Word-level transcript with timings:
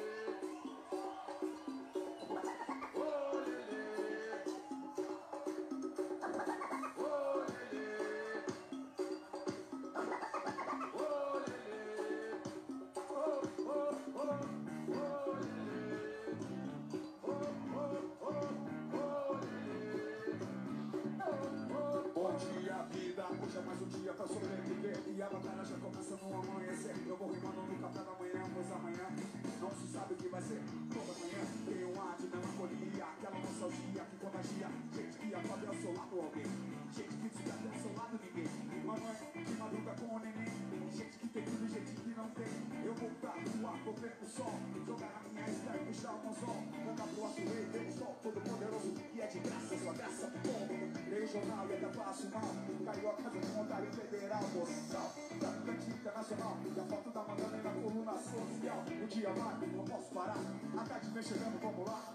Sabe 29.97 30.13
o 30.13 30.17
que 30.17 30.29
vai 30.29 30.41
ser. 30.41 30.61
Toda 30.93 31.13
manhã 31.17 31.41
tem 31.65 31.85
um 31.89 32.01
ar 32.01 32.15
de 32.17 32.27
melancolia, 32.27 33.05
aquela 33.05 33.39
nostalgia 33.39 34.03
que 34.05 34.17
contagia. 34.17 34.67
Gente 34.93 35.17
que 35.17 35.33
acorda 35.33 35.67
ao 35.67 35.75
seu 35.75 35.93
lado 35.93 36.13
alguém. 36.21 36.49
Gente 36.93 37.13
que 37.17 37.29
desperta 37.29 37.65
ao 37.65 37.81
seu 37.81 37.93
lado 37.97 38.19
ninguém. 38.21 38.49
Mamãe 38.85 39.15
que 39.33 39.53
madruga 39.57 39.93
com 39.97 40.15
o 40.15 40.19
neném. 40.19 40.53
Gente 40.93 41.17
que 41.17 41.27
tem 41.29 41.43
tudo, 41.43 41.67
gente 41.67 41.91
que 41.97 42.13
não 42.13 42.29
tem. 42.29 42.53
Eu 42.85 42.93
vou 42.93 43.09
pra 43.21 43.31
rua, 43.31 43.71
vou 43.83 43.93
ver 43.95 44.13
o 44.21 44.25
sol. 44.27 44.53
Jogar 44.85 45.13
a 45.17 45.29
minha 45.29 45.49
estrela 45.49 45.81
e 45.81 45.85
puxar 45.85 46.13
o 46.13 46.29
anzol. 46.29 46.61
Cantar 46.85 47.07
pro 47.07 47.23
alto 47.25 47.41
rei, 47.41 47.87
o 47.89 47.91
sol 47.97 48.15
todo 48.21 48.41
poderoso. 48.41 48.93
E 49.13 49.21
é 49.21 49.27
de 49.27 49.39
graça, 49.39 49.77
sua 49.77 49.93
graça 49.93 50.27
povo. 50.45 50.77
Leio 51.09 51.25
o 51.25 51.27
jornal 51.27 51.67
e 51.69 51.73
até 51.73 51.87
passo 51.87 52.29
mal. 52.29 52.49
Carioca 52.85 53.29
do 53.29 53.47
Montário 53.57 53.91
Federal, 53.93 54.43
Boçal. 54.53 55.13
Traficante 55.39 55.76
internacional. 56.17 56.57
E 56.75 56.79
a 56.79 56.83
foto 56.83 57.09
da 57.11 57.23
Madonna 57.23 57.57
na 57.57 57.71
coluna 57.81 58.13
social. 58.13 58.83
O 59.03 59.07
dia 59.07 59.29
vai, 59.31 59.67
não 59.67 59.85
posso 59.85 60.13
parar. 60.13 60.37
A 60.77 60.83
tarde 60.83 61.09
vem 61.11 61.23
chegando, 61.23 61.59
vamos 61.61 61.87
lá. 61.87 62.13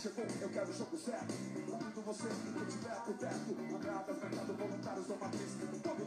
Chegou, 0.00 0.24
eu 0.40 0.48
quero 0.50 0.70
o 0.70 0.72
jogo 0.72 0.96
certo. 0.96 1.34
Convido 1.66 2.00
você 2.02 2.28
que 2.28 2.66
tiver 2.70 2.94
por 3.04 3.14
perto. 3.14 3.56
Andradas, 3.74 4.16
mercado, 4.16 4.56
voluntários 4.56 5.06
do 5.06 5.16
Matriz. 5.16 5.97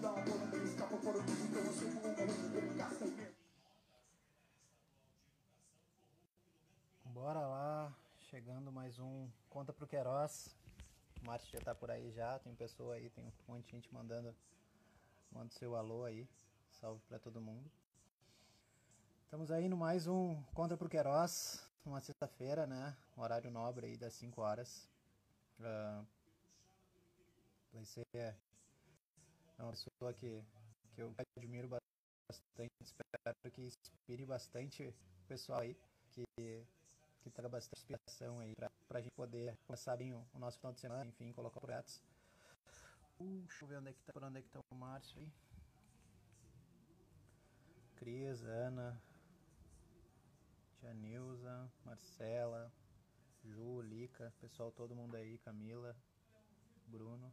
Mais 8.91 8.99
um 8.99 9.29
Conta 9.49 9.71
pro 9.71 9.87
Queiroz. 9.87 10.53
O 11.21 11.25
Márcio 11.25 11.49
já 11.49 11.61
tá 11.63 11.73
por 11.73 11.89
aí 11.89 12.11
já, 12.11 12.37
tem 12.39 12.53
pessoa 12.53 12.95
aí, 12.95 13.09
tem 13.09 13.23
um 13.25 13.31
monte 13.47 13.63
de 13.63 13.71
gente 13.71 13.93
mandando, 13.93 14.35
manda 15.31 15.49
seu 15.53 15.77
alô 15.77 16.03
aí. 16.03 16.27
Salve 16.71 17.01
pra 17.07 17.17
todo 17.17 17.39
mundo. 17.39 17.71
Estamos 19.23 19.49
aí 19.49 19.69
no 19.69 19.77
mais 19.77 20.07
um 20.07 20.43
Conta 20.53 20.75
pro 20.75 20.89
Queiroz, 20.89 21.65
uma 21.85 22.01
sexta-feira, 22.01 22.67
né? 22.67 22.93
Horário 23.15 23.49
nobre 23.49 23.85
aí 23.85 23.95
das 23.95 24.13
5 24.15 24.41
horas. 24.41 24.89
Ah, 25.61 26.03
vai 27.71 27.85
ser 27.85 28.05
é 28.13 28.35
uma 29.57 29.71
pessoa 29.71 30.13
que, 30.13 30.43
que 30.93 31.01
eu 31.01 31.15
admiro 31.37 31.69
bastante, 31.69 32.73
espero 32.81 33.51
que 33.53 33.61
inspire 33.61 34.25
bastante 34.25 34.83
o 34.83 35.27
pessoal 35.29 35.61
aí 35.61 35.77
que, 36.09 36.25
que 37.21 37.29
traga 37.29 37.49
bastante 37.49 37.79
inspiração 37.79 38.39
aí 38.39 38.55
pra, 38.55 38.69
pra 38.87 39.01
gente 39.01 39.13
poder 39.13 39.57
começar 39.65 39.95
bem 39.95 40.13
o, 40.13 40.25
o 40.33 40.39
nosso 40.39 40.57
final 40.57 40.73
de 40.73 40.79
semana, 40.79 41.09
enfim, 41.09 41.31
colocar 41.31 41.59
projetos. 41.59 42.01
Uh, 43.19 43.41
deixa 43.47 43.63
eu 43.63 43.67
ver 43.67 43.77
onde 43.77 43.89
é 43.89 43.93
que 43.93 44.01
tá, 44.03 44.13
por 44.13 44.23
onde 44.23 44.39
é 44.39 44.41
que 44.41 44.49
tá 44.49 44.59
o 44.71 44.75
Márcio 44.75 45.19
aí. 45.19 45.31
Cris, 47.95 48.41
Ana, 48.43 48.99
Tia 50.79 50.93
Nilza, 50.93 51.71
Marcela, 51.85 52.73
Ju, 53.43 53.81
Lica, 53.81 54.33
pessoal 54.41 54.71
todo 54.71 54.95
mundo 54.95 55.15
aí, 55.15 55.37
Camila, 55.39 55.95
Bruno. 56.87 57.31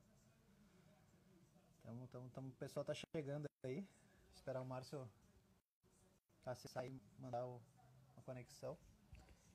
Tamo, 1.83 2.07
tamo, 2.09 2.31
tamo, 2.31 2.49
o 2.49 2.53
pessoal 2.53 2.85
tá 2.85 2.93
chegando 2.95 3.47
aí. 3.65 3.87
Esperar 4.35 4.61
o 4.61 4.67
Márcio 4.67 5.09
acessar 6.45 6.87
e 6.87 7.01
mandar 7.19 7.47
o, 7.47 7.61
a 8.17 8.23
conexão. 8.23 8.77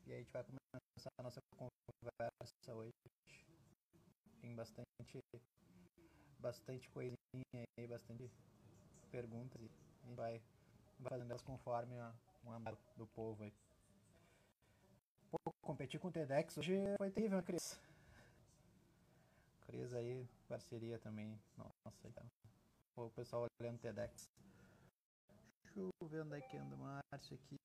E 0.06 0.14
a 0.14 0.18
gente 0.18 0.32
vai 0.32 0.44
começar 0.44 1.10
a 1.18 1.24
nossa 1.24 1.40
conversa 1.58 2.76
hoje. 2.76 2.92
Tem 4.42 4.56
bastante 4.56 5.20
bastante 6.40 6.90
coisinha 6.90 7.16
aí, 7.80 7.88
bastante 7.88 8.30
perguntas 9.10 9.62
e 9.62 9.66
a 10.04 10.08
gente 10.08 10.16
vai, 10.16 10.42
fazendo 11.08 11.32
elas 11.32 11.42
conforme 11.42 11.96
o 12.44 12.52
amor 12.52 12.78
do 12.98 13.08
povo 13.08 13.44
aí. 13.44 13.54
Pô, 15.32 15.40
competir 15.62 16.00
com 16.02 16.10
o 16.10 16.12
TEDx 16.12 16.58
hoje 16.58 16.76
foi 16.98 17.10
terrível, 17.10 17.38
né, 17.38 17.44
Cris? 17.44 17.80
Cris 19.62 19.94
aí, 19.94 20.28
parceria 20.50 21.00
também. 21.00 21.40
Nossa, 21.58 22.08
então. 22.08 22.30
O 22.98 23.10
pessoal 23.10 23.48
olhando 23.62 23.78
o 23.78 23.80
TEDx. 23.80 24.30
Deixa 25.64 25.80
eu 25.80 26.08
ver 26.10 26.24
onde 26.24 26.38
é 26.38 26.42
que 26.42 26.58
anda 26.58 26.76
o 26.76 26.78
Márcio 26.78 27.36
aqui. 27.38 27.58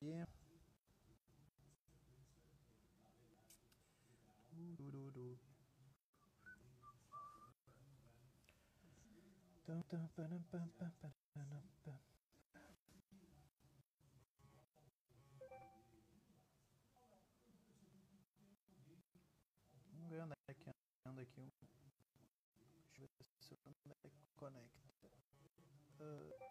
Vamos 19.92 20.10
ver 20.10 20.22
onde 20.22 20.34
é 20.48 20.54
que 20.54 20.70
um- 20.70 20.72
Deixa 22.96 23.04
eu 23.04 23.08
ver 23.18 23.26
se 23.40 23.54
onde 23.66 23.92
é 23.92 24.10
que 24.10 24.10
conecta. 24.36 24.88
Ah. 26.00 26.48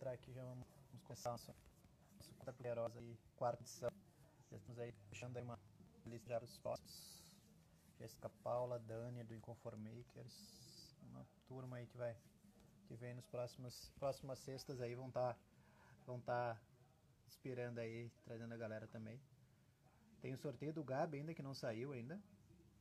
Entrar 0.00 0.12
aqui, 0.12 0.32
já 0.32 0.42
vamos, 0.42 0.66
começar 1.04 1.38
conta 2.40 2.52
poderosa 2.54 2.98
aí, 2.98 3.18
quarta 3.36 3.62
edição. 3.62 3.90
Já 4.50 4.56
estamos 4.56 4.78
aí 4.78 4.94
deixando 5.10 5.36
aí 5.36 5.44
uma 5.44 5.58
lista 6.06 6.40
dos 6.40 6.56
próximos. 6.56 7.22
Jéssica 7.98 8.30
Paula, 8.42 8.78
Dani 8.78 9.22
do 9.24 9.34
Inconformakers, 9.34 10.96
uma 11.02 11.26
turma 11.46 11.76
aí 11.76 11.86
que 11.86 11.98
vai 11.98 12.16
que 12.86 12.96
vem 12.96 13.14
nos 13.14 13.26
próximos 13.26 13.92
próximas 13.98 14.38
sextas 14.38 14.80
aí 14.80 14.94
vão 14.94 15.08
estar 15.08 15.38
vão 16.06 16.18
tá 16.18 16.58
inspirando 17.28 17.78
aí, 17.78 18.10
trazendo 18.24 18.54
a 18.54 18.56
galera 18.56 18.86
também. 18.88 19.20
Tem 20.22 20.32
o 20.32 20.38
sorteio 20.38 20.72
do 20.72 20.82
Gabi 20.82 21.18
ainda 21.18 21.34
que 21.34 21.42
não 21.42 21.52
saiu 21.52 21.92
ainda. 21.92 22.18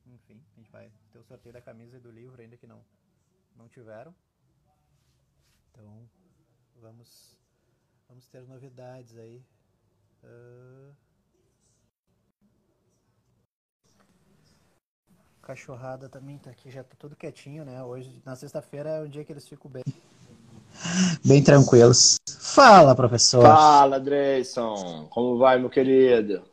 Enfim, 0.08 0.42
a 0.54 0.56
gente 0.56 0.72
vai 0.72 0.90
ter 1.12 1.20
o 1.20 1.24
sorteio 1.24 1.52
da 1.52 1.62
camisa 1.62 1.98
e 1.98 2.00
do 2.00 2.10
livro 2.10 2.42
ainda 2.42 2.56
que 2.56 2.66
não 2.66 2.82
não 3.58 3.68
tiveram. 3.68 4.16
Então, 5.72 6.10
vamos, 6.78 7.38
vamos 8.10 8.28
ter 8.28 8.42
novidades 8.42 9.16
aí. 9.18 9.42
Uh... 10.24 10.92
Cachorrada 15.42 16.10
também 16.10 16.38
tá 16.38 16.50
aqui, 16.52 16.70
já 16.70 16.84
tá 16.84 16.96
tudo 17.00 17.16
quietinho, 17.16 17.64
né? 17.64 17.82
Hoje, 17.84 18.22
na 18.26 18.36
sexta-feira, 18.36 18.90
é 18.90 19.02
o 19.02 19.08
dia 19.08 19.24
que 19.24 19.32
eles 19.32 19.48
ficam 19.48 19.72
bem. 19.72 19.84
Bem 21.26 21.44
tranquilos. 21.44 22.18
Fala, 22.40 22.94
professor. 22.94 23.42
Fala, 23.42 24.00
Dreyson. 24.00 25.08
Como 25.10 25.38
vai, 25.38 25.58
meu 25.58 25.70
querido? 25.70 26.44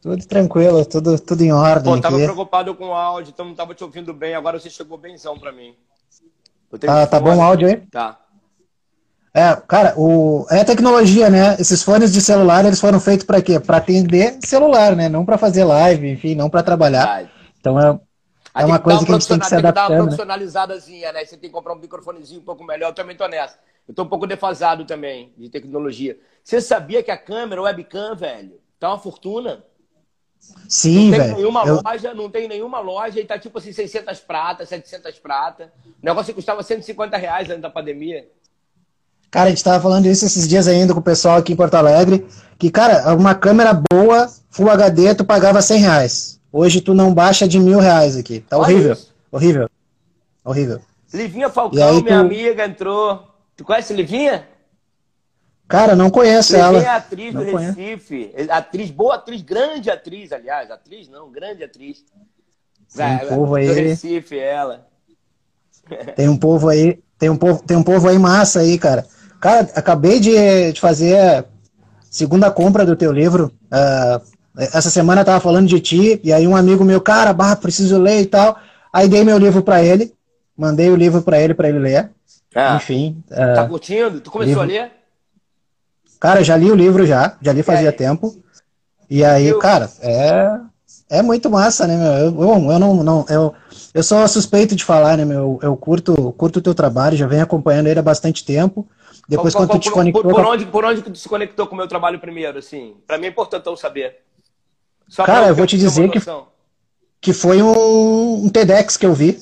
Tudo 0.00 0.26
tranquilo, 0.26 0.84
tudo, 0.86 1.18
tudo 1.20 1.42
em 1.42 1.52
ordem. 1.52 1.94
Pô, 1.94 2.00
tava 2.00 2.16
aqui. 2.16 2.24
preocupado 2.24 2.74
com 2.74 2.86
o 2.86 2.94
áudio, 2.94 3.32
então 3.32 3.44
não 3.44 3.54
tava 3.54 3.74
te 3.74 3.84
ouvindo 3.84 4.14
bem. 4.14 4.34
Agora 4.34 4.58
você 4.58 4.70
chegou 4.70 4.96
benzão 4.96 5.38
pra 5.38 5.52
mim. 5.52 5.76
Tá, 6.80 7.06
tá 7.06 7.20
bom 7.20 7.36
o 7.36 7.42
áudio 7.42 7.68
aí? 7.68 7.76
Tá. 7.88 8.18
É, 9.32 9.54
cara, 9.68 9.94
o, 9.96 10.44
é 10.50 10.64
tecnologia, 10.64 11.30
né? 11.30 11.56
Esses 11.58 11.82
fones 11.82 12.12
de 12.12 12.20
celular, 12.20 12.64
eles 12.64 12.80
foram 12.80 12.98
feitos 12.98 13.24
para 13.24 13.40
quê? 13.40 13.60
Para 13.60 13.76
atender 13.76 14.38
celular, 14.44 14.96
né? 14.96 15.08
Não 15.08 15.24
para 15.24 15.38
fazer 15.38 15.64
live, 15.64 16.10
enfim, 16.10 16.34
não 16.34 16.50
para 16.50 16.64
trabalhar. 16.64 17.30
Então 17.60 17.78
é, 17.78 18.00
é 18.56 18.64
uma 18.64 18.80
coisa 18.80 19.04
que 19.04 19.12
a 19.12 19.14
gente 19.14 19.28
tem 19.28 19.38
que 19.38 19.46
se 19.46 19.54
adaptar. 19.54 19.72
Tem 19.72 19.72
que 19.82 19.88
dar 19.88 19.94
uma 19.94 19.96
né? 19.96 20.02
profissionalizadazinha, 20.02 21.12
né? 21.12 21.24
Você 21.24 21.36
tem 21.36 21.48
que 21.48 21.54
comprar 21.54 21.74
um 21.74 21.78
microfonezinho 21.78 22.40
um 22.40 22.44
pouco 22.44 22.64
melhor. 22.64 22.88
Eu 22.88 22.94
também 22.94 23.16
tô 23.16 23.28
nessa. 23.28 23.56
Eu 23.86 23.94
tô 23.94 24.02
um 24.02 24.08
pouco 24.08 24.26
defasado 24.26 24.84
também 24.84 25.32
de 25.38 25.48
tecnologia. 25.48 26.18
Você 26.42 26.60
sabia 26.60 27.02
que 27.02 27.10
a 27.10 27.16
câmera, 27.16 27.60
o 27.60 27.64
webcam, 27.64 28.16
velho, 28.16 28.58
tá 28.80 28.88
uma 28.88 28.98
fortuna? 28.98 29.64
Sim, 30.68 31.10
velho. 31.10 31.22
Não 31.22 31.28
tem 31.28 31.36
nenhuma 31.36 31.64
eu... 31.66 31.80
loja, 31.84 32.14
não 32.14 32.30
tem 32.30 32.48
nenhuma 32.48 32.80
loja 32.80 33.20
e 33.20 33.24
tá 33.24 33.38
tipo 33.38 33.58
assim 33.58 33.72
600 33.72 34.18
pratas, 34.20 34.68
700 34.68 35.18
pratas. 35.20 35.68
O 36.02 36.04
negócio 36.04 36.34
custava 36.34 36.62
150 36.62 37.16
reais 37.16 37.48
antes 37.48 37.62
da 37.62 37.70
pandemia. 37.70 38.28
Cara, 39.30 39.46
a 39.46 39.50
gente 39.50 39.62
tava 39.62 39.80
falando 39.80 40.06
isso 40.06 40.24
esses 40.24 40.48
dias 40.48 40.66
ainda 40.66 40.92
com 40.92 41.00
o 41.00 41.02
pessoal 41.02 41.36
aqui 41.36 41.52
em 41.52 41.56
Porto 41.56 41.74
Alegre, 41.74 42.26
que, 42.58 42.70
cara, 42.70 43.14
uma 43.14 43.34
câmera 43.34 43.72
boa, 43.72 44.28
Full 44.50 44.68
HD, 44.68 45.14
tu 45.14 45.24
pagava 45.24 45.62
100 45.62 45.80
reais. 45.80 46.40
Hoje 46.52 46.80
tu 46.80 46.92
não 46.92 47.14
baixa 47.14 47.46
de 47.46 47.60
mil 47.60 47.78
reais 47.78 48.16
aqui. 48.16 48.40
Tá 48.40 48.58
horrível. 48.58 48.96
Horrível. 49.30 49.70
Horrível. 50.44 50.80
Livinha 51.14 51.48
Falcão, 51.48 52.02
minha 52.02 52.18
tu... 52.18 52.20
amiga, 52.20 52.64
entrou. 52.64 53.28
Tu 53.56 53.64
conhece 53.64 53.92
Livinha? 53.94 54.48
Cara, 55.68 55.94
não 55.94 56.10
conheço 56.10 56.52
Livinha 56.52 56.66
ela. 56.66 56.78
Livinha 56.78 56.92
é 56.92 56.96
atriz 56.96 57.34
não 57.34 57.44
do 57.44 57.52
conheço. 57.52 57.78
Recife. 57.78 58.34
Atriz, 58.50 58.90
boa 58.90 59.14
atriz, 59.14 59.42
grande 59.42 59.90
atriz, 59.90 60.32
aliás. 60.32 60.70
Atriz 60.70 61.08
não, 61.08 61.30
grande 61.30 61.62
atriz. 61.62 62.04
Tem 62.96 63.14
um 63.14 63.28
povo 63.28 63.54
aí. 63.54 63.66
Do 63.68 63.74
Recife, 63.74 64.38
ela. 64.38 64.88
Tem 66.16 66.28
um 66.28 66.36
povo 66.36 66.68
aí, 66.68 67.00
tem 67.18 67.30
um 67.30 67.36
povo, 67.36 67.62
tem 67.64 67.76
um 67.76 67.82
povo 67.82 68.08
aí 68.08 68.18
massa 68.18 68.60
aí, 68.60 68.78
cara. 68.78 69.06
Cara, 69.40 69.68
acabei 69.74 70.20
de, 70.20 70.72
de 70.72 70.80
fazer 70.80 71.46
segunda 72.10 72.50
compra 72.50 72.84
do 72.84 72.94
teu 72.94 73.10
livro. 73.10 73.52
Uh, 73.72 74.20
essa 74.56 74.90
semana 74.90 75.22
eu 75.22 75.24
tava 75.24 75.40
falando 75.40 75.68
de 75.68 75.80
ti, 75.80 76.20
e 76.22 76.32
aí 76.32 76.46
um 76.46 76.56
amigo 76.56 76.84
meu, 76.84 77.00
cara, 77.00 77.32
barra, 77.32 77.56
preciso 77.56 77.98
ler 77.98 78.20
e 78.20 78.26
tal. 78.26 78.58
Aí 78.92 79.08
dei 79.08 79.24
meu 79.24 79.38
livro 79.38 79.62
para 79.62 79.82
ele, 79.82 80.12
mandei 80.56 80.90
o 80.90 80.96
livro 80.96 81.22
para 81.22 81.40
ele, 81.40 81.54
para 81.54 81.68
ele 81.68 81.78
ler. 81.78 82.10
Ah, 82.54 82.76
Enfim. 82.76 83.22
Uh, 83.30 83.54
tá 83.54 83.66
curtindo? 83.66 84.20
Tu 84.20 84.30
começou 84.30 84.62
livro... 84.64 84.80
a 84.80 84.84
ler? 84.84 84.92
Cara, 86.18 86.44
já 86.44 86.56
li 86.56 86.70
o 86.70 86.74
livro 86.74 87.06
já, 87.06 87.36
já 87.40 87.52
li 87.52 87.62
fazia 87.62 87.92
tempo. 87.92 88.36
E 89.08 89.24
aí, 89.24 89.58
cara, 89.58 89.90
é, 90.02 90.60
é 91.08 91.22
muito 91.22 91.48
massa, 91.48 91.86
né, 91.86 91.96
meu? 91.96 92.12
Eu, 92.12 92.42
eu, 92.42 92.72
eu 92.72 92.78
não, 92.78 93.02
não 93.02 93.26
eu, 93.28 93.54
eu 93.94 94.02
sou 94.02 94.26
suspeito 94.28 94.76
de 94.76 94.84
falar, 94.84 95.16
né, 95.16 95.24
meu? 95.24 95.58
Eu 95.62 95.74
curto, 95.76 96.32
curto 96.36 96.58
o 96.58 96.62
teu 96.62 96.74
trabalho, 96.74 97.16
já 97.16 97.26
venho 97.26 97.42
acompanhando 97.42 97.86
ele 97.86 97.98
há 97.98 98.02
bastante 98.02 98.44
tempo. 98.44 98.86
Depois, 99.30 99.54
qual, 99.54 99.62
quando 99.62 99.70
qual, 99.70 99.78
tu 99.78 99.82
te 99.84 99.90
conectou. 99.92 100.22
Por, 100.24 100.34
por, 100.34 100.44
onde, 100.44 100.66
por 100.66 100.84
onde 100.84 101.02
que 101.02 101.10
tu 101.10 101.16
se 101.16 101.28
conectou 101.28 101.64
com 101.68 101.74
o 101.74 101.78
meu 101.78 101.86
trabalho 101.86 102.18
primeiro, 102.18 102.58
assim? 102.58 102.96
Pra 103.06 103.16
mim 103.16 103.26
é 103.26 103.28
importante 103.28 103.64
eu 103.64 103.76
saber. 103.76 104.16
Só 105.08 105.24
Cara, 105.24 105.46
eu 105.46 105.54
vou 105.54 105.66
te 105.68 105.78
dizer 105.78 106.10
que, 106.10 106.18
que 107.20 107.32
foi 107.32 107.62
um, 107.62 108.44
um, 108.44 108.48
TEDx 108.48 108.96
que 108.96 109.06
eu 109.06 109.14
vi. 109.14 109.40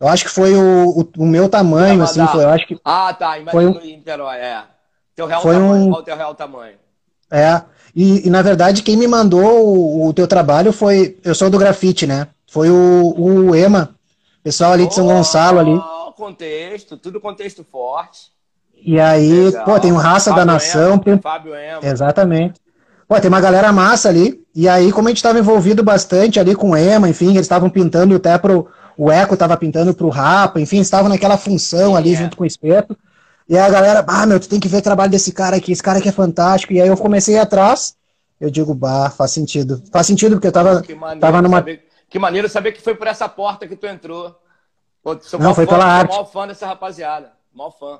Eu 0.00 0.08
acho 0.08 0.24
que 0.24 0.30
foi 0.30 0.56
o, 0.56 0.88
o, 0.88 1.22
o 1.22 1.24
meu 1.24 1.48
tamanho, 1.48 2.02
assim, 2.02 2.26
foi, 2.26 2.42
eu 2.42 2.48
acho 2.48 2.66
que... 2.66 2.80
Ah, 2.84 3.14
tá, 3.14 3.36
foi 3.48 3.66
um, 3.66 3.80
Niterói, 3.80 4.38
é. 4.38 4.64
Teu 5.14 5.26
real 5.26 5.40
foi 5.40 5.54
tamanho, 5.54 5.84
um, 5.84 5.92
o 5.92 6.02
teu 6.02 6.16
real 6.16 6.34
tamanho? 6.34 6.76
É, 7.30 7.62
e, 7.94 8.26
e, 8.26 8.30
na 8.30 8.42
verdade 8.42 8.82
quem 8.82 8.96
me 8.96 9.06
mandou 9.06 9.64
o, 9.64 10.08
o, 10.08 10.12
teu 10.12 10.26
trabalho 10.26 10.72
foi, 10.72 11.16
eu 11.22 11.34
sou 11.34 11.48
do 11.48 11.58
grafite, 11.58 12.08
né? 12.08 12.26
Foi 12.50 12.68
o, 12.68 13.14
o 13.16 13.54
EMA, 13.54 13.94
pessoal 14.42 14.72
ali 14.72 14.88
de 14.88 14.94
São 14.94 15.06
oh, 15.06 15.12
Gonçalo 15.12 15.60
ali. 15.60 15.80
contexto, 16.16 16.96
tudo 16.96 17.20
contexto 17.20 17.62
forte. 17.62 18.32
E 18.84 18.98
aí, 18.98 19.44
Legal. 19.44 19.64
pô, 19.64 19.78
tem 19.78 19.92
o 19.92 19.96
Raça 19.96 20.30
Fábio 20.30 20.44
da 20.44 20.52
Nação. 20.52 20.94
Ema, 20.94 21.04
tem... 21.04 21.18
Fábio 21.20 21.54
Ema. 21.54 21.80
Exatamente. 21.82 22.60
Pô, 23.06 23.20
tem 23.20 23.28
uma 23.28 23.40
galera 23.40 23.72
massa 23.72 24.08
ali. 24.08 24.42
E 24.54 24.68
aí, 24.68 24.92
como 24.92 25.08
a 25.08 25.10
gente 25.10 25.18
estava 25.18 25.38
envolvido 25.38 25.82
bastante 25.82 26.40
ali 26.40 26.54
com 26.54 26.70
o 26.70 26.76
Ema, 26.76 27.08
enfim, 27.08 27.30
eles 27.30 27.42
estavam 27.42 27.70
pintando 27.70 28.16
até 28.16 28.36
pro. 28.38 28.68
O 28.96 29.10
Eco 29.10 29.34
estava 29.34 29.56
pintando 29.56 29.94
pro 29.94 30.10
Rapa, 30.10 30.60
enfim, 30.60 30.80
estavam 30.80 31.08
naquela 31.08 31.38
função 31.38 31.92
Sim, 31.92 31.96
ali 31.96 32.14
é. 32.14 32.16
junto 32.16 32.36
com 32.36 32.42
o 32.42 32.46
Espeto. 32.46 32.96
E 33.48 33.56
aí 33.56 33.64
a 33.64 33.70
galera, 33.70 34.04
ah, 34.06 34.26
meu, 34.26 34.38
tu 34.38 34.48
tem 34.48 34.60
que 34.60 34.68
ver 34.68 34.78
o 34.78 34.82
trabalho 34.82 35.10
desse 35.10 35.32
cara 35.32 35.56
aqui, 35.56 35.72
esse 35.72 35.82
cara 35.82 35.98
aqui 35.98 36.08
é 36.08 36.12
fantástico. 36.12 36.72
E 36.72 36.80
aí 36.80 36.88
eu 36.88 36.96
comecei 36.96 37.38
atrás, 37.38 37.96
eu 38.40 38.50
digo, 38.50 38.74
bah, 38.74 39.10
faz 39.10 39.30
sentido. 39.30 39.82
Faz 39.90 40.06
sentido, 40.06 40.36
porque 40.36 40.48
eu 40.48 40.52
tava, 40.52 40.82
que 40.82 40.94
tava 41.18 41.40
numa. 41.40 41.58
Saber, 41.58 41.84
que 42.08 42.18
maneiro 42.18 42.48
saber 42.48 42.72
que 42.72 42.82
foi 42.82 42.94
por 42.94 43.06
essa 43.06 43.28
porta 43.28 43.66
que 43.66 43.76
tu 43.76 43.86
entrou. 43.86 44.36
Pô, 45.02 45.18
sou 45.20 45.40
Não, 45.40 45.54
foi 45.54 45.66
fã, 45.66 45.72
pela 45.72 45.86
arte. 45.86 46.14
Sou 46.14 46.26
fã 46.26 46.46
dessa 46.46 46.66
rapaziada. 46.66 47.32
Mó 47.52 47.70
fã. 47.70 47.98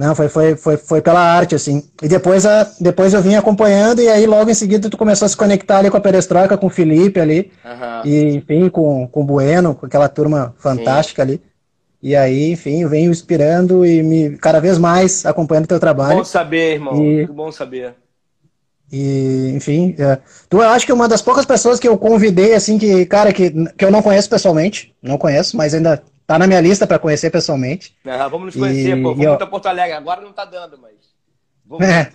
Não, 0.00 0.14
foi, 0.14 0.30
foi, 0.30 0.56
foi, 0.56 0.76
foi 0.78 1.02
pela 1.02 1.20
arte, 1.20 1.54
assim. 1.54 1.84
E 2.02 2.08
depois, 2.08 2.46
a, 2.46 2.66
depois 2.80 3.12
eu 3.12 3.20
vim 3.20 3.34
acompanhando, 3.34 4.00
e 4.00 4.08
aí 4.08 4.24
logo 4.24 4.48
em 4.48 4.54
seguida 4.54 4.88
tu 4.88 4.96
começou 4.96 5.26
a 5.26 5.28
se 5.28 5.36
conectar 5.36 5.76
ali 5.76 5.90
com 5.90 5.96
a 5.98 6.00
Perestroika, 6.00 6.56
com 6.56 6.68
o 6.68 6.70
Felipe 6.70 7.20
ali, 7.20 7.52
uhum. 7.62 8.10
e 8.10 8.36
enfim, 8.36 8.70
com, 8.70 9.06
com 9.06 9.20
o 9.20 9.24
Bueno, 9.24 9.74
com 9.74 9.84
aquela 9.84 10.08
turma 10.08 10.54
fantástica 10.56 11.22
Sim. 11.22 11.32
ali. 11.32 11.42
E 12.02 12.16
aí, 12.16 12.50
enfim, 12.50 12.80
eu 12.80 12.88
venho 12.88 13.10
inspirando 13.10 13.84
e 13.84 14.02
me 14.02 14.38
cada 14.38 14.58
vez 14.58 14.78
mais 14.78 15.26
acompanhando 15.26 15.66
o 15.66 15.68
teu 15.68 15.78
trabalho. 15.78 16.16
Bom 16.16 16.24
saber, 16.24 16.76
irmão. 16.76 16.94
E, 16.94 17.16
Muito 17.16 17.34
bom 17.34 17.52
saber. 17.52 17.92
E, 18.90 19.52
enfim, 19.54 19.94
é, 19.98 20.16
tu 20.48 20.62
eu 20.62 20.68
acho 20.70 20.86
que 20.86 20.92
é 20.92 20.94
uma 20.94 21.08
das 21.08 21.20
poucas 21.20 21.44
pessoas 21.44 21.78
que 21.78 21.86
eu 21.86 21.98
convidei, 21.98 22.54
assim, 22.54 22.78
que, 22.78 23.04
cara, 23.04 23.34
que, 23.34 23.50
que 23.76 23.84
eu 23.84 23.90
não 23.90 24.00
conheço 24.00 24.30
pessoalmente, 24.30 24.94
não 25.02 25.18
conheço, 25.18 25.58
mas 25.58 25.74
ainda 25.74 26.02
Tá 26.30 26.38
na 26.38 26.46
minha 26.46 26.60
lista 26.60 26.86
para 26.86 27.00
conhecer 27.00 27.28
pessoalmente. 27.28 27.98
Ah, 28.04 28.28
vamos 28.28 28.46
nos 28.46 28.54
conhecer, 28.54 28.96
e, 28.96 29.02
pô. 29.02 29.16
Vamos 29.16 29.36
para 29.36 29.48
Porto 29.48 29.66
Alegre. 29.66 29.96
Agora 29.96 30.20
não 30.20 30.32
tá 30.32 30.44
dando, 30.44 30.78
mas. 30.78 30.94
Vamos... 31.66 31.84
É. 31.84 32.12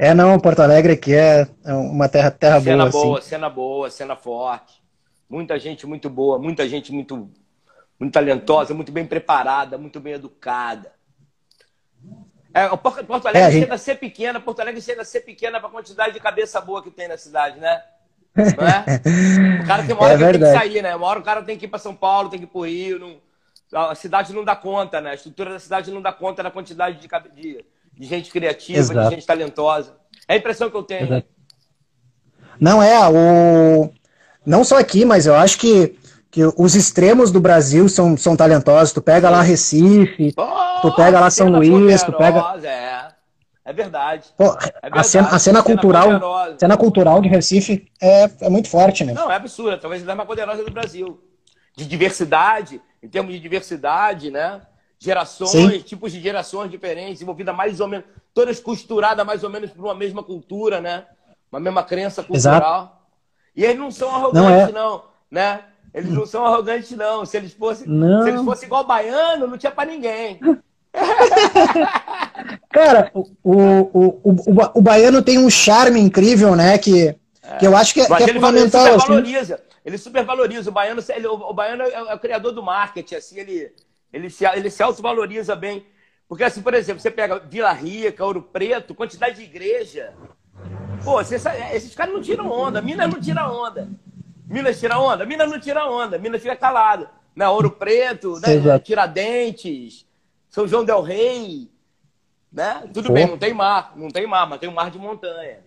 é, 0.00 0.12
não, 0.12 0.36
Porto 0.40 0.62
Alegre 0.62 0.94
aqui 0.94 1.14
é, 1.14 1.46
é 1.64 1.72
uma 1.74 2.08
terra, 2.08 2.32
terra 2.32 2.60
cena 2.60 2.86
boa. 2.88 3.04
boa 3.04 3.18
assim. 3.20 3.28
Cena 3.28 3.48
boa, 3.48 3.88
cena 3.88 4.16
forte. 4.16 4.82
Muita 5.30 5.56
gente 5.60 5.86
muito 5.86 6.10
boa, 6.10 6.40
muita 6.40 6.68
gente 6.68 6.90
muito, 6.90 7.30
muito 8.00 8.12
talentosa, 8.12 8.74
muito 8.74 8.90
bem 8.90 9.06
preparada, 9.06 9.78
muito 9.78 10.00
bem 10.00 10.14
educada. 10.14 10.90
É, 12.52 12.66
Porto 12.76 13.28
Alegre 13.28 13.42
é, 13.42 13.52
gente... 13.52 13.60
chega 13.60 13.74
a 13.74 13.78
ser 13.78 13.94
pequena, 13.94 14.40
Porto 14.40 14.58
Alegre 14.58 14.82
chega 14.82 15.02
a 15.02 15.04
ser 15.04 15.20
pequena 15.20 15.60
para 15.60 15.68
a 15.68 15.72
quantidade 15.72 16.14
de 16.14 16.18
cabeça 16.18 16.60
boa 16.60 16.82
que 16.82 16.90
tem 16.90 17.06
na 17.06 17.16
cidade, 17.16 17.60
né? 17.60 17.80
É? 18.36 19.62
O 19.62 19.66
cara 19.66 19.82
tem 19.84 19.94
uma 19.94 20.04
hora 20.04 20.14
é 20.14 20.16
que 20.16 20.38
tem 20.38 20.40
que 20.40 20.58
sair, 20.58 20.82
né? 20.82 20.94
Uma 20.94 21.06
hora 21.06 21.18
o 21.18 21.22
cara 21.22 21.42
tem 21.42 21.58
que 21.58 21.64
ir 21.64 21.68
para 21.68 21.78
São 21.78 21.94
Paulo, 21.94 22.28
tem 22.28 22.38
que 22.38 22.44
ir 22.44 22.48
para 22.48 22.60
o 22.60 22.66
Rio. 22.66 22.98
Não... 22.98 23.16
A 23.72 23.94
cidade 23.94 24.32
não 24.32 24.44
dá 24.44 24.56
conta, 24.56 25.00
né? 25.00 25.10
A 25.10 25.14
estrutura 25.14 25.50
da 25.50 25.58
cidade 25.58 25.90
não 25.90 26.00
dá 26.00 26.12
conta 26.12 26.42
da 26.42 26.50
quantidade 26.50 26.98
de, 26.98 27.08
de, 27.34 27.64
de 27.94 28.06
gente 28.06 28.30
criativa, 28.30 28.78
Exato. 28.78 29.08
de 29.08 29.14
gente 29.14 29.26
talentosa. 29.26 29.94
É 30.26 30.34
a 30.34 30.36
impressão 30.36 30.70
que 30.70 30.76
eu 30.76 30.82
tenho. 30.82 31.04
Exato. 31.04 31.26
Não 32.60 32.82
é, 32.82 32.98
o... 33.08 33.90
não 34.44 34.64
só 34.64 34.78
aqui, 34.78 35.04
mas 35.04 35.26
eu 35.26 35.36
acho 35.36 35.58
que, 35.58 35.96
que 36.30 36.40
os 36.56 36.74
extremos 36.74 37.30
do 37.30 37.40
Brasil 37.40 37.88
são, 37.88 38.16
são 38.16 38.36
talentosos. 38.36 38.92
Tu 38.92 39.00
pega 39.00 39.30
lá 39.30 39.42
Recife, 39.42 40.34
oh, 40.36 40.80
tu 40.80 40.94
pega 40.96 41.20
lá 41.20 41.30
São 41.30 41.48
Luís, 41.50 42.02
tu 42.02 42.12
pega. 42.12 42.40
É. 42.64 43.07
É 43.68 43.72
verdade. 43.74 44.30
Pô, 44.34 44.44
é 44.44 44.88
verdade. 44.88 44.98
A, 44.98 45.02
cena, 45.02 45.28
a 45.28 45.38
cena, 45.38 45.62
cultural, 45.62 46.56
cena 46.56 46.74
cultural 46.74 47.20
de 47.20 47.28
Recife 47.28 47.86
é, 48.00 48.30
é 48.40 48.48
muito 48.48 48.66
forte, 48.66 49.04
né? 49.04 49.12
Não, 49.12 49.30
é 49.30 49.34
absurda. 49.34 49.76
Talvez 49.76 50.08
a 50.08 50.14
mais 50.14 50.26
poderosa 50.26 50.64
do 50.64 50.70
Brasil. 50.70 51.20
De 51.76 51.84
diversidade, 51.84 52.80
em 53.02 53.08
termos 53.08 53.30
de 53.34 53.38
diversidade, 53.38 54.30
né? 54.30 54.62
Gerações, 54.98 55.50
Sim. 55.50 55.80
tipos 55.80 56.12
de 56.12 56.18
gerações 56.18 56.70
diferentes, 56.70 57.20
envolvidas 57.20 57.54
mais 57.54 57.78
ou 57.78 57.88
menos, 57.88 58.06
todas 58.32 58.58
costuradas 58.58 59.26
mais 59.26 59.44
ou 59.44 59.50
menos 59.50 59.70
por 59.70 59.84
uma 59.84 59.94
mesma 59.94 60.22
cultura, 60.22 60.80
né? 60.80 61.04
Uma 61.52 61.60
mesma 61.60 61.82
crença 61.82 62.22
cultural. 62.22 62.56
Exato. 62.56 62.92
E 63.54 63.64
eles 63.64 63.78
não 63.78 63.90
são 63.90 64.08
arrogantes, 64.14 64.72
não, 64.72 64.80
é. 64.80 64.88
não 64.88 65.02
né? 65.30 65.60
Eles 65.92 66.10
não 66.10 66.24
são 66.24 66.46
arrogantes, 66.46 66.90
não. 66.92 67.26
Se 67.26 67.36
eles 67.36 67.52
fossem, 67.52 67.86
se 67.86 68.28
eles 68.30 68.42
fossem 68.42 68.66
igual 68.66 68.86
baiano, 68.86 69.46
não 69.46 69.58
tinha 69.58 69.70
para 69.70 69.90
ninguém. 69.90 70.40
Cara, 72.70 73.10
o, 73.14 73.26
o, 73.42 74.20
o, 74.24 74.70
o, 74.74 74.82
baiano 74.82 75.22
tem 75.22 75.38
um 75.38 75.50
charme 75.50 76.00
incrível, 76.00 76.54
né? 76.54 76.78
Que, 76.78 77.14
que 77.58 77.66
eu 77.66 77.76
acho 77.76 77.94
que 77.94 78.00
é, 78.00 78.06
que 78.06 78.12
é 78.12 78.34
fundamental. 78.34 78.86
Ele 78.86 79.00
supervaloriza. 79.00 79.54
Assim. 79.54 79.62
Ele 79.84 79.98
supervaloriza. 79.98 80.70
O 80.70 80.72
baiano, 80.72 81.02
ele, 81.08 81.26
o, 81.26 81.52
baiano 81.52 81.82
é, 81.82 81.92
é, 81.92 82.14
o 82.14 82.18
criador 82.18 82.52
do 82.52 82.62
marketing, 82.62 83.14
assim, 83.14 83.38
ele, 83.38 83.72
ele, 84.12 84.30
se, 84.30 84.44
ele 84.44 84.70
se 84.70 84.82
autovaloriza 84.82 85.56
bem. 85.56 85.86
Porque, 86.28 86.44
assim, 86.44 86.60
por 86.60 86.74
exemplo, 86.74 87.00
você 87.00 87.10
pega 87.10 87.38
Vila 87.38 87.72
Rica, 87.72 88.24
Ouro 88.24 88.42
Preto, 88.42 88.94
quantidade 88.94 89.36
de 89.36 89.44
igreja. 89.44 90.12
Pô, 91.02 91.24
você 91.24 91.38
sabe, 91.38 91.56
esses 91.74 91.94
caras 91.94 92.12
não 92.12 92.20
tiram 92.20 92.50
onda. 92.50 92.82
Minas 92.82 93.10
não 93.10 93.20
tira 93.20 93.50
onda. 93.50 93.88
Minas 94.46 94.78
tira 94.78 94.98
onda? 94.98 95.24
Minas 95.24 95.50
não 95.50 95.58
tira 95.58 95.86
onda. 95.88 96.18
Minas 96.18 96.42
fica 96.42 96.56
calado. 96.56 97.08
Né? 97.34 97.48
Ouro 97.48 97.70
Preto, 97.70 98.38
né? 98.40 98.78
Tiradentes, 98.80 100.04
São 100.50 100.68
João 100.68 100.84
Del 100.84 101.00
Rei. 101.00 101.70
Né? 102.52 102.82
Tudo 102.92 103.08
Pô. 103.08 103.14
bem, 103.14 103.26
não 103.26 103.38
tem 103.38 103.52
mar. 103.52 103.92
Não 103.96 104.08
tem 104.08 104.26
mar, 104.26 104.48
mas 104.48 104.58
tem 104.58 104.68
um 104.68 104.74
mar 104.74 104.90
de 104.90 104.98
montanha. 104.98 105.58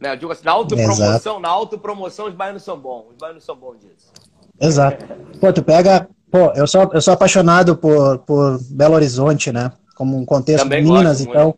Né? 0.00 0.12
Eu 0.12 0.16
digo 0.16 0.32
assim, 0.32 0.44
na 0.44 0.52
autopromoção, 0.52 1.40
na 1.40 1.48
autopromoção, 1.48 2.26
os 2.26 2.34
baianos 2.34 2.62
são 2.62 2.78
bons. 2.78 3.06
Os 3.12 3.16
baianos 3.16 3.44
são 3.44 3.56
bons 3.56 3.78
disso. 3.78 4.12
Exato. 4.60 5.06
Pô, 5.40 5.52
tu 5.52 5.62
pega. 5.62 6.08
Pô, 6.30 6.52
eu 6.54 6.66
sou, 6.66 6.90
eu 6.92 7.00
sou 7.00 7.14
apaixonado 7.14 7.76
por, 7.76 8.18
por 8.18 8.58
Belo 8.70 8.94
Horizonte, 8.94 9.52
né? 9.52 9.72
Como 9.94 10.18
um 10.18 10.24
contexto 10.24 10.64
Também 10.64 10.84
de 10.84 10.90
Minas, 10.90 11.20
então. 11.20 11.54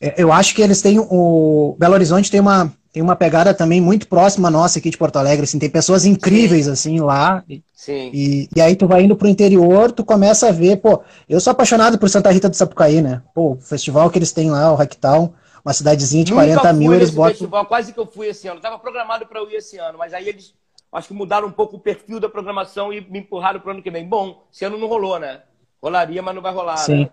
É, 0.00 0.14
eu 0.22 0.32
acho 0.32 0.54
que 0.54 0.62
eles 0.62 0.82
têm. 0.82 0.98
O 0.98 1.74
Belo 1.78 1.94
Horizonte 1.94 2.30
tem 2.30 2.40
uma, 2.40 2.72
tem 2.94 3.02
uma 3.02 3.16
pegada 3.16 3.52
também 3.52 3.80
muito 3.80 4.06
próxima 4.06 4.48
nossa 4.48 4.78
aqui 4.78 4.88
de 4.88 4.96
Porto 4.96 5.16
Alegre. 5.16 5.42
Assim, 5.42 5.58
tem 5.58 5.68
pessoas 5.68 6.06
incríveis, 6.06 6.66
Sim. 6.66 6.70
assim, 6.70 7.00
lá. 7.00 7.42
Sim. 7.74 8.10
E, 8.14 8.48
e 8.54 8.60
aí 8.60 8.76
tu 8.76 8.86
vai 8.86 9.02
indo 9.02 9.16
pro 9.16 9.26
interior, 9.26 9.90
tu 9.90 10.04
começa 10.04 10.48
a 10.48 10.52
ver, 10.52 10.76
pô, 10.76 11.02
eu 11.28 11.40
sou 11.40 11.50
apaixonado 11.50 11.98
por 11.98 12.08
Santa 12.08 12.30
Rita 12.30 12.48
do 12.48 12.54
Sapucaí, 12.54 13.02
né? 13.02 13.20
Pô, 13.34 13.54
o 13.54 13.60
festival 13.60 14.08
que 14.10 14.18
eles 14.18 14.30
têm 14.30 14.48
lá, 14.48 14.72
o 14.72 14.76
Hacktown 14.76 15.34
uma 15.64 15.72
cidadezinha 15.72 16.22
de 16.22 16.30
Nunca 16.30 16.44
40 16.44 16.72
mil, 16.74 16.94
eles 16.94 17.10
botam. 17.10 17.30
Festival, 17.30 17.66
quase 17.66 17.92
que 17.92 17.98
eu 17.98 18.06
fui 18.06 18.28
esse 18.28 18.46
ano. 18.46 18.58
Estava 18.58 18.78
programado 18.78 19.26
para 19.26 19.40
eu 19.40 19.50
ir 19.50 19.56
esse 19.56 19.76
ano, 19.78 19.98
mas 19.98 20.14
aí 20.14 20.28
eles 20.28 20.54
acho 20.92 21.08
que 21.08 21.14
mudaram 21.14 21.48
um 21.48 21.52
pouco 21.52 21.76
o 21.76 21.80
perfil 21.80 22.20
da 22.20 22.28
programação 22.28 22.92
e 22.92 23.00
me 23.00 23.18
empurraram 23.18 23.58
para 23.58 23.70
o 23.70 23.72
ano 23.72 23.82
que 23.82 23.90
vem. 23.90 24.06
Bom, 24.06 24.46
esse 24.52 24.64
ano 24.64 24.78
não 24.78 24.86
rolou, 24.86 25.18
né? 25.18 25.42
Rolaria, 25.82 26.22
mas 26.22 26.34
não 26.34 26.42
vai 26.42 26.52
rolar. 26.52 26.76
Sim. 26.76 27.00
Né? 27.00 27.10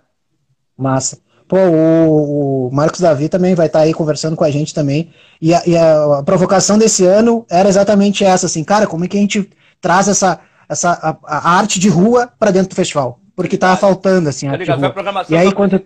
Massa. 0.77 1.19
Pô, 1.51 1.57
o, 1.57 2.67
o, 2.67 2.71
Marcos 2.71 3.01
Davi 3.01 3.27
também 3.27 3.53
vai 3.55 3.65
estar 3.65 3.79
tá 3.79 3.83
aí 3.83 3.93
conversando 3.93 4.37
com 4.37 4.43
a 4.45 4.49
gente 4.49 4.73
também. 4.73 5.11
E 5.41 5.53
a, 5.53 5.61
e 5.67 5.75
a, 5.75 6.23
provocação 6.23 6.77
desse 6.77 7.05
ano 7.05 7.45
era 7.49 7.67
exatamente 7.67 8.23
essa, 8.23 8.45
assim, 8.45 8.63
cara, 8.63 8.87
como 8.87 9.03
é 9.03 9.07
que 9.09 9.17
a 9.17 9.19
gente 9.19 9.49
traz 9.81 10.07
essa, 10.07 10.39
essa 10.69 10.91
a, 10.93 11.17
a 11.25 11.57
arte 11.57 11.77
de 11.77 11.89
rua 11.89 12.31
para 12.39 12.51
dentro 12.51 12.69
do 12.69 12.75
festival? 12.75 13.19
Porque 13.35 13.57
tava 13.57 13.75
faltando, 13.75 14.29
assim, 14.29 14.47
a 14.47 14.53
arte 14.53 14.63
de 14.63 14.71
rua. 14.71 15.25
E 15.27 15.35
aí, 15.35 15.51
quando... 15.51 15.83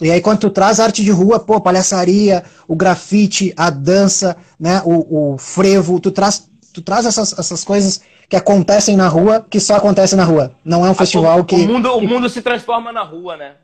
E 0.00 0.08
aí, 0.08 0.20
quando 0.20 0.38
tu 0.38 0.50
traz 0.50 0.78
arte 0.78 1.02
de 1.02 1.10
rua, 1.10 1.40
pô, 1.40 1.60
palhaçaria, 1.60 2.44
o 2.68 2.76
grafite, 2.76 3.52
a 3.56 3.70
dança, 3.70 4.36
né, 4.56 4.82
o, 4.84 5.32
o 5.32 5.36
frevo, 5.36 5.98
tu 5.98 6.12
traz, 6.12 6.48
tu 6.72 6.80
traz 6.80 7.06
essas, 7.06 7.36
essas 7.36 7.64
coisas 7.64 8.00
que 8.28 8.36
acontecem 8.36 8.96
na 8.96 9.08
rua, 9.08 9.44
que 9.50 9.58
só 9.58 9.74
acontecem 9.74 10.16
na 10.16 10.24
rua. 10.24 10.54
Não 10.64 10.86
é 10.86 10.90
um 10.90 10.94
festival 10.94 11.40
o, 11.40 11.44
que. 11.44 11.56
O 11.56 11.66
mundo, 11.66 11.96
o 11.96 12.00
mundo 12.00 12.28
se 12.28 12.40
transforma 12.40 12.92
na 12.92 13.02
rua, 13.02 13.36
né? 13.36 13.54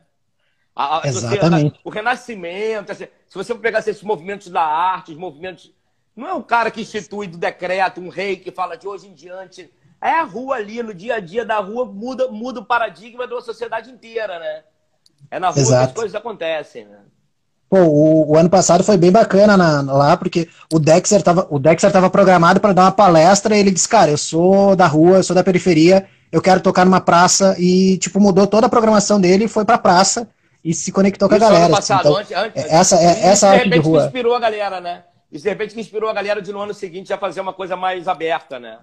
A, 0.79 1.01
a, 1.01 1.09
Exatamente. 1.09 1.73
Você, 1.73 1.81
o 1.83 1.91
renascimento, 1.91 2.95
se 2.95 3.11
você 3.35 3.53
pegar 3.57 3.81
esses 3.81 4.01
movimentos 4.01 4.47
da 4.47 4.63
arte, 4.63 5.11
os 5.11 5.19
movimentos. 5.19 5.75
Não 6.15 6.29
é 6.29 6.35
o 6.35 6.43
cara 6.43 6.71
que 6.71 6.81
institui 6.81 7.27
do 7.27 7.37
decreto, 7.37 8.01
um 8.01 8.09
rei 8.09 8.37
que 8.37 8.53
fala 8.53 8.77
de 8.77 8.87
hoje 8.87 9.09
em 9.09 9.13
diante. 9.13 9.69
É 10.01 10.11
a 10.11 10.23
rua 10.23 10.55
ali, 10.55 10.81
no 10.81 10.95
dia 10.95 11.17
a 11.17 11.21
dia 11.21 11.45
da 11.45 11.59
rua, 11.59 11.85
muda, 11.85 12.29
muda 12.29 12.61
o 12.61 12.65
paradigma 12.65 13.27
da 13.27 13.41
sociedade 13.41 13.91
inteira, 13.91 14.39
né? 14.39 14.63
É 15.33 15.41
na 15.41 15.51
rua 15.51 15.61
Exato. 15.61 15.79
que 15.79 15.91
as 15.91 15.93
coisas 15.93 16.15
acontecem, 16.15 16.85
né? 16.85 16.99
Pô, 17.69 17.79
o, 17.79 18.31
o, 18.31 18.37
ano 18.37 18.49
passado 18.49 18.85
foi 18.85 18.97
bem 18.97 19.11
bacana 19.11 19.57
na, 19.57 19.83
lá, 19.83 20.17
porque 20.17 20.49
o 20.73 20.79
Dexter 20.79 21.19
estava 21.19 21.47
o 21.51 21.59
Dexter 21.59 21.93
tava 21.93 22.09
programado 22.09 22.61
para 22.61 22.73
dar 22.73 22.83
uma 22.83 22.93
palestra 22.93 23.57
e 23.57 23.61
ele 23.61 23.73
disse, 23.73 23.89
cara, 23.89 24.13
eu 24.13 24.17
sou 24.17 24.77
da 24.77 24.87
rua, 24.87 25.19
eu 25.19 25.23
sou 25.25 25.35
da 25.35 25.45
periferia, 25.45 26.09
eu 26.31 26.41
quero 26.41 26.61
tocar 26.61 26.85
numa 26.85 27.01
praça 27.01 27.57
e, 27.59 27.99
tipo, 27.99 28.21
mudou 28.21 28.47
toda 28.47 28.67
a 28.69 28.71
programação 28.71 29.21
dele 29.21 29.45
e 29.45 29.49
foi 29.49 29.65
pra 29.65 29.77
praça 29.77 30.29
e 30.69 30.75
se 30.75 30.93
conectou 30.93 31.31
com 31.31 31.35
a 31.35 31.39
galera. 31.39 31.65
Assim. 31.65 31.75
passado, 31.75 32.01
então, 32.01 32.17
antes, 32.17 32.33
antes, 32.33 32.65
essa 32.67 32.97
é, 32.97 33.27
essa 33.27 33.49
arte 33.49 33.71
de 33.71 33.79
rua. 33.79 34.01
que 34.01 34.07
inspirou 34.07 34.35
a 34.35 34.39
galera, 34.39 34.83
né? 34.83 35.05
Isso 35.33 35.43
de 35.43 35.49
repente 35.49 35.73
que 35.73 35.81
inspirou 35.81 36.11
a 36.11 36.13
galera 36.13 36.43
de 36.43 36.53
no 36.53 36.61
ano 36.61 36.75
seguinte 36.75 37.09
já 37.09 37.17
fazer 37.17 37.41
uma 37.41 37.55
coisa 37.55 37.75
mais 37.75 38.07
aberta, 38.07 38.59
né? 38.59 38.79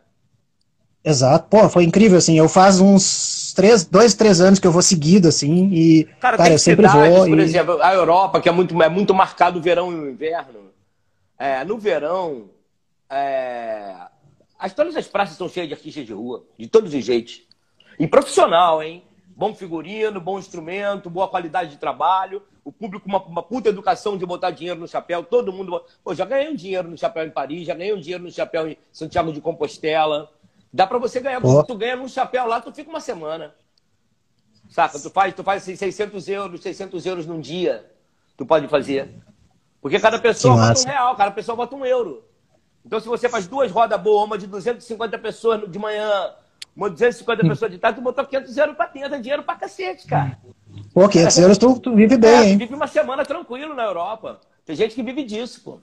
Exato. 1.04 1.48
Pô, 1.48 1.70
foi 1.70 1.84
incrível, 1.84 2.18
assim. 2.18 2.36
Eu 2.36 2.50
faz 2.50 2.82
uns 2.82 3.54
três, 3.54 3.86
dois, 3.86 4.16
três 4.16 4.42
anos 4.42 4.58
que 4.58 4.66
eu 4.66 4.72
vou 4.72 4.82
seguido, 4.82 5.28
assim, 5.28 5.70
e. 5.72 6.06
Cara, 6.20 6.38
cara 6.38 6.54
eu 6.54 6.58
sempre 6.58 6.88
vou. 6.88 7.28
Por 7.28 7.38
e... 7.38 7.44
exemplo, 7.44 7.80
a 7.80 7.94
Europa, 7.94 8.42
que 8.42 8.50
é 8.50 8.52
muito, 8.52 8.82
é 8.82 8.90
muito 8.90 9.14
marcado 9.14 9.60
o 9.60 9.62
verão 9.62 9.92
e 9.92 9.96
o 9.96 10.10
inverno. 10.10 10.72
É, 11.38 11.64
no 11.64 11.78
verão, 11.78 12.50
é... 13.08 13.94
as, 14.58 14.74
todas 14.74 14.96
as 14.96 15.06
praças 15.06 15.38
são 15.38 15.48
cheias 15.48 15.68
de 15.68 15.76
artistas 15.76 16.04
de 16.04 16.14
rua, 16.14 16.44
de 16.58 16.68
todos 16.68 16.92
os 16.96 17.06
jeitos. 17.06 17.44
E 18.00 18.08
profissional, 18.08 18.82
hein? 18.82 19.04
Bom 19.36 19.54
figurino, 19.54 20.22
bom 20.22 20.40
instrumento, 20.40 21.10
boa 21.10 21.28
qualidade 21.28 21.72
de 21.72 21.78
trabalho, 21.78 22.42
o 22.64 22.72
público, 22.72 23.08
uma, 23.08 23.22
uma 23.22 23.44
puta 23.44 23.68
educação 23.68 24.18
de 24.18 24.26
botar 24.26 24.52
dinheiro 24.52 24.80
no 24.80 24.88
chapéu, 24.88 25.24
todo 25.24 25.52
mundo. 25.52 25.84
Pô, 26.04 26.16
já 26.16 26.24
ganhei 26.24 26.50
um 26.50 26.56
dinheiro 26.56 26.88
no 26.88 26.98
chapéu 26.98 27.26
em 27.26 27.30
Paris, 27.30 27.68
já 27.68 27.76
ganhei 27.76 27.94
um 27.94 28.00
dinheiro 28.00 28.24
no 28.24 28.32
chapéu 28.32 28.68
em 28.68 28.78
Santiago 28.94 29.34
de 29.34 29.42
Compostela. 29.42 30.32
Dá 30.72 30.88
para 30.88 30.98
você 30.98 31.20
ganhar. 31.20 31.46
Oh. 31.46 31.64
Tu 31.64 31.76
ganha 31.76 31.98
num 31.98 32.08
chapéu 32.08 32.48
lá, 32.48 32.62
tu 32.62 32.72
fica 32.72 32.90
uma 32.90 33.02
semana. 33.02 33.54
Saca? 34.70 35.00
Tu 35.00 35.10
faz, 35.10 35.34
tu 35.34 35.44
faz 35.44 35.64
600 35.64 36.28
euros, 36.30 36.62
600 36.62 37.06
euros 37.06 37.26
num 37.26 37.40
dia. 37.40 37.92
Tu 38.38 38.46
pode 38.46 38.68
fazer. 38.68 39.14
Porque 39.82 40.00
cada 40.00 40.18
pessoa 40.18 40.56
bota 40.56 40.80
um 40.82 40.86
real, 40.86 41.16
cada 41.16 41.32
pessoa 41.32 41.56
bota 41.56 41.76
um 41.76 41.86
euro. 41.86 42.24
Então, 42.86 43.00
se 43.00 43.08
você 43.08 43.28
faz 43.28 43.48
duas 43.48 43.72
rodas 43.72 44.00
boas, 44.02 44.26
uma 44.26 44.38
de 44.38 44.48
250 44.48 45.18
pessoas 45.20 45.70
de 45.70 45.78
manhã, 45.78 46.34
uma 46.76 46.90
de 46.90 46.96
250 46.96 47.46
hum. 47.46 47.50
pessoas 47.50 47.72
de 47.72 47.78
tarde, 47.78 48.00
tu 48.00 48.04
botou 48.04 48.26
500 48.26 48.58
euros 48.58 48.76
pra 48.76 48.88
dentro. 48.88 49.16
É 49.16 49.20
dinheiro 49.20 49.44
pra 49.44 49.56
cacete, 49.56 50.06
cara. 50.06 50.38
Pô, 50.94 51.08
500 51.08 51.38
euros 51.40 51.58
tu, 51.58 51.80
tu 51.80 51.96
vive 51.96 52.18
bem, 52.18 52.32
é, 52.32 52.50
hein? 52.50 52.58
vive 52.58 52.74
uma 52.74 52.88
semana 52.88 53.24
tranquilo 53.26 53.74
na 53.74 53.84
Europa. 53.84 54.40
Tem 54.66 54.76
gente 54.76 54.96
que 54.96 55.04
vive 55.04 55.24
disso, 55.24 55.62
pô. 55.64 55.80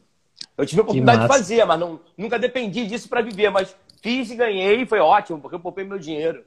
Eu 0.58 0.66
tive 0.66 0.80
a 0.80 0.82
oportunidade 0.82 1.22
de 1.22 1.28
fazer, 1.28 1.64
mas 1.64 1.80
não, 1.80 2.00
nunca 2.16 2.38
dependi 2.38 2.86
disso 2.86 3.08
para 3.08 3.22
viver. 3.22 3.48
Mas 3.50 3.74
Fiz 4.02 4.32
e 4.32 4.34
ganhei, 4.34 4.84
foi 4.84 4.98
ótimo, 4.98 5.38
porque 5.38 5.54
eu 5.54 5.60
poupei 5.60 5.84
meu 5.84 5.98
dinheiro. 5.98 6.42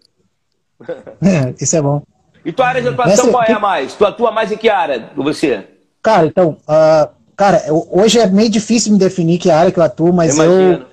É, 1.23 1.55
isso 1.59 1.75
é 1.77 1.81
bom. 1.81 2.03
E 2.43 2.51
tua 2.51 2.67
área 2.67 2.81
de 2.81 2.89
atuação 2.89 3.25
Nessa, 3.25 3.31
qual 3.31 3.43
é 3.43 3.53
a 3.53 3.59
mais? 3.59 3.95
Tu 3.95 4.05
atua 4.05 4.29
mais 4.29 4.51
em 4.51 4.57
que 4.57 4.69
área, 4.69 5.09
você? 5.15 5.65
Cara, 6.03 6.27
então, 6.27 6.57
uh, 6.67 7.09
cara, 7.35 7.63
eu, 7.65 7.87
hoje 7.89 8.19
é 8.19 8.27
meio 8.27 8.49
difícil 8.49 8.91
me 8.91 8.99
definir 8.99 9.39
que 9.39 9.49
área 9.49 9.71
que 9.71 9.79
eu 9.79 9.83
atuo, 9.83 10.13
mas 10.13 10.37
eu, 10.37 10.43
eu 10.43 10.85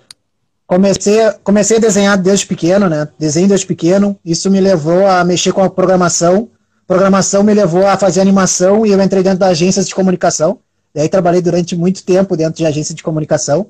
comecei, 0.73 1.19
comecei 1.45 1.77
a 1.77 1.81
desenhar 1.81 2.17
desde 2.17 2.47
pequeno, 2.47 2.89
né? 2.89 3.09
Desenho 3.19 3.49
desde 3.49 3.67
pequeno. 3.67 4.19
Isso 4.25 4.51
me 4.51 4.61
levou 4.61 5.07
a 5.07 5.23
mexer 5.23 5.53
com 5.53 5.63
a 5.63 5.69
programação. 5.69 6.51
Programação 6.87 7.43
me 7.43 7.53
levou 7.53 7.87
a 7.87 7.97
fazer 7.97 8.21
animação 8.21 8.87
e 8.87 8.91
eu 8.91 9.01
entrei 9.01 9.23
dentro 9.23 9.39
das 9.41 9.51
agências 9.51 9.87
de 9.87 9.95
comunicação. 9.95 10.61
Daí 10.95 11.09
trabalhei 11.09 11.43
durante 11.43 11.77
muito 11.77 12.03
tempo 12.05 12.37
dentro 12.37 12.55
de 12.55 12.67
agência 12.67 12.95
de 12.95 13.03
comunicação. 13.03 13.67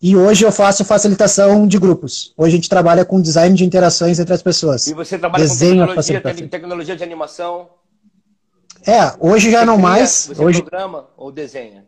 E 0.00 0.16
hoje 0.16 0.44
eu 0.44 0.52
faço 0.52 0.84
facilitação 0.84 1.66
de 1.66 1.78
grupos. 1.78 2.34
Hoje 2.36 2.54
a 2.54 2.56
gente 2.56 2.68
trabalha 2.68 3.04
com 3.04 3.20
design 3.20 3.54
de 3.56 3.64
interações 3.64 4.18
entre 4.18 4.34
as 4.34 4.42
pessoas. 4.42 4.86
E 4.86 4.94
você 4.94 5.18
trabalha 5.18 5.44
Desenho, 5.44 5.86
com 5.86 5.94
tecnologia, 5.94 6.48
tecnologia 6.48 6.96
de 6.96 7.04
animação? 7.04 7.68
É, 8.86 9.12
hoje 9.20 9.50
já 9.50 9.60
você 9.60 9.66
não 9.66 9.74
cria, 9.74 9.88
mais. 9.88 10.26
Você 10.26 10.42
hoje... 10.42 10.62
programa 10.62 11.08
ou 11.16 11.30
desenha? 11.30 11.81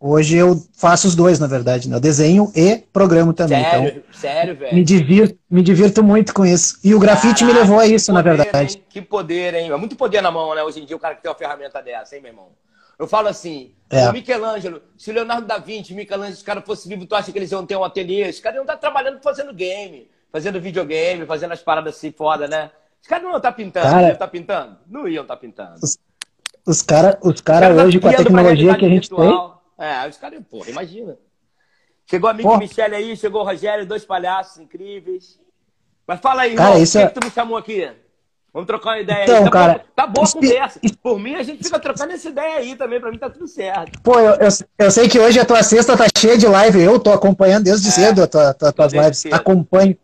Hoje 0.00 0.36
eu 0.36 0.62
faço 0.76 1.08
os 1.08 1.14
dois, 1.14 1.38
na 1.38 1.46
verdade. 1.46 1.88
Né? 1.88 1.96
Eu 1.96 2.00
desenho 2.00 2.52
e 2.54 2.76
programo 2.92 3.32
também. 3.32 3.62
Sério, 3.62 3.88
então, 3.88 4.02
sério, 4.12 4.56
velho? 4.56 4.74
Me 4.74 4.84
divirto, 4.84 5.38
me 5.50 5.62
divirto 5.62 6.02
muito 6.02 6.34
com 6.34 6.44
isso. 6.44 6.78
E 6.84 6.94
o 6.94 6.98
grafite 6.98 7.40
Caraca, 7.40 7.46
me 7.46 7.52
levou 7.52 7.78
a 7.78 7.86
isso, 7.86 8.12
poder, 8.12 8.28
na 8.28 8.36
verdade. 8.36 8.76
Hein? 8.76 8.84
Que 8.88 9.00
poder, 9.00 9.54
hein? 9.54 9.70
É 9.70 9.76
muito 9.76 9.96
poder 9.96 10.20
na 10.20 10.30
mão, 10.30 10.54
né? 10.54 10.62
Hoje 10.62 10.80
em 10.80 10.84
dia 10.84 10.96
o 10.96 11.00
cara 11.00 11.14
que 11.14 11.22
tem 11.22 11.30
uma 11.30 11.38
ferramenta 11.38 11.80
dessa, 11.80 12.14
hein, 12.14 12.22
meu 12.22 12.32
irmão? 12.32 12.48
Eu 12.98 13.08
falo 13.08 13.28
assim, 13.28 13.72
é. 13.90 14.08
o 14.08 14.12
Michelangelo, 14.12 14.80
se 14.96 15.10
Leonardo 15.10 15.46
da 15.46 15.58
Vinci, 15.58 15.94
Michelangelo, 15.94 16.36
se 16.36 16.44
caras 16.44 16.64
fossem 16.64 16.88
vivos, 16.88 17.06
tu 17.08 17.14
acha 17.14 17.32
que 17.32 17.38
eles 17.38 17.50
iam 17.50 17.66
ter 17.66 17.76
um 17.76 17.82
ateliê? 17.82 18.28
Os 18.28 18.40
caras 18.40 18.56
iam 18.56 18.62
estar 18.62 18.76
trabalhando 18.76 19.20
fazendo 19.20 19.52
game, 19.52 20.08
fazendo 20.30 20.60
videogame, 20.60 21.26
fazendo 21.26 21.52
as 21.52 21.60
paradas 21.60 21.96
assim 21.96 22.12
foda, 22.12 22.46
né? 22.46 22.70
Os 23.02 23.08
caras 23.08 23.24
não 23.24 23.30
iam 23.30 23.38
estar 23.38 23.52
pintando, 23.52 23.86
cara, 23.86 24.02
iam 24.02 24.12
estar 24.12 24.28
pintando? 24.28 24.76
Não 24.88 25.08
iam 25.08 25.22
estar 25.22 25.36
pintando. 25.36 25.74
Os, 25.82 25.98
os 26.66 26.82
caras 26.82 27.16
os 27.22 27.40
cara 27.40 27.70
os 27.70 27.74
cara 27.74 27.86
hoje, 27.86 27.98
com 27.98 28.08
a 28.08 28.14
tecnologia 28.14 28.76
que 28.76 28.84
a 28.84 28.88
gente 28.88 29.08
virtual. 29.08 29.48
tem... 29.48 29.53
É, 29.78 30.08
os 30.08 30.16
caras, 30.16 30.40
porra, 30.50 30.70
imagina. 30.70 31.16
Chegou 32.06 32.28
a 32.28 32.32
amigo 32.32 32.56
Michele 32.58 32.94
aí, 32.94 33.16
chegou 33.16 33.42
o 33.42 33.44
Rogério, 33.44 33.86
dois 33.86 34.04
palhaços 34.04 34.58
incríveis. 34.58 35.38
Mas 36.06 36.20
fala 36.20 36.42
aí, 36.42 36.52
irmão, 36.52 36.66
cara, 36.66 36.78
por 36.78 36.90
que, 36.90 36.98
é... 36.98 37.06
que 37.06 37.20
tu 37.20 37.24
me 37.24 37.30
chamou 37.30 37.56
aqui? 37.56 37.90
Vamos 38.54 38.68
trocar 38.68 38.90
uma 38.90 39.00
ideia 39.00 39.24
então, 39.24 39.38
aí. 39.38 39.44
Tá 39.44 39.50
cara, 39.50 39.72
bom, 39.72 39.84
tá 39.96 40.06
boa 40.06 40.28
a 40.28 40.30
conversa. 40.30 40.80
Por 41.02 41.18
mim, 41.18 41.34
a 41.34 41.42
gente 41.42 41.64
fica 41.64 41.78
trocando 41.80 42.12
essa 42.12 42.28
ideia 42.28 42.58
aí 42.58 42.76
também. 42.76 43.00
Pra 43.00 43.10
mim 43.10 43.18
tá 43.18 43.28
tudo 43.28 43.48
certo. 43.48 44.00
Pô, 44.00 44.20
eu, 44.20 44.34
eu, 44.34 44.48
eu 44.78 44.90
sei 44.92 45.08
que 45.08 45.18
hoje 45.18 45.40
a 45.40 45.44
tua 45.44 45.60
sexta 45.64 45.96
tá 45.96 46.04
cheia 46.16 46.38
de 46.38 46.46
live. 46.46 46.80
Eu 46.80 47.00
tô 47.00 47.10
acompanhando 47.10 47.64
desde 47.64 47.88
é, 47.88 47.90
cedo 47.90 48.22
as 48.22 48.28
tua, 48.28 48.54
tua, 48.54 48.72
tuas 48.72 48.92
lives. 48.92 49.18
Cedo. 49.18 49.34
Acompanho, 49.34 49.96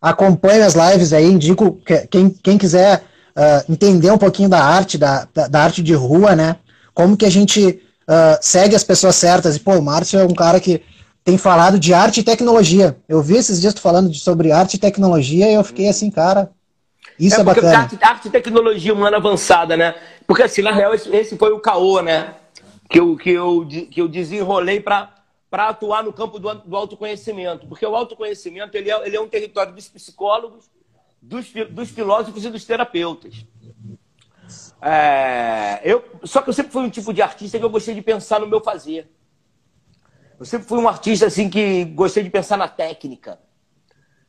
acompanho 0.00 0.64
as 0.64 0.74
lives 0.74 1.12
aí. 1.12 1.26
Indico 1.26 1.80
que, 1.86 2.08
quem, 2.08 2.30
quem 2.30 2.58
quiser 2.58 3.04
uh, 3.36 3.72
entender 3.72 4.10
um 4.10 4.18
pouquinho 4.18 4.48
da 4.48 4.64
arte, 4.64 4.98
da, 4.98 5.28
da, 5.32 5.46
da, 5.46 5.62
arte 5.62 5.80
de 5.80 5.94
rua, 5.94 6.34
né? 6.34 6.56
Como 6.92 7.16
que 7.16 7.24
a 7.24 7.30
gente 7.30 7.80
uh, 8.08 8.38
segue 8.40 8.74
as 8.74 8.84
pessoas 8.84 9.16
certas. 9.16 9.56
E, 9.56 9.60
pô, 9.60 9.72
o 9.72 9.82
Márcio 9.82 10.18
é 10.18 10.24
um 10.24 10.34
cara 10.34 10.60
que 10.60 10.82
tem 11.24 11.38
falado 11.38 11.78
de 11.78 11.94
arte 11.94 12.20
e 12.20 12.24
tecnologia. 12.24 12.96
Eu 13.08 13.22
vi 13.22 13.36
esses 13.36 13.60
dias 13.60 13.74
tu 13.74 13.80
falando 13.80 14.10
de, 14.10 14.18
sobre 14.18 14.50
arte 14.52 14.74
e 14.74 14.78
tecnologia 14.78 15.48
e 15.50 15.54
eu 15.54 15.64
fiquei 15.64 15.88
assim, 15.88 16.10
cara 16.10 16.50
Isso 17.18 17.36
é, 17.36 17.40
é 17.40 17.44
bacana. 17.44 17.78
Arte, 17.78 17.98
arte 18.00 18.28
e 18.28 18.30
tecnologia 18.30 18.92
humana 18.92 19.16
avançada, 19.16 19.76
né? 19.76 19.94
Porque 20.26 20.42
assim, 20.42 20.62
na 20.62 20.72
real, 20.72 20.94
esse, 20.94 21.36
foi 21.36 21.52
o 21.52 21.60
caô, 21.60 22.00
né? 22.00 22.34
Que 22.88 23.00
eu, 23.00 23.16
que 23.16 23.30
eu, 23.30 23.66
que 23.66 24.00
eu 24.00 24.08
desenrolei 24.08 24.80
para 24.80 25.22
para 25.52 25.68
atuar 25.68 26.02
no 26.02 26.14
campo 26.14 26.38
do, 26.38 26.54
do, 26.54 26.74
autoconhecimento. 26.74 27.66
Porque 27.66 27.84
o 27.84 27.94
autoconhecimento 27.94 28.74
ele 28.74 28.90
é, 28.90 29.06
ele 29.06 29.16
é 29.16 29.20
um 29.20 29.28
território 29.28 29.74
dos 29.74 29.86
psicólogos, 29.86 30.70
dos, 31.20 31.52
dos 31.68 31.90
filósofos 31.90 32.42
e 32.46 32.48
dos 32.48 32.64
terapeutas. 32.64 33.44
É, 34.84 35.80
eu, 35.84 36.04
só 36.24 36.42
que 36.42 36.50
eu 36.50 36.52
sempre 36.52 36.72
fui 36.72 36.82
um 36.82 36.90
tipo 36.90 37.12
de 37.12 37.22
artista 37.22 37.56
que 37.56 37.64
eu 37.64 37.70
gostei 37.70 37.94
de 37.94 38.02
pensar 38.02 38.40
no 38.40 38.48
meu 38.48 38.60
fazer. 38.60 39.08
Eu 40.38 40.44
sempre 40.44 40.66
fui 40.66 40.78
um 40.78 40.88
artista 40.88 41.26
assim 41.26 41.48
que 41.48 41.84
gostei 41.84 42.24
de 42.24 42.30
pensar 42.30 42.56
na 42.56 42.66
técnica. 42.66 43.38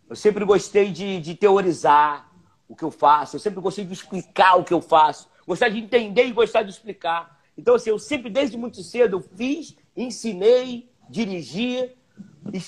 Eu 0.08 0.16
sempre 0.16 0.46
gostei 0.46 0.92
de, 0.92 1.20
de 1.20 1.34
teorizar 1.34 2.32
o 2.70 2.76
que 2.76 2.84
eu 2.84 2.92
faço. 2.92 3.36
Eu 3.36 3.40
sempre 3.40 3.60
gostei 3.60 3.84
de 3.84 3.94
explicar 3.94 4.56
o 4.56 4.64
que 4.64 4.74
eu 4.74 4.80
faço. 4.80 5.28
Gostar 5.48 5.70
de 5.70 5.80
entender 5.80 6.26
e 6.26 6.32
gostar 6.32 6.62
de 6.62 6.70
explicar. 6.70 7.42
Então, 7.58 7.74
assim, 7.74 7.90
eu 7.90 7.98
sempre, 7.98 8.30
desde 8.30 8.56
muito 8.56 8.84
cedo, 8.84 9.18
eu 9.18 9.22
fiz, 9.22 9.76
ensinei, 9.98 10.88
dirigi, 11.10 11.92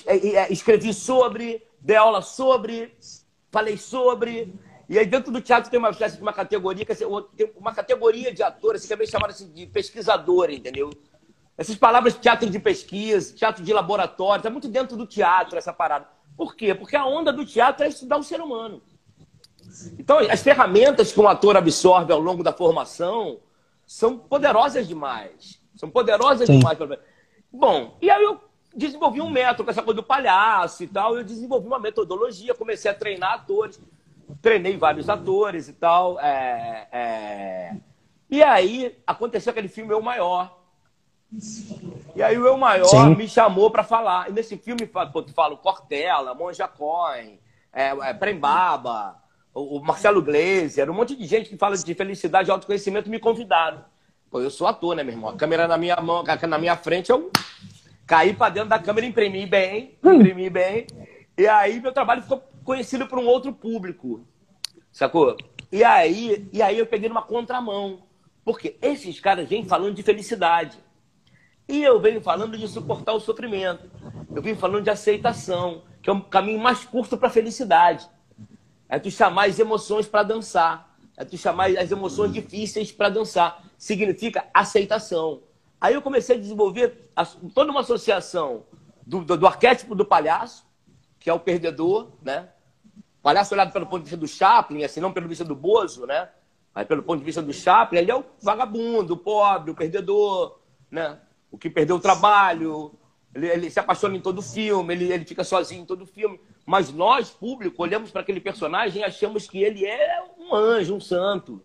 é, 0.06 0.52
escrevi 0.52 0.92
sobre, 0.92 1.62
dei 1.80 1.96
aula 1.96 2.22
sobre, 2.22 2.96
falei 3.50 3.76
sobre. 3.76 4.52
E 4.88 4.98
aí 4.98 5.06
dentro 5.06 5.32
do 5.32 5.40
teatro 5.40 5.70
tem 5.70 5.78
uma 5.78 5.90
espécie 5.90 6.16
de 6.16 6.22
uma 6.22 6.32
categoria, 6.32 6.84
que 6.84 6.92
é 6.92 6.96
tem 7.36 7.52
uma 7.56 7.74
categoria 7.74 8.32
de 8.32 8.42
ator, 8.42 8.76
assim, 8.76 8.86
que 8.86 8.92
é 8.92 8.96
bem 8.96 9.06
chamada 9.06 9.32
assim, 9.32 9.50
de 9.52 9.66
pesquisador, 9.66 10.50
entendeu? 10.50 10.90
Essas 11.58 11.74
palavras 11.74 12.14
teatro 12.14 12.48
de 12.48 12.58
pesquisa, 12.58 13.34
teatro 13.34 13.64
de 13.64 13.72
laboratório, 13.72 14.40
está 14.40 14.50
muito 14.50 14.68
dentro 14.68 14.96
do 14.96 15.06
teatro 15.06 15.56
essa 15.58 15.72
parada. 15.72 16.06
Por 16.36 16.54
quê? 16.54 16.74
Porque 16.74 16.94
a 16.94 17.06
onda 17.06 17.32
do 17.32 17.44
teatro 17.44 17.84
é 17.84 17.88
estudar 17.88 18.18
o 18.18 18.22
ser 18.22 18.40
humano. 18.40 18.82
Então, 19.98 20.18
as 20.18 20.42
ferramentas 20.42 21.12
que 21.12 21.20
um 21.20 21.26
ator 21.26 21.56
absorve 21.56 22.12
ao 22.12 22.20
longo 22.20 22.42
da 22.42 22.52
formação 22.52 23.40
são 23.86 24.18
poderosas 24.18 24.86
demais. 24.86 25.60
São 25.74 25.90
poderosas 25.90 26.46
Sim. 26.46 26.58
demais. 26.58 26.78
Bom, 27.52 27.96
e 28.00 28.10
aí 28.10 28.22
eu 28.22 28.40
desenvolvi 28.74 29.20
um 29.20 29.30
método 29.30 29.64
com 29.64 29.70
essa 29.70 29.82
coisa 29.82 30.00
do 30.00 30.06
palhaço 30.06 30.84
e 30.84 30.86
tal. 30.86 31.16
Eu 31.16 31.24
desenvolvi 31.24 31.66
uma 31.66 31.78
metodologia, 31.78 32.54
comecei 32.54 32.90
a 32.90 32.94
treinar 32.94 33.32
atores. 33.32 33.80
Treinei 34.42 34.76
vários 34.76 35.08
atores 35.08 35.68
e 35.68 35.72
tal. 35.72 36.18
É, 36.20 36.88
é... 36.92 37.76
E 38.30 38.42
aí 38.42 38.96
aconteceu 39.06 39.50
aquele 39.50 39.68
filme 39.68 39.92
Eu 39.92 40.02
Maior. 40.02 40.56
E 42.14 42.22
aí 42.22 42.36
o 42.38 42.46
Eu 42.46 42.56
Maior 42.56 42.86
Sim. 42.86 43.14
me 43.14 43.28
chamou 43.28 43.70
para 43.70 43.82
falar. 43.82 44.28
E 44.28 44.32
nesse 44.32 44.56
filme 44.56 44.82
eu 44.82 45.32
falo 45.32 45.56
Cortella, 45.58 46.34
Monja 46.34 46.66
Coin, 46.66 47.38
é, 47.72 47.88
é, 47.88 48.14
Prembaba, 48.14 49.16
o, 49.54 49.78
o 49.78 49.84
Marcelo 49.84 50.22
Gleiser, 50.22 50.90
um 50.90 50.94
monte 50.94 51.14
de 51.14 51.26
gente 51.26 51.48
que 51.48 51.56
fala 51.56 51.76
de 51.76 51.94
felicidade 51.94 52.48
e 52.48 52.52
autoconhecimento 52.52 53.10
me 53.10 53.18
convidaram. 53.18 53.84
Pô, 54.30 54.40
eu 54.40 54.50
sou 54.50 54.66
ator, 54.66 54.96
né, 54.96 55.04
meu 55.04 55.14
irmão? 55.14 55.30
A 55.30 55.36
câmera 55.36 55.68
na 55.68 55.76
minha 55.76 55.96
mão, 55.96 56.24
na 56.48 56.58
minha 56.58 56.76
frente, 56.76 57.10
eu 57.10 57.30
caí 58.06 58.32
para 58.34 58.50
dentro 58.50 58.68
da 58.68 58.78
câmera, 58.78 59.06
imprimi 59.06 59.46
bem, 59.46 59.96
hum. 60.02 60.14
imprimi 60.14 60.50
bem. 60.50 60.86
E 61.38 61.46
aí 61.46 61.80
meu 61.80 61.92
trabalho 61.92 62.22
ficou 62.22 62.42
conhecido 62.66 63.06
por 63.06 63.18
um 63.18 63.26
outro 63.26 63.52
público. 63.52 64.26
Sacou? 64.92 65.36
E 65.72 65.82
aí, 65.82 66.48
e 66.52 66.60
aí 66.60 66.78
eu 66.78 66.86
peguei 66.86 67.08
numa 67.08 67.22
contramão. 67.22 68.02
Porque 68.44 68.76
esses 68.82 69.18
caras 69.20 69.48
vêm 69.48 69.64
falando 69.64 69.94
de 69.94 70.02
felicidade. 70.02 70.78
E 71.68 71.82
eu 71.82 72.00
venho 72.00 72.20
falando 72.20 72.58
de 72.58 72.68
suportar 72.68 73.12
o 73.12 73.20
sofrimento. 73.20 73.90
Eu 74.34 74.42
venho 74.42 74.56
falando 74.56 74.84
de 74.84 74.90
aceitação, 74.90 75.84
que 76.02 76.10
é 76.10 76.12
um 76.12 76.20
caminho 76.20 76.60
mais 76.60 76.84
curto 76.84 77.16
para 77.16 77.28
a 77.28 77.30
felicidade. 77.30 78.08
É 78.88 78.98
tu 78.98 79.10
chamar 79.10 79.46
as 79.46 79.58
emoções 79.58 80.06
para 80.06 80.22
dançar. 80.22 80.96
É 81.16 81.24
tu 81.24 81.36
chamar 81.36 81.70
as 81.76 81.90
emoções 81.90 82.32
difíceis 82.32 82.92
para 82.92 83.08
dançar. 83.08 83.64
Significa 83.78 84.44
aceitação. 84.52 85.42
Aí 85.80 85.94
eu 85.94 86.02
comecei 86.02 86.36
a 86.36 86.40
desenvolver 86.40 87.10
toda 87.54 87.70
uma 87.70 87.80
associação 87.80 88.64
do, 89.06 89.24
do, 89.24 89.36
do, 89.36 89.46
arquétipo 89.46 89.94
do 89.94 90.04
palhaço, 90.04 90.66
que 91.18 91.30
é 91.30 91.32
o 91.32 91.40
perdedor, 91.40 92.12
né? 92.22 92.48
Palhaço 93.26 93.52
olhado 93.52 93.72
pelo 93.72 93.86
ponto 93.86 94.04
de 94.04 94.04
vista 94.04 94.16
do 94.16 94.28
Chaplin, 94.28 94.84
assim, 94.84 95.00
não 95.00 95.12
pelo 95.12 95.26
vista 95.26 95.44
do 95.44 95.56
Bozo, 95.56 96.06
né? 96.06 96.28
Mas 96.72 96.86
pelo 96.86 97.02
ponto 97.02 97.18
de 97.18 97.24
vista 97.24 97.42
do 97.42 97.52
Chaplin, 97.52 97.98
ele 97.98 98.10
é 98.12 98.14
o 98.14 98.24
vagabundo, 98.40 99.14
o 99.14 99.16
pobre, 99.16 99.72
o 99.72 99.74
perdedor, 99.74 100.60
né? 100.88 101.18
O 101.50 101.58
que 101.58 101.68
perdeu 101.68 101.96
o 101.96 102.00
trabalho, 102.00 102.96
ele, 103.34 103.48
ele 103.48 103.68
se 103.68 103.80
apaixona 103.80 104.16
em 104.16 104.20
todo 104.20 104.40
filme, 104.40 104.94
ele, 104.94 105.12
ele 105.12 105.24
fica 105.24 105.42
sozinho 105.42 105.82
em 105.82 105.84
todo 105.84 106.06
filme. 106.06 106.40
Mas 106.64 106.92
nós, 106.92 107.28
público, 107.28 107.82
olhamos 107.82 108.12
para 108.12 108.20
aquele 108.20 108.38
personagem 108.38 109.02
e 109.02 109.04
achamos 109.04 109.48
que 109.48 109.60
ele 109.60 109.84
é 109.84 110.22
um 110.38 110.54
anjo, 110.54 110.94
um 110.94 111.00
santo, 111.00 111.60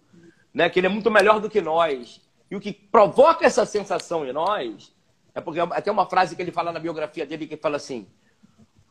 né? 0.52 0.68
que 0.68 0.80
ele 0.80 0.88
é 0.88 0.90
muito 0.90 1.12
melhor 1.12 1.40
do 1.40 1.48
que 1.48 1.62
nós. 1.62 2.20
E 2.50 2.56
o 2.56 2.60
que 2.60 2.74
provoca 2.74 3.46
essa 3.46 3.68
sensação 3.68 4.26
em 4.26 4.34
nós 4.34 4.92
é 5.36 5.40
porque 5.40 5.60
até 5.60 5.92
uma 5.92 6.08
frase 6.08 6.36
que 6.36 6.42
ele 6.42 6.52
fala 6.52 6.72
na 6.72 6.80
biografia 6.80 7.24
dele 7.24 7.46
que 7.46 7.56
fala 7.56 7.78
assim: 7.78 8.08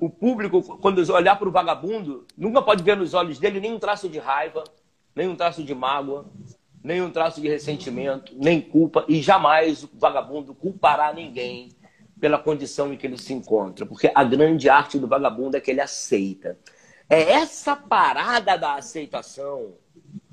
o 0.00 0.08
público, 0.08 0.62
quando 0.78 0.98
olhar 1.12 1.38
para 1.38 1.48
o 1.48 1.52
vagabundo, 1.52 2.26
nunca 2.36 2.62
pode 2.62 2.82
ver 2.82 2.96
nos 2.96 3.12
olhos 3.12 3.38
dele 3.38 3.60
nem 3.60 3.74
um 3.74 3.78
traço 3.78 4.08
de 4.08 4.18
raiva, 4.18 4.64
nem 5.14 5.28
um 5.28 5.36
traço 5.36 5.62
de 5.62 5.74
mágoa, 5.74 6.26
nem 6.82 7.02
um 7.02 7.10
traço 7.10 7.40
de 7.40 7.48
ressentimento, 7.48 8.32
nem 8.34 8.62
culpa, 8.62 9.04
e 9.06 9.20
jamais 9.20 9.84
o 9.84 9.90
vagabundo 9.92 10.54
culpará 10.54 11.12
ninguém 11.12 11.68
pela 12.18 12.38
condição 12.38 12.92
em 12.92 12.96
que 12.96 13.06
ele 13.06 13.18
se 13.18 13.34
encontra. 13.34 13.84
Porque 13.84 14.10
a 14.14 14.24
grande 14.24 14.70
arte 14.70 14.98
do 14.98 15.06
vagabundo 15.06 15.58
é 15.58 15.60
que 15.60 15.70
ele 15.70 15.82
aceita. 15.82 16.58
É 17.08 17.32
essa 17.32 17.76
parada 17.76 18.56
da 18.56 18.76
aceitação, 18.76 19.74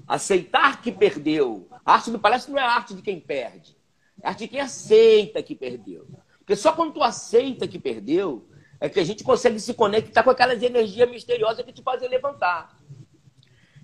aceitar 0.08 0.82
que 0.82 0.94
perdeu. 0.94 1.68
A 1.86 1.96
arte 1.96 2.10
do 2.10 2.20
palestra 2.20 2.54
não 2.54 2.60
é 2.60 2.64
a 2.64 2.72
arte 2.72 2.94
de 2.94 3.02
quem 3.02 3.20
perde, 3.20 3.76
é 4.22 4.28
a 4.28 4.30
arte 4.30 4.40
de 4.40 4.48
quem 4.48 4.62
aceita 4.62 5.44
que 5.44 5.56
perdeu. 5.56 6.08
Porque 6.40 6.56
só 6.56 6.72
quando 6.72 6.94
tu 6.94 7.04
aceita 7.04 7.68
que 7.68 7.78
perdeu, 7.78 8.47
é 8.80 8.90
que 8.90 9.00
a 9.00 9.04
gente 9.04 9.24
consegue 9.24 9.60
se 9.60 9.74
conectar 9.74 10.24
com 10.24 10.30
aquelas 10.30 10.62
energias 10.62 11.10
misteriosas 11.10 11.66
que 11.66 11.74
te 11.74 11.82
fazem 11.82 12.10
levantar. 12.10 12.78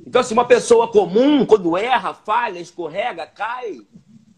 Então, 0.06 0.22
assim, 0.22 0.34
uma 0.34 0.46
pessoa 0.46 0.92
comum, 0.92 1.46
quando 1.46 1.78
erra, 1.78 2.14
falha, 2.14 2.60
escorrega, 2.60 3.26
cai, 3.26 3.82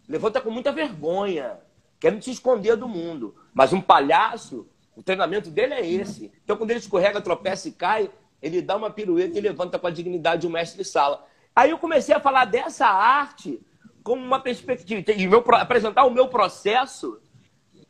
levanta 0.07 0.39
com 0.39 0.51
muita 0.51 0.71
vergonha, 0.71 1.57
querendo 1.99 2.23
se 2.23 2.31
esconder 2.31 2.75
do 2.75 2.87
mundo. 2.87 3.35
Mas 3.53 3.73
um 3.73 3.81
palhaço, 3.81 4.67
o 4.95 5.03
treinamento 5.03 5.49
dele 5.49 5.73
é 5.73 5.85
esse. 5.85 6.31
Então, 6.43 6.55
quando 6.55 6.69
ele 6.69 6.79
escorrega, 6.79 7.19
tropeça 7.19 7.67
e 7.67 7.71
cai, 7.71 8.09
ele 8.41 8.61
dá 8.61 8.75
uma 8.75 8.91
pirueta 8.91 9.37
e 9.37 9.41
levanta 9.41 9.79
com 9.79 9.87
a 9.87 9.91
dignidade 9.91 10.41
de 10.41 10.47
um 10.47 10.51
mestre 10.51 10.83
de 10.83 10.87
sala. 10.87 11.25
Aí 11.55 11.71
eu 11.71 11.77
comecei 11.77 12.13
a 12.13 12.19
falar 12.19 12.45
dessa 12.45 12.85
arte 12.85 13.59
como 14.03 14.23
uma 14.23 14.39
perspectiva. 14.39 15.03
E 15.11 15.27
meu, 15.27 15.43
apresentar 15.53 16.05
o 16.05 16.11
meu 16.11 16.27
processo, 16.27 17.19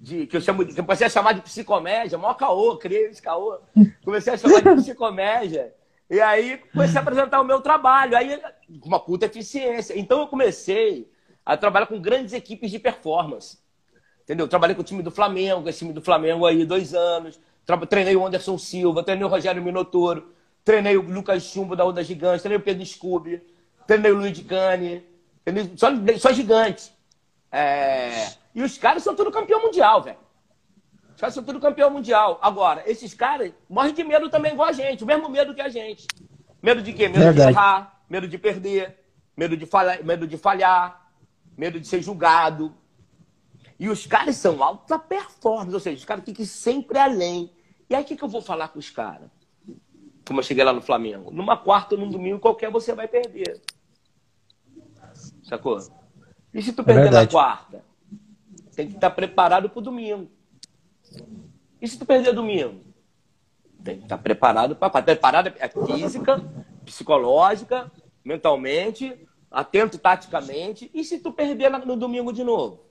de, 0.05 0.27
que 0.27 0.37
eu 0.37 0.41
chamo 0.41 0.63
de, 0.63 0.77
eu 0.77 0.83
comecei 0.83 1.07
a 1.07 1.09
chamar 1.09 1.33
de 1.33 1.41
psicomédia, 1.41 2.15
maior 2.15 2.35
caô, 2.35 2.77
criei 2.77 3.07
esse 3.07 3.19
caô. 3.19 3.57
Comecei 4.03 4.33
a 4.33 4.37
chamar 4.37 4.61
de 4.61 4.75
psicomédia. 4.83 5.73
E 6.07 6.21
aí 6.21 6.61
comecei 6.71 6.97
a 6.97 7.01
apresentar 7.01 7.41
o 7.41 7.43
meu 7.43 7.59
trabalho, 7.59 8.15
aí 8.15 8.39
com 8.79 8.87
uma 8.87 8.99
puta 8.99 9.25
eficiência. 9.25 9.97
Então 9.97 10.19
eu 10.19 10.27
comecei 10.27 11.11
a 11.43 11.57
trabalhar 11.57 11.87
com 11.87 11.99
grandes 11.99 12.33
equipes 12.33 12.69
de 12.69 12.77
performance. 12.77 13.57
Entendeu? 14.21 14.47
Trabalhei 14.47 14.75
com 14.75 14.83
o 14.83 14.85
time 14.85 15.01
do 15.01 15.09
Flamengo, 15.09 15.67
esse 15.67 15.79
time 15.79 15.91
do 15.91 16.01
Flamengo 16.01 16.45
aí 16.45 16.63
dois 16.65 16.93
anos. 16.93 17.39
Treinei 17.89 18.15
o 18.15 18.23
Anderson 18.23 18.59
Silva, 18.59 19.01
treinei 19.01 19.25
o 19.25 19.29
Rogério 19.29 19.63
Minotoro, 19.63 20.31
treinei 20.63 20.95
o 20.95 21.01
Lucas 21.01 21.41
Chumbo 21.41 21.75
da 21.75 21.83
Onda 21.83 22.03
Gigante, 22.03 22.43
treinei 22.43 22.59
o 22.59 22.63
Pedro 22.63 22.85
Scooby, 22.85 23.41
treinei 23.87 24.11
o 24.11 24.17
Luiz 24.17 24.33
de 24.33 24.43
Cane, 24.43 25.03
só, 25.75 25.87
só 26.19 26.31
gigante. 26.31 26.91
É... 27.51 28.44
E 28.55 28.63
os 28.63 28.77
caras 28.77 29.03
são 29.03 29.13
tudo 29.13 29.29
campeão 29.29 29.61
mundial, 29.61 30.01
velho. 30.01 30.17
Os 31.13 31.19
caras 31.19 31.35
são 31.35 31.43
tudo 31.43 31.59
campeão 31.59 31.91
mundial. 31.91 32.39
Agora, 32.41 32.89
esses 32.89 33.13
caras 33.13 33.53
morrem 33.69 33.93
de 33.93 34.03
medo 34.03 34.29
também 34.29 34.53
igual 34.53 34.69
a 34.69 34.71
gente, 34.71 35.03
o 35.03 35.07
mesmo 35.07 35.29
medo 35.29 35.53
que 35.53 35.61
a 35.61 35.67
gente. 35.67 36.07
Medo 36.63 36.81
de 36.81 36.93
quê? 36.93 37.09
Medo 37.09 37.19
Verdade. 37.19 37.51
de 37.51 37.53
errar, 37.53 38.01
medo 38.09 38.27
de 38.27 38.37
perder, 38.37 38.97
medo 39.35 39.55
de, 39.55 39.65
falhar, 39.65 40.03
medo 40.03 40.25
de 40.25 40.37
falhar, 40.37 41.11
medo 41.57 41.79
de 41.79 41.87
ser 41.87 42.01
julgado. 42.01 42.73
E 43.77 43.89
os 43.89 44.07
caras 44.07 44.37
são 44.37 44.63
alta 44.63 44.97
performance, 44.97 45.73
ou 45.73 45.79
seja, 45.79 45.97
os 45.97 46.05
caras 46.05 46.23
ficam 46.23 46.45
sempre 46.45 46.97
além. 46.97 47.51
E 47.89 47.93
aí 47.93 48.03
o 48.03 48.05
que, 48.05 48.15
que 48.15 48.23
eu 48.23 48.29
vou 48.29 48.41
falar 48.41 48.69
com 48.69 48.79
os 48.79 48.89
caras? 48.89 49.29
Como 50.25 50.39
eu 50.39 50.43
cheguei 50.43 50.63
lá 50.63 50.73
no 50.73 50.81
Flamengo. 50.81 51.29
Numa 51.29 51.55
quarta 51.57 51.93
ou 51.93 52.01
num 52.01 52.09
domingo 52.09 52.39
qualquer 52.39 52.71
você 52.71 52.95
vai 52.95 53.07
perder. 53.07 53.61
Sacou? 55.43 55.77
E 56.53 56.61
se 56.63 56.73
tu 56.73 56.81
é 56.81 56.85
perder 56.85 57.11
na 57.11 57.27
quarta? 57.27 57.84
Tem 58.75 58.87
que 58.87 58.95
estar 58.95 59.09
preparado 59.11 59.69
pro 59.69 59.81
domingo. 59.81 60.29
E 61.81 61.87
se 61.87 61.97
tu 61.97 62.05
perder 62.05 62.33
domingo? 62.33 62.81
Tem 63.83 63.97
que 63.97 64.03
estar 64.03 64.17
preparado 64.17 64.75
para 64.75 65.01
preparado 65.01 65.53
é 65.59 65.69
física, 65.69 66.43
psicológica, 66.83 67.91
mentalmente, 68.23 69.15
atento 69.49 69.97
taticamente. 69.97 70.89
E 70.93 71.03
se 71.03 71.19
tu 71.19 71.31
perder 71.31 71.69
no 71.69 71.95
domingo 71.95 72.33
de 72.33 72.43
novo? 72.43 72.85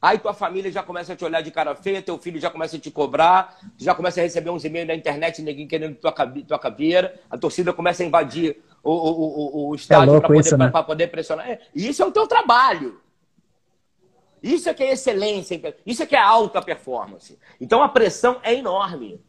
Aí 0.00 0.18
tua 0.18 0.32
família 0.32 0.72
já 0.72 0.82
começa 0.82 1.12
a 1.12 1.16
te 1.16 1.24
olhar 1.24 1.42
de 1.42 1.50
cara 1.50 1.74
feia, 1.74 2.00
teu 2.00 2.16
filho 2.16 2.40
já 2.40 2.48
começa 2.48 2.76
a 2.76 2.80
te 2.80 2.90
cobrar, 2.90 3.58
já 3.76 3.94
começa 3.94 4.20
a 4.20 4.22
receber 4.22 4.48
uns 4.48 4.64
e-mails 4.64 4.88
na 4.88 4.94
internet, 4.94 5.42
ninguém 5.42 5.66
querendo 5.66 5.96
tua, 5.96 6.10
tua 6.12 6.58
caveira, 6.58 7.20
a 7.28 7.36
torcida 7.36 7.70
começa 7.70 8.02
a 8.02 8.06
invadir 8.06 8.62
o, 8.82 8.90
o, 8.90 9.66
o, 9.66 9.68
o 9.68 9.74
estádio 9.74 10.12
louco 10.12 10.26
para 10.26 10.34
poder, 10.34 10.56
né? 10.56 10.82
poder 10.86 11.06
pressionar. 11.08 11.50
É, 11.50 11.60
isso 11.74 12.02
é 12.02 12.06
o 12.06 12.12
teu 12.12 12.26
trabalho. 12.26 12.98
Isso 14.42 14.68
é 14.68 14.74
que 14.74 14.82
é 14.82 14.92
excelência, 14.92 15.60
isso 15.84 16.02
é 16.02 16.06
que 16.06 16.16
é 16.16 16.20
alta 16.20 16.62
performance. 16.62 17.38
Então 17.60 17.82
a 17.82 17.88
pressão 17.88 18.40
é 18.42 18.54
enorme. 18.54 19.20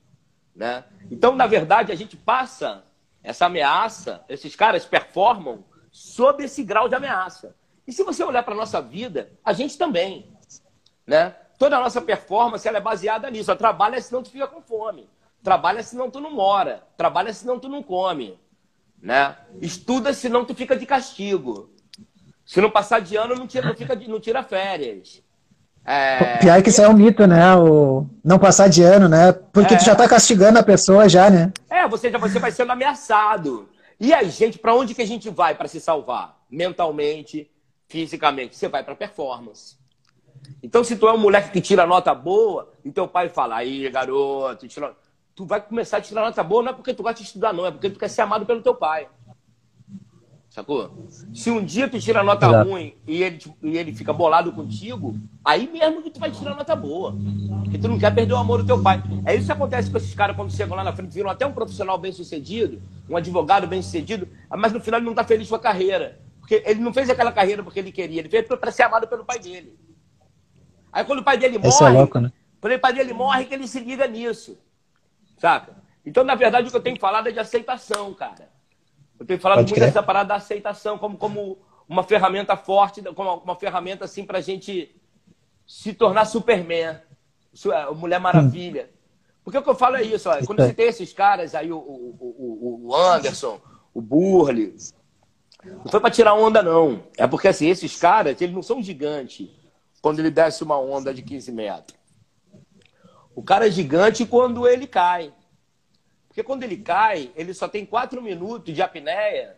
Né? 0.55 0.83
Então, 1.09 1.35
na 1.35 1.47
verdade, 1.47 1.91
a 1.91 1.95
gente 1.95 2.15
passa 2.15 2.83
essa 3.23 3.45
ameaça, 3.45 4.23
esses 4.27 4.55
caras 4.55 4.85
performam 4.85 5.63
sob 5.91 6.43
esse 6.43 6.63
grau 6.63 6.87
de 6.87 6.95
ameaça. 6.95 7.55
E 7.85 7.91
se 7.91 8.03
você 8.03 8.23
olhar 8.23 8.43
para 8.43 8.53
a 8.53 8.57
nossa 8.57 8.81
vida, 8.81 9.31
a 9.43 9.53
gente 9.53 9.77
também. 9.77 10.31
Né? 11.05 11.35
Toda 11.57 11.77
a 11.77 11.79
nossa 11.79 12.01
performance 12.01 12.67
ela 12.67 12.77
é 12.77 12.81
baseada 12.81 13.29
nisso. 13.29 13.55
Trabalha 13.55 14.01
senão 14.01 14.23
tu 14.23 14.29
fica 14.29 14.47
com 14.47 14.61
fome. 14.61 15.09
Trabalha 15.43 15.83
senão 15.83 16.09
tu 16.09 16.19
não 16.19 16.31
mora. 16.31 16.83
Trabalha 16.95 17.33
senão 17.33 17.59
tu 17.59 17.67
não 17.67 17.83
come. 17.83 18.39
Né? 19.01 19.35
Estuda 19.61 20.13
senão 20.13 20.45
tu 20.45 20.55
fica 20.55 20.75
de 20.75 20.85
castigo. 20.85 21.69
Se 22.51 22.59
não 22.59 22.69
passar 22.69 22.99
de 22.99 23.15
ano, 23.15 23.33
não 23.33 23.47
tira, 23.47 23.65
não 23.65 23.73
fica, 23.73 23.95
não 23.95 24.19
tira 24.19 24.43
férias. 24.43 25.23
É... 25.85 26.35
Pior 26.39 26.61
que 26.61 26.67
isso 26.67 26.81
é 26.81 26.89
um 26.89 26.93
mito, 26.93 27.25
né? 27.25 27.55
O 27.55 28.05
não 28.21 28.37
passar 28.37 28.67
de 28.67 28.83
ano, 28.83 29.07
né? 29.07 29.31
Porque 29.31 29.73
é... 29.73 29.77
tu 29.77 29.85
já 29.85 29.95
tá 29.95 30.05
castigando 30.05 30.59
a 30.59 30.63
pessoa 30.63 31.07
já, 31.07 31.29
né? 31.29 31.53
É, 31.69 31.87
você 31.87 32.11
já 32.11 32.17
você 32.17 32.39
vai 32.39 32.51
sendo 32.51 32.73
ameaçado. 32.73 33.69
E 33.97 34.13
a 34.13 34.21
gente, 34.23 34.59
para 34.59 34.75
onde 34.75 34.93
que 34.93 35.01
a 35.01 35.07
gente 35.07 35.29
vai 35.29 35.55
para 35.55 35.69
se 35.69 35.79
salvar? 35.79 36.41
Mentalmente, 36.49 37.49
fisicamente, 37.87 38.57
você 38.57 38.67
vai 38.67 38.83
para 38.83 38.95
performance. 38.95 39.77
Então, 40.61 40.83
se 40.83 40.97
tu 40.97 41.07
é 41.07 41.13
um 41.13 41.17
moleque 41.17 41.51
que 41.51 41.61
tira 41.61 41.87
nota 41.87 42.13
boa, 42.13 42.69
e 42.83 42.91
teu 42.91 43.07
pai 43.07 43.29
fala, 43.29 43.55
aí, 43.55 43.89
garoto, 43.89 44.67
tira... 44.67 44.93
tu 45.33 45.45
vai 45.45 45.61
começar 45.61 45.99
a 45.99 46.01
tirar 46.01 46.23
nota 46.23 46.43
boa, 46.43 46.63
não 46.63 46.71
é 46.71 46.73
porque 46.73 46.93
tu 46.93 47.01
gosta 47.01 47.21
de 47.21 47.27
estudar, 47.27 47.53
não, 47.53 47.65
é 47.65 47.71
porque 47.71 47.89
tu 47.89 47.97
quer 47.97 48.09
ser 48.09 48.23
amado 48.23 48.45
pelo 48.45 48.61
teu 48.61 48.75
pai. 48.75 49.07
Sacou? 50.51 51.07
Se 51.33 51.49
um 51.49 51.63
dia 51.63 51.87
tu 51.87 51.97
tira 51.97 52.21
nota 52.21 52.45
Exato. 52.45 52.69
ruim 52.69 52.93
e 53.07 53.23
ele, 53.23 53.39
e 53.63 53.77
ele 53.77 53.93
fica 53.93 54.11
bolado 54.11 54.51
contigo, 54.51 55.15
aí 55.45 55.65
mesmo 55.65 56.03
que 56.03 56.09
tu 56.09 56.19
vai 56.19 56.29
tirar 56.29 56.53
nota 56.53 56.75
boa. 56.75 57.15
Porque 57.63 57.77
tu 57.77 57.87
não 57.87 57.97
quer 57.97 58.13
perder 58.13 58.33
o 58.33 58.37
amor 58.37 58.61
do 58.61 58.65
teu 58.65 58.83
pai. 58.83 59.01
É 59.25 59.33
isso 59.33 59.45
que 59.45 59.51
acontece 59.53 59.89
com 59.89 59.95
esses 59.95 60.13
caras 60.13 60.35
quando 60.35 60.51
chegam 60.51 60.75
lá 60.75 60.83
na 60.83 60.91
frente, 60.91 61.13
viram 61.13 61.29
até 61.29 61.47
um 61.47 61.53
profissional 61.53 61.97
bem 61.97 62.11
sucedido, 62.11 62.81
um 63.09 63.15
advogado 63.15 63.65
bem 63.65 63.81
sucedido, 63.81 64.27
mas 64.49 64.73
no 64.73 64.81
final 64.81 64.99
ele 64.99 65.07
não 65.07 65.15
tá 65.15 65.23
feliz 65.23 65.47
com 65.47 65.55
a 65.55 65.59
carreira. 65.59 66.19
Porque 66.41 66.61
ele 66.65 66.81
não 66.81 66.91
fez 66.91 67.09
aquela 67.09 67.31
carreira 67.31 67.63
porque 67.63 67.79
ele 67.79 67.93
queria, 67.93 68.19
ele 68.19 68.29
fez 68.29 68.45
para 68.45 68.71
ser 68.71 68.83
amado 68.83 69.07
pelo 69.07 69.23
pai 69.23 69.39
dele. 69.39 69.79
Aí 70.91 71.05
quando 71.05 71.19
o 71.19 71.23
pai 71.23 71.37
dele 71.37 71.59
morre, 71.59 71.85
é 71.85 71.89
louco, 71.97 72.19
né? 72.19 72.29
quando 72.59 72.73
o 72.73 72.79
pai 72.79 72.91
dele 72.91 73.13
morre, 73.13 73.45
que 73.45 73.53
ele 73.53 73.69
se 73.69 73.79
liga 73.79 74.05
nisso. 74.05 74.59
Saca? 75.37 75.77
Então, 76.05 76.25
na 76.25 76.35
verdade, 76.35 76.67
o 76.67 76.71
que 76.71 76.75
eu 76.75 76.83
tenho 76.83 76.99
falado 76.99 77.29
é 77.29 77.31
de 77.31 77.39
aceitação, 77.39 78.13
cara. 78.13 78.50
Eu 79.21 79.25
tenho 79.27 79.39
falado 79.39 79.59
Pode 79.59 79.69
muito 79.69 79.79
crer. 79.79 79.89
dessa 79.89 80.01
parada 80.01 80.29
da 80.29 80.35
aceitação 80.37 80.97
como, 80.97 81.15
como 81.15 81.59
uma 81.87 82.01
ferramenta 82.01 82.57
forte, 82.57 83.03
como 83.13 83.35
uma 83.35 83.55
ferramenta 83.55 84.05
assim 84.05 84.25
para 84.25 84.39
a 84.39 84.41
gente 84.41 84.99
se 85.67 85.93
tornar 85.93 86.25
Superman, 86.25 86.97
é, 86.97 87.93
Mulher 87.93 88.19
Maravilha. 88.19 88.89
Hum. 88.91 88.97
Porque 89.43 89.59
o 89.59 89.61
que 89.61 89.69
eu 89.69 89.75
falo 89.75 89.97
é 89.97 90.01
isso, 90.01 90.27
olha, 90.27 90.43
quando 90.43 90.63
você 90.63 90.73
tem 90.73 90.87
esses 90.87 91.13
caras 91.13 91.53
aí, 91.53 91.71
o, 91.71 91.77
o, 91.77 92.17
o, 92.19 92.87
o 92.87 92.95
Anderson, 92.95 93.61
o 93.93 94.01
Burley, 94.01 94.73
não 95.63 95.91
foi 95.91 95.99
para 95.99 96.09
tirar 96.09 96.33
onda, 96.33 96.63
não. 96.63 97.03
É 97.15 97.27
porque 97.27 97.47
assim, 97.47 97.67
esses 97.67 97.95
caras, 97.95 98.41
eles 98.41 98.55
não 98.55 98.63
são 98.63 98.81
gigantes 98.81 99.47
quando 100.01 100.17
ele 100.17 100.31
desce 100.31 100.63
uma 100.63 100.79
onda 100.79 101.13
de 101.13 101.21
15 101.21 101.51
metros. 101.51 101.99
O 103.35 103.43
cara 103.43 103.67
é 103.67 103.71
gigante 103.71 104.25
quando 104.25 104.67
ele 104.67 104.87
cai. 104.87 105.31
Porque 106.31 106.43
quando 106.43 106.63
ele 106.63 106.77
cai, 106.77 107.29
ele 107.35 107.53
só 107.53 107.67
tem 107.67 107.85
4 107.85 108.21
minutos 108.21 108.73
de 108.73 108.81
apneia 108.81 109.57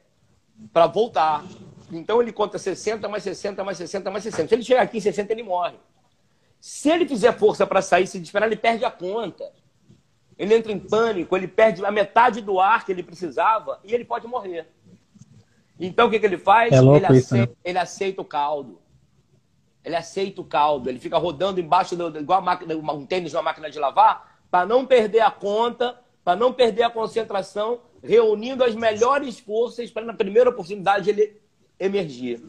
para 0.74 0.88
voltar. 0.88 1.46
Então 1.92 2.20
ele 2.20 2.34
conta 2.34 2.58
60 2.58 3.08
mais 3.08 3.22
60 3.22 3.64
mais 3.64 3.78
60 3.78 4.10
mais 4.10 4.24
60. 4.24 4.48
Se 4.50 4.56
ele 4.56 4.64
chegar 4.64 4.82
aqui 4.82 4.98
em 4.98 5.02
60, 5.02 5.32
ele 5.32 5.44
morre. 5.44 5.76
Se 6.60 6.90
ele 6.90 7.08
fizer 7.08 7.32
força 7.38 7.68
para 7.68 7.80
sair, 7.80 8.08
se 8.08 8.18
desesperar, 8.18 8.48
ele 8.48 8.56
perde 8.56 8.84
a 8.84 8.90
conta. 8.90 9.52
Ele 10.36 10.56
entra 10.56 10.72
em 10.72 10.80
pânico, 10.80 11.38
ele 11.38 11.48
perde 11.48 11.86
a 11.86 11.92
metade 11.92 12.42
do 12.42 12.60
ar 12.60 12.84
que 12.84 12.92
ele 12.92 13.04
precisava 13.04 13.80
e 13.84 13.94
ele 13.94 14.04
pode 14.04 14.26
morrer. 14.26 14.68
Então 15.80 16.08
o 16.08 16.10
que, 16.10 16.20
que 16.20 16.26
ele 16.26 16.40
faz? 16.40 16.74
É 16.74 16.78
ele, 16.78 17.06
aceita, 17.06 17.14
isso, 17.14 17.38
né? 17.38 17.48
ele 17.64 17.78
aceita 17.78 18.20
o 18.20 18.26
caldo. 18.26 18.82
Ele 19.86 19.96
aceita 19.96 20.42
o 20.42 20.44
caldo. 20.44 20.90
Ele 20.90 20.98
fica 20.98 21.20
rodando 21.20 21.60
embaixo, 21.60 21.96
do, 21.96 22.18
igual 22.18 22.42
máquina, 22.42 22.74
um 22.76 23.06
tênis 23.06 23.30
de 23.30 23.38
uma 23.38 23.44
máquina 23.44 23.70
de 23.70 23.78
lavar, 23.78 24.40
para 24.50 24.66
não 24.66 24.88
perder 24.88 25.20
a 25.20 25.30
conta 25.30 26.02
para 26.24 26.38
não 26.38 26.54
perder 26.54 26.84
a 26.84 26.90
concentração, 26.90 27.82
reunindo 28.02 28.64
as 28.64 28.76
melhores 28.76 29.40
forças 29.40 29.92
para, 29.92 30.06
na 30.06 30.14
primeira 30.14 30.50
oportunidade, 30.50 31.10
ele 31.10 31.42
emergir. 31.80 32.42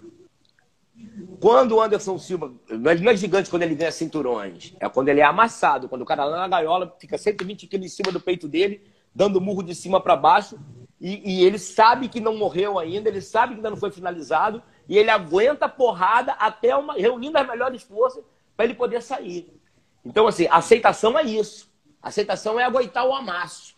Quando 1.40 1.72
o 1.72 1.82
Anderson 1.82 2.18
Silva. 2.18 2.52
Ele 2.68 3.02
não 3.02 3.10
é 3.10 3.16
gigante 3.16 3.50
quando 3.50 3.62
ele 3.62 3.74
ganha 3.74 3.90
cinturões. 3.90 4.74
É 4.78 4.88
quando 4.88 5.08
ele 5.08 5.20
é 5.20 5.24
amassado. 5.24 5.88
Quando 5.88 6.02
o 6.02 6.06
cara 6.06 6.24
lá 6.24 6.38
na 6.38 6.48
gaiola 6.48 6.94
fica 6.98 7.18
120 7.18 7.66
quilos 7.66 7.86
em 7.86 7.88
cima 7.88 8.12
do 8.12 8.20
peito 8.20 8.48
dele, 8.48 8.80
dando 9.14 9.40
murro 9.40 9.62
de 9.62 9.74
cima 9.74 10.00
para 10.00 10.16
baixo. 10.16 10.58
E, 11.00 11.38
e, 11.38 11.44
ele 11.44 11.58
sabe 11.58 12.08
que 12.08 12.20
não 12.20 12.36
morreu 12.36 12.78
ainda, 12.78 13.10
ele 13.10 13.20
sabe 13.20 13.52
que 13.52 13.58
ainda 13.58 13.70
não 13.70 13.76
foi 13.76 13.90
finalizado. 13.90 14.62
E 14.88 14.96
ele 14.96 15.10
aguenta 15.10 15.66
a 15.66 15.68
porrada 15.68 16.32
até 16.32 16.74
uma, 16.76 16.94
reunindo 16.94 17.36
as 17.36 17.46
melhores 17.46 17.82
forças 17.82 18.24
para 18.56 18.64
ele 18.64 18.74
poder 18.74 19.02
sair. 19.02 19.52
Então, 20.04 20.26
assim, 20.26 20.46
aceitação 20.50 21.18
é 21.18 21.24
isso. 21.24 21.68
Aceitação 22.04 22.60
é 22.60 22.64
aguentar 22.64 23.06
o 23.06 23.14
amasso. 23.14 23.74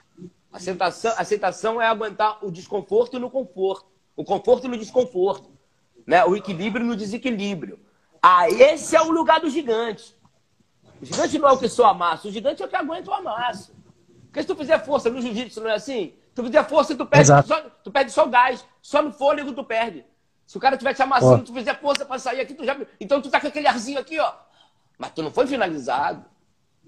Aceitação, 0.53 1.15
aceitação 1.17 1.81
é 1.81 1.87
aguentar 1.87 2.45
o 2.45 2.51
desconforto 2.51 3.21
no 3.21 3.31
conforto. 3.31 3.87
O 4.17 4.25
conforto 4.25 4.67
no 4.67 4.77
desconforto. 4.77 5.57
Né? 6.05 6.25
O 6.25 6.35
equilíbrio 6.35 6.85
no 6.85 6.97
desequilíbrio. 6.97 7.79
Ah, 8.21 8.51
esse 8.51 8.97
é 8.97 9.01
o 9.01 9.13
lugar 9.13 9.41
do 9.41 9.49
gigante. 9.49 10.17
O 11.01 11.07
gigante 11.07 11.39
não 11.39 11.51
é 11.51 11.53
o 11.53 11.59
que 11.59 11.69
só 11.69 11.87
amassa, 11.87 12.27
o 12.27 12.33
gigante 12.33 12.63
é 12.63 12.67
o 12.67 12.69
que 12.69 12.75
aguenta 12.75 13.11
o 13.13 13.15
amasso. 13.15 13.73
Porque 14.25 14.43
se 14.43 14.49
tu 14.49 14.57
fizer 14.57 14.85
força 14.85 15.09
no 15.09 15.21
jiu-jitsu, 15.21 15.61
não 15.61 15.71
é 15.71 15.75
assim? 15.75 16.15
Tu 16.35 16.43
fizer 16.43 16.65
força, 16.69 16.97
tu 16.97 17.07
perde, 17.07 17.29
só, 17.47 17.61
tu 17.85 17.93
perde 17.93 18.11
só 18.11 18.27
gás. 18.27 18.65
Só 18.83 19.03
no 19.03 19.13
fôlego 19.13 19.53
tu 19.53 19.63
perde. 19.63 20.05
Se 20.47 20.57
o 20.57 20.61
cara 20.61 20.75
estiver 20.75 20.95
te 20.95 21.03
amassando, 21.03 21.45
tu 21.45 21.53
fizer 21.53 21.79
força 21.81 22.05
para 22.05 22.19
sair 22.19 22.41
aqui, 22.41 22.55
tu 22.55 22.65
já. 22.65 22.77
Então 22.99 23.23
tu 23.23 23.31
tá 23.31 23.41
com 23.41 23.47
aquele 23.47 23.69
arzinho 23.69 24.01
aqui, 24.01 24.19
ó. 24.19 24.33
Mas 24.99 25.13
tu 25.13 25.23
não 25.23 25.31
foi 25.31 25.47
finalizado. 25.47 26.25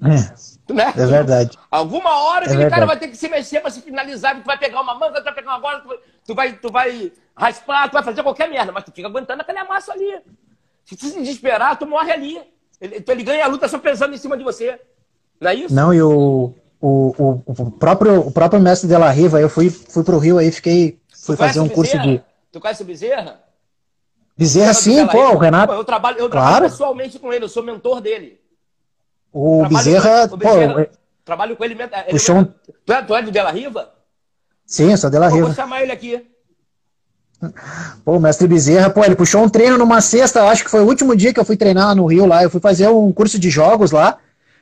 É, 0.03 0.73
né? 0.73 0.93
é 0.97 1.07
verdade. 1.07 1.59
Alguma 1.71 2.11
hora 2.23 2.45
é 2.45 2.49
aquele 2.49 2.71
cara 2.71 2.87
vai 2.87 2.99
ter 2.99 3.09
que 3.09 3.17
se 3.17 3.29
mexer 3.29 3.61
para 3.61 3.71
se 3.71 3.81
finalizar, 3.81 4.37
tu 4.41 4.45
vai 4.45 4.59
pegar 4.59 4.81
uma 4.81 4.95
manga, 4.95 5.21
tu 5.21 5.25
vai 5.25 5.35
pegar 5.35 5.51
uma 5.51 5.61
bola, 5.61 5.83
tu 6.25 6.35
vai, 6.35 6.53
tu 6.53 6.71
vai 6.71 7.13
raspar, 7.37 7.89
tu 7.89 7.95
vai 7.95 8.03
fazer 8.03 8.23
qualquer 8.23 8.49
merda, 8.49 8.71
mas 8.71 8.85
tu 8.85 8.93
fica 8.93 9.09
aguentando 9.09 9.43
aquela 9.43 9.65
massa 9.65 9.93
ali. 9.93 10.21
Se 10.85 10.97
tu 10.97 11.07
se 11.07 11.19
desesperar, 11.19 11.77
tu 11.79 11.87
morre 11.87 12.13
ali. 12.13 12.41
Ele, 12.81 13.05
ele 13.07 13.23
ganha 13.23 13.45
a 13.45 13.49
luta 13.49 13.67
só 13.67 13.79
pensando 13.79 14.15
em 14.15 14.19
cima 14.19 14.37
de 14.37 14.45
você. 14.45 14.81
Não 15.41 15.51
é 15.51 15.55
isso? 15.55 15.75
Não, 15.75 15.93
e 15.93 16.01
o, 16.01 16.55
o, 16.81 17.43
o, 17.47 17.71
próprio, 17.73 18.21
o 18.21 18.31
próprio 18.31 18.61
mestre 18.61 18.89
de 18.89 18.97
La 18.97 19.11
Riva, 19.11 19.41
eu 19.41 19.49
fui, 19.49 19.69
fui 19.69 20.05
pro 20.05 20.19
Rio 20.19 20.39
aí, 20.39 20.51
fiquei. 20.53 21.01
Fui 21.25 21.37
fazer 21.37 21.61
um 21.61 21.69
curso 21.69 21.99
de. 21.99 22.23
Tu 22.53 22.61
conhece 22.61 22.83
o 22.83 22.87
Bezerra? 22.87 23.41
Bezerra, 24.37 24.73
sim, 24.73 25.05
pô, 25.09 25.33
o 25.33 25.37
Renato. 25.37 25.73
Pô, 25.73 25.79
eu 25.79 25.85
trabalho, 25.85 26.19
eu 26.19 26.31
trabalho 26.31 26.57
claro. 26.57 26.71
pessoalmente 26.71 27.19
com 27.19 27.33
ele, 27.33 27.45
eu 27.45 27.49
sou 27.49 27.63
mentor 27.63 28.01
dele. 28.01 28.38
O 29.33 29.67
Bezerra, 29.67 30.29
com, 30.29 30.35
o 30.35 30.39
Bezerra 30.39 30.85
pô, 30.85 30.91
trabalho 31.25 31.57
com 31.57 31.65
ele. 31.65 31.75
ele 31.75 31.91
puxou 32.11 32.37
um... 32.37 32.45
tu, 32.45 32.93
é, 32.93 33.03
tu 33.03 33.15
é 33.15 33.23
de 33.23 33.31
Della 33.31 33.51
Riva? 33.51 33.91
Sim, 34.67 34.91
eu 34.91 34.97
sou 34.97 35.11
Della 35.11 35.29
Riva. 35.29 35.47
Vou 35.47 35.55
chamar 35.55 35.83
ele 35.83 35.93
aqui. 35.93 36.27
Pô, 38.05 38.17
o 38.17 38.21
mestre 38.21 38.49
Bezerra, 38.49 38.91
pô, 38.91 39.05
ele 39.05 39.15
puxou 39.15 39.43
um 39.43 39.49
treino 39.49 39.79
numa 39.79 40.01
sexta, 40.01 40.45
acho 40.45 40.65
que 40.65 40.71
foi 40.71 40.81
o 40.81 40.87
último 40.87 41.15
dia 41.15 41.33
que 41.33 41.39
eu 41.39 41.45
fui 41.45 41.57
treinar 41.57 41.95
no 41.95 42.07
Rio 42.07 42.27
lá. 42.27 42.43
Eu 42.43 42.51
fui 42.51 42.61
fazer 42.61 42.89
um 42.89 43.13
curso 43.13 43.39
de 43.39 43.49
jogos 43.49 43.93
lá. 43.93 44.19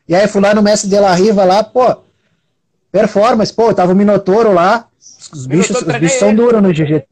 E 0.08 0.14
aí 0.14 0.28
fui 0.28 0.40
lá 0.40 0.54
no 0.54 0.62
mestre 0.62 0.90
Della 0.90 1.12
Riva 1.14 1.44
lá, 1.44 1.64
pô, 1.64 1.96
performance, 2.92 3.52
pô, 3.52 3.72
tava 3.74 3.92
o 3.92 3.96
Minotouro 3.96 4.52
lá. 4.52 4.86
Os 5.32 5.46
bichos, 5.46 5.76
os 5.76 5.96
bichos 5.98 6.18
são 6.18 6.34
duros 6.34 6.60
no 6.62 6.72
GG. 6.72 7.04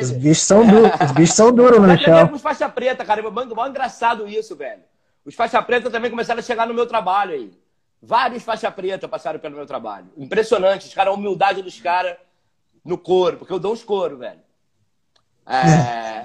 Os 0.00 0.10
bichos 0.10 0.44
são 0.44 0.66
duros, 0.66 0.90
os 1.04 1.12
bichos 1.12 1.36
são 1.36 1.52
duros 1.52 1.80
no 1.80 1.98
chão. 1.98 2.30
Os 2.32 2.40
faixa 2.40 2.68
preta, 2.68 3.04
cara. 3.04 3.20
É 3.20 3.30
mó 3.30 3.66
engraçado 3.66 4.26
isso, 4.26 4.56
velho. 4.56 4.80
Os 5.24 5.34
faixa 5.34 5.62
preta 5.62 5.90
também 5.90 6.10
começaram 6.10 6.40
a 6.40 6.42
chegar 6.42 6.66
no 6.66 6.74
meu 6.74 6.86
trabalho 6.86 7.32
aí. 7.32 7.52
Vários 8.00 8.42
faixa 8.42 8.70
preta 8.70 9.08
passaram 9.08 9.38
pelo 9.38 9.56
meu 9.56 9.66
trabalho. 9.66 10.08
Impressionante, 10.16 10.86
os 10.86 10.94
caras, 10.94 11.12
a 11.12 11.16
humildade 11.16 11.62
dos 11.62 11.80
caras 11.80 12.16
no 12.84 12.98
couro, 12.98 13.38
porque 13.38 13.52
eu 13.52 13.60
dou 13.60 13.72
os 13.72 13.84
couro, 13.84 14.18
velho. 14.18 14.40
É. 15.46 16.24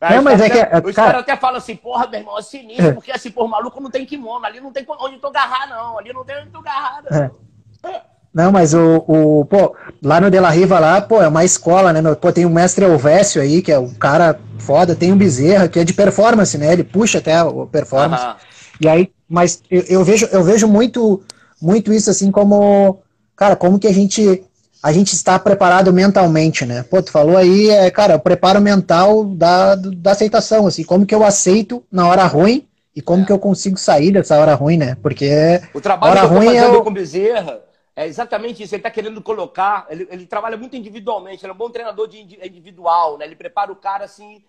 Não, 0.14 0.22
mas 0.22 0.40
é 0.40 0.50
que, 0.50 0.58
até, 0.58 0.88
os 0.88 0.94
caras 0.94 1.22
até 1.22 1.36
falam 1.36 1.56
assim, 1.56 1.74
porra, 1.74 2.06
meu 2.06 2.20
irmão, 2.20 2.38
é 2.38 2.42
sinistro, 2.42 2.86
é. 2.86 2.92
porque 2.92 3.10
assim, 3.10 3.30
porra, 3.30 3.48
maluco 3.48 3.80
não 3.80 3.90
tem 3.90 4.06
kimono, 4.06 4.44
ali 4.44 4.60
não 4.60 4.70
tem 4.70 4.86
onde 4.88 5.18
tu 5.18 5.26
agarrar, 5.26 5.68
não. 5.68 5.98
Ali 5.98 6.12
não 6.12 6.24
tem 6.24 6.36
onde 6.38 6.50
tu 6.50 6.58
agarrar, 6.58 7.02
não. 7.02 7.90
É. 7.90 8.02
Não, 8.32 8.52
mas 8.52 8.74
o, 8.74 9.04
o, 9.06 9.44
pô, 9.46 9.74
lá 10.02 10.20
no 10.20 10.30
De 10.30 10.38
La 10.38 10.50
Riva 10.50 10.78
lá, 10.78 11.00
pô, 11.00 11.22
é 11.22 11.28
uma 11.28 11.44
escola, 11.44 11.92
né, 11.92 12.00
meu? 12.00 12.14
Pô, 12.14 12.32
tem 12.32 12.44
o 12.44 12.50
mestre 12.50 12.84
Elvésio 12.84 13.40
aí, 13.40 13.62
que 13.62 13.72
é 13.72 13.78
um 13.78 13.92
cara 13.94 14.38
foda, 14.58 14.94
tem 14.94 15.12
o 15.12 15.16
Bezerra, 15.16 15.68
que 15.68 15.78
é 15.78 15.84
de 15.84 15.94
performance, 15.94 16.56
né? 16.58 16.72
Ele 16.72 16.84
puxa 16.84 17.18
até 17.18 17.42
o 17.42 17.66
performance. 17.66 18.24
Uhum. 18.24 18.34
E 18.80 18.88
aí, 18.88 19.10
mas 19.28 19.62
eu, 19.70 19.82
eu, 19.88 20.04
vejo, 20.04 20.28
eu 20.30 20.42
vejo 20.44 20.68
muito, 20.68 21.22
muito 21.60 21.92
isso 21.92 22.10
assim 22.10 22.30
como, 22.30 22.98
cara, 23.34 23.56
como 23.56 23.78
que 23.78 23.86
a 23.86 23.92
gente 23.92 24.44
a 24.80 24.92
gente 24.92 25.12
está 25.12 25.36
preparado 25.38 25.92
mentalmente, 25.92 26.64
né? 26.64 26.84
Pô, 26.84 27.02
tu 27.02 27.10
falou 27.10 27.36
aí, 27.36 27.68
é, 27.68 27.90
cara, 27.90 28.14
o 28.14 28.20
preparo 28.20 28.60
mental 28.60 29.24
da, 29.24 29.74
da 29.74 30.12
aceitação, 30.12 30.68
assim, 30.68 30.84
como 30.84 31.04
que 31.04 31.14
eu 31.14 31.24
aceito 31.24 31.82
na 31.90 32.06
hora 32.06 32.24
ruim 32.26 32.64
e 32.94 33.02
como 33.02 33.24
é. 33.24 33.26
que 33.26 33.32
eu 33.32 33.38
consigo 33.40 33.76
sair 33.76 34.12
dessa 34.12 34.38
hora 34.38 34.54
ruim, 34.54 34.76
né? 34.76 34.96
Porque 35.02 35.60
o 35.74 35.80
trabalho 35.80 36.14
que 36.14 36.24
eu 36.24 36.28
tô 36.28 36.34
ruim 36.34 36.46
é 36.46 36.60
fazendo 36.60 36.74
é 36.74 36.78
o... 36.78 36.84
com 36.84 36.92
Bezerra 36.92 37.67
é 37.98 38.06
exatamente 38.06 38.62
isso. 38.62 38.74
Ele 38.74 38.80
está 38.80 38.90
querendo 38.90 39.20
colocar. 39.20 39.86
Ele, 39.90 40.06
ele, 40.10 40.26
trabalha 40.26 40.56
muito 40.56 40.76
individualmente. 40.76 41.44
Ele 41.44 41.50
é 41.50 41.54
um 41.54 41.58
bom 41.58 41.68
treinador 41.68 42.06
de 42.06 42.20
individual, 42.20 43.18
né? 43.18 43.24
Ele 43.24 43.34
prepara 43.34 43.72
o 43.72 43.76
cara 43.76 44.04
assim 44.04 44.42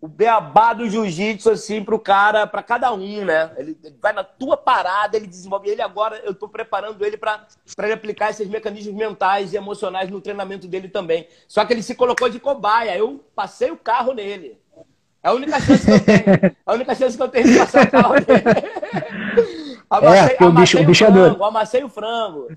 o 0.00 0.08
beabá 0.08 0.72
do 0.72 0.88
jiu-jitsu, 0.88 1.50
assim, 1.50 1.84
pro 1.84 1.98
cara, 1.98 2.46
para 2.46 2.62
cada 2.62 2.90
um, 2.92 3.24
né? 3.24 3.52
Ele, 3.58 3.78
ele, 3.84 3.96
vai 4.00 4.14
na 4.14 4.24
tua 4.24 4.56
parada, 4.56 5.16
ele 5.16 5.26
desenvolve. 5.26 5.68
Ele 5.68 5.82
agora, 5.82 6.20
eu 6.24 6.34
tô 6.34 6.48
preparando 6.48 7.04
ele 7.04 7.18
para 7.18 7.46
ele 7.78 7.92
aplicar 7.92 8.30
esses 8.30 8.48
mecanismos 8.48 8.94
mentais 8.94 9.52
e 9.52 9.56
emocionais 9.56 10.08
no 10.08 10.20
treinamento 10.20 10.66
dele 10.66 10.88
também. 10.88 11.28
Só 11.46 11.64
que 11.64 11.72
ele 11.74 11.82
se 11.82 11.94
colocou 11.94 12.30
de 12.30 12.40
cobaia. 12.40 12.96
Eu 12.96 13.22
passei 13.34 13.70
o 13.70 13.76
carro 13.76 14.14
nele. 14.14 14.58
É 15.22 15.28
a 15.28 15.32
única 15.32 15.60
chance 15.60 15.84
que 15.84 15.92
eu 15.92 16.00
tenho. 16.00 16.46
É 16.46 16.56
a 16.64 16.72
única 16.72 16.94
chance 16.94 17.16
que 17.16 17.22
eu 17.22 17.28
tenho 17.28 17.46
de 17.46 17.58
passar 17.58 17.86
o 17.86 17.90
carro 17.90 18.14
nele. 18.14 19.20
Amassei, 19.90 20.36
é, 20.38 20.44
o 20.44 20.52
bicho, 20.52 20.78
o 20.78 20.84
bicho 20.84 21.04
o 21.04 21.08
frango, 21.08 21.26
é 21.26 21.30
duro. 21.30 21.44
Amassei 21.44 21.82
o 21.82 21.88
frango. 21.88 22.48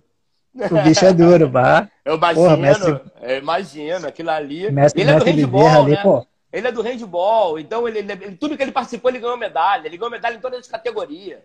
O 0.56 0.84
bicho 0.84 1.04
é 1.04 1.12
duro, 1.12 1.50
bah. 1.50 1.90
Eu 2.06 2.16
imagino, 2.16 2.46
Porra, 2.46 2.58
mestre... 2.58 3.02
eu 3.24 3.38
imagino, 3.40 4.08
aquilo 4.08 4.30
ali. 4.30 4.72
Mestre, 4.72 5.02
ele 5.02 5.12
é 5.12 5.18
do 5.18 5.26
handball, 5.26 5.82
ali, 5.82 5.92
né? 5.92 6.04
Pô. 6.04 6.28
Ele 6.52 6.68
é 6.68 6.72
do 6.72 6.82
handball, 6.84 7.58
então 7.58 7.88
ele, 7.88 8.00
ele, 8.00 8.32
tudo 8.40 8.56
que 8.56 8.62
ele 8.62 8.72
participou, 8.72 9.10
ele 9.10 9.18
ganhou 9.18 9.36
medalha. 9.36 9.88
Ele 9.88 9.98
ganhou 9.98 10.12
medalha 10.12 10.36
em 10.36 10.40
todas 10.40 10.60
as 10.60 10.68
categorias. 10.68 11.40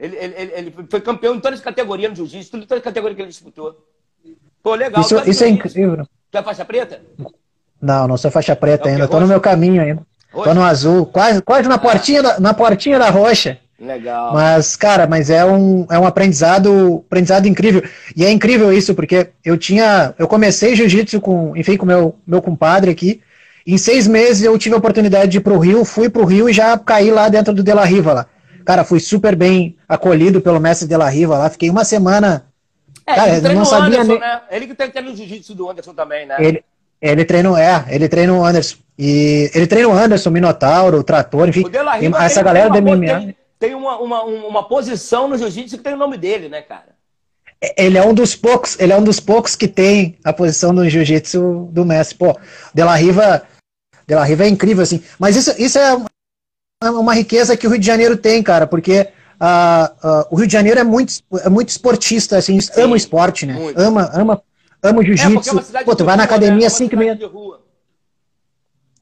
Ele, 0.00 0.16
ele, 0.16 0.52
ele 0.54 0.74
foi 0.88 1.00
campeão 1.02 1.34
em 1.34 1.40
todas 1.40 1.58
as 1.58 1.64
categorias 1.64 2.10
no 2.10 2.16
jiu-jitsu, 2.16 2.50
todas 2.50 2.78
as 2.78 2.84
categorias 2.84 3.16
que 3.16 3.22
ele 3.22 3.28
disputou. 3.28 3.76
Pô, 4.62 4.74
legal. 4.74 5.02
Isso, 5.02 5.30
isso 5.30 5.44
é 5.44 5.48
incrível. 5.48 6.06
Tu 6.30 6.38
é 6.38 6.42
faixa 6.42 6.64
preta? 6.64 7.02
Não, 7.80 8.08
não 8.08 8.16
sou 8.16 8.30
faixa 8.30 8.56
preta 8.56 8.88
é 8.88 8.92
ainda. 8.92 9.06
Tô 9.06 9.20
no 9.20 9.26
meu 9.26 9.40
caminho 9.40 9.82
ainda. 9.82 10.02
Tô 10.32 10.54
no 10.54 10.62
azul, 10.62 11.06
quase, 11.06 11.42
quase 11.42 11.68
na, 11.68 11.76
ah. 11.76 11.78
portinha 11.78 12.22
da, 12.22 12.40
na 12.40 12.54
portinha 12.54 12.98
da 12.98 13.10
roxa. 13.10 13.58
Legal. 13.78 14.32
Mas, 14.32 14.74
cara, 14.74 15.06
mas 15.06 15.28
é 15.28 15.44
um, 15.44 15.86
é 15.90 15.98
um 15.98 16.06
aprendizado, 16.06 17.04
aprendizado 17.06 17.46
incrível. 17.46 17.82
E 18.16 18.24
é 18.24 18.30
incrível 18.30 18.72
isso, 18.72 18.94
porque 18.94 19.28
eu 19.44 19.58
tinha. 19.58 20.14
Eu 20.18 20.26
comecei 20.26 20.74
jiu-jitsu 20.74 21.20
com, 21.20 21.54
enfim, 21.56 21.76
com 21.76 21.84
meu, 21.84 22.16
meu 22.26 22.40
compadre 22.40 22.90
aqui. 22.90 23.20
Em 23.66 23.76
seis 23.76 24.06
meses 24.06 24.44
eu 24.44 24.56
tive 24.56 24.74
a 24.74 24.78
oportunidade 24.78 25.30
de 25.32 25.38
ir 25.38 25.40
pro 25.40 25.58
Rio, 25.58 25.84
fui 25.84 26.08
pro 26.08 26.24
Rio 26.24 26.48
e 26.48 26.52
já 26.52 26.78
caí 26.78 27.10
lá 27.10 27.28
dentro 27.28 27.52
do 27.52 27.62
De 27.62 27.72
La 27.74 27.84
Riva 27.84 28.12
lá. 28.12 28.26
Cara, 28.64 28.84
fui 28.84 28.98
super 28.98 29.36
bem 29.36 29.76
acolhido 29.88 30.40
pelo 30.40 30.60
mestre 30.60 30.88
De 30.88 30.96
La 30.96 31.08
Riva 31.08 31.36
lá. 31.36 31.50
Fiquei 31.50 31.68
uma 31.68 31.84
semana. 31.84 32.46
É, 33.06 33.14
cara, 33.14 33.36
ele 33.36 33.54
não 33.54 33.64
sabia 33.64 34.00
Anderson, 34.00 34.12
nem... 34.12 34.20
né? 34.20 34.40
Ele 34.50 34.66
que 34.68 34.74
treina 34.74 35.00
no 35.02 35.16
jiu-jitsu 35.16 35.54
do 35.54 35.70
Anderson 35.70 35.94
também, 35.94 36.26
né? 36.26 36.36
Ele, 36.38 36.64
ele 37.00 37.24
treina, 37.24 37.60
é, 37.60 37.84
ele 37.90 38.08
treina 38.08 38.32
o 38.32 38.44
Anderson. 38.44 38.76
E 38.98 39.50
ele 39.54 39.66
treina 39.66 39.88
o 39.88 39.92
Anderson, 39.92 40.30
o 40.30 40.32
Minotauro, 40.32 40.98
o 40.98 41.04
Trator, 41.04 41.48
enfim. 41.48 41.64
O 41.64 41.68
De 41.68 41.82
La 41.82 41.96
Riva, 41.96 42.24
essa 42.24 42.42
galera 42.42 42.70
do 42.70 42.80
MMA. 42.80 43.06
Tem, 43.06 43.36
tem 43.58 43.74
uma, 43.74 43.98
uma, 43.98 44.22
uma 44.24 44.68
posição 44.68 45.28
no 45.28 45.38
jiu-jitsu 45.38 45.78
que 45.78 45.84
tem 45.84 45.94
o 45.94 45.98
nome 45.98 46.16
dele, 46.16 46.48
né, 46.48 46.62
cara? 46.62 46.96
ele 47.76 47.96
é 47.96 48.06
um 48.06 48.12
dos 48.12 48.36
poucos, 48.36 48.78
ele 48.78 48.92
é 48.92 48.96
um 48.96 49.02
dos 49.02 49.18
poucos 49.18 49.56
que 49.56 49.66
tem 49.66 50.18
a 50.22 50.32
posição 50.32 50.74
do 50.74 50.88
jiu-jitsu 50.88 51.68
do 51.72 51.86
mestre. 51.86 52.18
Pô, 52.18 52.38
De 52.74 52.82
La 52.82 52.94
Riva 52.94 53.42
de 54.06 54.14
La 54.14 54.24
Riva 54.24 54.44
é 54.44 54.48
incrível, 54.48 54.82
assim. 54.82 55.02
Mas 55.18 55.34
isso, 55.34 55.52
isso 55.58 55.78
é 55.78 55.96
uma 56.90 57.14
riqueza 57.14 57.56
que 57.56 57.66
o 57.66 57.70
Rio 57.70 57.78
de 57.78 57.86
Janeiro 57.86 58.16
tem, 58.16 58.42
cara, 58.42 58.66
porque 58.66 59.08
uh, 59.40 60.08
uh, 60.08 60.26
o 60.30 60.36
Rio 60.36 60.46
de 60.46 60.52
Janeiro 60.52 60.78
é 60.78 60.84
muito, 60.84 61.14
é 61.42 61.48
muito 61.48 61.70
esportista, 61.70 62.36
assim, 62.36 62.60
Sim, 62.60 62.82
ama 62.82 62.94
o 62.94 62.96
esporte, 62.96 63.46
né? 63.46 63.54
Muito. 63.54 63.80
Ama, 63.80 64.10
ama, 64.14 64.42
ama 64.80 64.98
o 65.00 65.02
é, 65.02 65.06
jiu-jitsu. 65.06 65.58
É 65.74 65.82
Pô, 65.84 65.96
tu 65.96 66.04
vai 66.04 66.16
na 66.16 66.22
academia 66.22 66.70
5 66.70 66.94
né? 66.94 67.02
e 67.02 67.04
meia. 67.04 67.18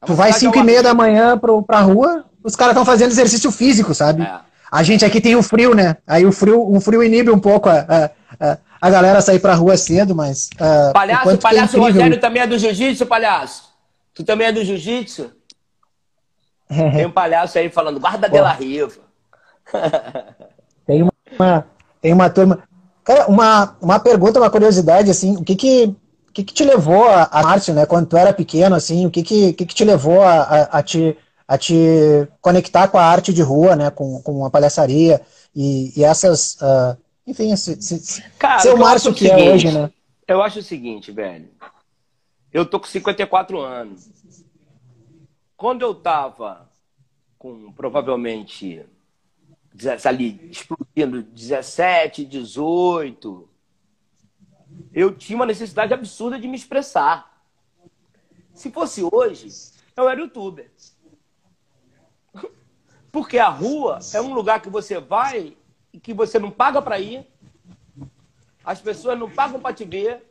tu 0.05 0.13
vai 0.15 0.33
5 0.33 0.57
e 0.57 0.63
meia 0.63 0.81
da 0.81 0.93
manhã 0.93 1.37
pro, 1.37 1.61
pra 1.61 1.81
rua, 1.81 2.25
os 2.45 2.55
caras 2.55 2.73
estão 2.73 2.85
fazendo 2.85 3.11
exercício 3.11 3.51
físico, 3.51 3.93
sabe? 3.95 4.21
É. 4.21 4.39
A 4.71 4.83
gente 4.83 5.03
aqui 5.03 5.19
tem 5.19 5.35
o 5.35 5.41
frio, 5.41 5.73
né? 5.73 5.97
Aí 6.05 6.25
o 6.25 6.31
frio, 6.31 6.71
um 6.71 6.79
frio 6.79 7.03
inibe 7.03 7.31
um 7.31 7.39
pouco 7.39 7.67
a, 7.69 8.11
a, 8.39 8.57
a, 8.79 8.89
galera 8.89 9.19
sair 9.19 9.39
pra 9.39 9.55
rua 9.55 9.75
cedo, 9.77 10.15
mas. 10.15 10.49
Uh, 10.55 10.93
palhaço, 10.93 11.37
palhaço 11.39 11.77
é 11.77 11.79
Rogério 11.79 12.19
também 12.19 12.43
é 12.43 12.47
do 12.47 12.57
jiu-jitsu, 12.57 13.05
palhaço? 13.05 13.63
Tu 14.13 14.23
também 14.23 14.47
é 14.47 14.51
do 14.51 14.63
jiu-jitsu? 14.63 15.31
Tem 16.67 17.05
um 17.05 17.11
palhaço 17.11 17.57
aí 17.57 17.69
falando, 17.69 17.99
guarda 17.99 18.29
dela 18.29 18.51
riva. 18.51 18.93
tem 20.85 21.03
uma, 21.03 21.65
tem 22.01 22.13
uma 22.13 22.29
turma. 22.29 22.63
Cara, 23.03 23.27
uma, 23.27 23.75
uma 23.81 23.99
pergunta, 23.99 24.39
uma 24.39 24.49
curiosidade, 24.49 25.11
assim, 25.11 25.35
o 25.37 25.43
que 25.43 25.55
que, 25.55 25.95
o 26.29 26.31
que, 26.33 26.43
que 26.43 26.53
te 26.53 26.63
levou 26.63 27.07
a, 27.07 27.29
a 27.31 27.43
Márcio, 27.43 27.73
né, 27.73 27.85
quando 27.85 28.07
tu 28.07 28.17
era 28.17 28.33
pequeno, 28.33 28.75
assim, 28.75 29.05
o 29.05 29.11
que 29.11 29.21
que, 29.21 29.53
que, 29.53 29.65
que 29.65 29.75
te 29.75 29.85
levou 29.85 30.23
a, 30.23 30.41
a, 30.41 30.79
a, 30.79 30.83
te, 30.83 31.15
a 31.47 31.57
te 31.57 31.75
conectar 32.41 32.87
com 32.87 32.97
a 32.97 33.03
arte 33.03 33.33
de 33.33 33.41
rua, 33.41 33.75
né, 33.75 33.91
com, 33.91 34.21
com 34.21 34.45
a 34.45 34.49
palhaçaria 34.49 35.21
e, 35.55 35.93
e 35.99 36.03
essas, 36.03 36.55
uh, 36.55 36.97
enfim, 37.25 37.51
esse, 37.51 37.73
esse, 37.73 38.23
Cara, 38.39 38.59
ser 38.59 38.73
o 38.73 38.77
Márcio 38.77 39.13
que 39.13 39.27
seguinte, 39.27 39.47
é 39.47 39.53
hoje, 39.53 39.71
né? 39.71 39.91
Eu 40.27 40.41
acho 40.41 40.59
o 40.59 40.63
seguinte, 40.63 41.11
velho, 41.11 41.49
eu 42.51 42.65
tô 42.65 42.79
com 42.79 42.87
54 42.87 43.59
anos. 43.59 44.09
Quando 45.55 45.83
eu 45.83 45.93
tava 45.93 46.69
com 47.37 47.71
provavelmente 47.73 48.83
ali 50.05 50.49
explodindo 50.49 51.21
17, 51.21 52.25
18, 52.25 53.49
eu 54.93 55.13
tinha 55.13 55.35
uma 55.35 55.45
necessidade 55.45 55.93
absurda 55.93 56.39
de 56.39 56.47
me 56.47 56.55
expressar. 56.55 57.43
Se 58.53 58.71
fosse 58.71 59.03
hoje, 59.03 59.49
eu 59.95 60.09
era 60.09 60.19
youtuber. 60.21 60.71
Porque 63.15 63.39
a 63.39 63.47
rua 63.47 63.99
é 64.13 64.19
um 64.19 64.33
lugar 64.33 64.59
que 64.61 64.69
você 64.69 64.99
vai 64.99 65.55
e 65.93 65.97
que 66.01 66.13
você 66.13 66.37
não 66.37 66.51
paga 66.51 66.81
para 66.81 66.99
ir. 66.99 67.25
As 68.61 68.81
pessoas 68.81 69.17
não 69.17 69.31
pagam 69.31 69.57
para 69.57 69.73
te 69.73 69.85
ver 69.85 70.21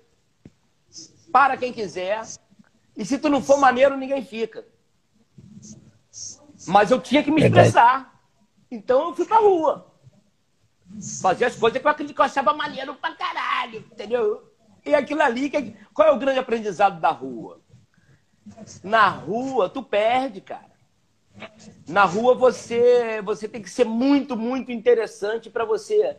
para 1.32 1.56
quem 1.56 1.72
quiser. 1.72 2.20
E 2.94 3.02
se 3.02 3.16
tu 3.16 3.30
não 3.30 3.40
for 3.40 3.56
maneiro, 3.56 3.96
ninguém 3.96 4.22
fica. 4.22 4.66
Mas 6.66 6.90
eu 6.90 7.00
tinha 7.00 7.24
que 7.24 7.30
me 7.30 7.42
expressar. 7.42 8.22
Então 8.70 9.08
eu 9.08 9.14
fui 9.14 9.24
pra 9.24 9.38
rua. 9.38 9.90
Fazia 11.22 11.46
as 11.46 11.56
coisas 11.56 11.80
que 11.80 11.88
eu, 11.88 11.94
que 11.94 12.20
eu 12.20 12.24
achava 12.26 12.52
maneiro 12.52 12.94
pra 12.96 13.14
caralho, 13.14 13.78
entendeu? 13.78 14.52
E 14.84 14.94
aquilo 14.94 15.22
ali, 15.22 15.48
que, 15.48 15.74
qual 15.94 16.08
é 16.08 16.12
o 16.12 16.18
grande 16.18 16.38
aprendizado 16.38 17.00
da 17.00 17.10
rua? 17.10 17.62
Na 18.82 19.08
rua, 19.08 19.70
tu 19.70 19.82
perde, 19.82 20.42
cara. 20.42 20.73
Na 21.88 22.04
rua 22.04 22.34
você 22.34 23.20
você 23.22 23.48
tem 23.48 23.62
que 23.62 23.70
ser 23.70 23.84
muito, 23.84 24.36
muito 24.36 24.70
interessante 24.72 25.50
para 25.50 25.64
você 25.64 26.16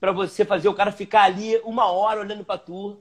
para 0.00 0.12
você 0.12 0.44
fazer 0.44 0.68
o 0.68 0.74
cara 0.74 0.92
ficar 0.92 1.22
ali 1.22 1.60
uma 1.64 1.86
hora 1.86 2.20
olhando 2.20 2.44
para 2.44 2.58
tu. 2.58 3.00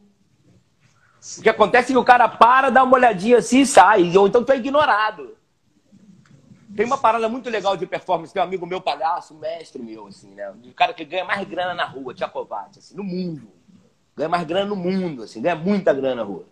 O 1.38 1.41
que 1.41 1.49
acontece 1.49 1.91
é 1.91 1.93
que 1.93 1.97
o 1.99 2.03
cara 2.03 2.27
para, 2.27 2.69
dá 2.69 2.84
uma 2.84 2.95
olhadinha 2.95 3.38
assim 3.38 3.62
e 3.62 3.65
sai. 3.65 4.17
Ou 4.17 4.27
então 4.27 4.43
tu 4.43 4.51
é 4.51 4.58
ignorado. 4.58 5.38
Tem 6.75 6.86
uma 6.86 6.97
parada 6.97 7.27
muito 7.27 7.49
legal 7.49 7.75
de 7.75 7.88
performance, 7.88 8.32
tem 8.32 8.39
um 8.41 8.45
amigo 8.45 8.65
meu, 8.67 8.80
palhaço, 8.80 9.34
um 9.34 9.39
mestre 9.39 9.82
meu, 9.82 10.08
assim, 10.08 10.30
né? 10.36 10.53
O 10.63 10.73
cara 10.73 10.93
que 10.93 11.03
ganha 11.03 11.25
mais 11.25 11.47
grana 11.47 11.73
na 11.73 11.86
rua, 11.86 12.13
Tchacovati, 12.13 12.77
assim, 12.77 12.95
no 12.95 13.03
mundo. 13.03 13.49
Ganha 14.15 14.30
mais 14.30 14.45
grana 14.45 14.67
no 14.67 14.75
mundo, 14.75 15.23
assim, 15.23 15.41
ganha 15.41 15.56
muita 15.56 15.91
grana 15.91 16.17
na 16.17 16.23
rua. 16.23 16.45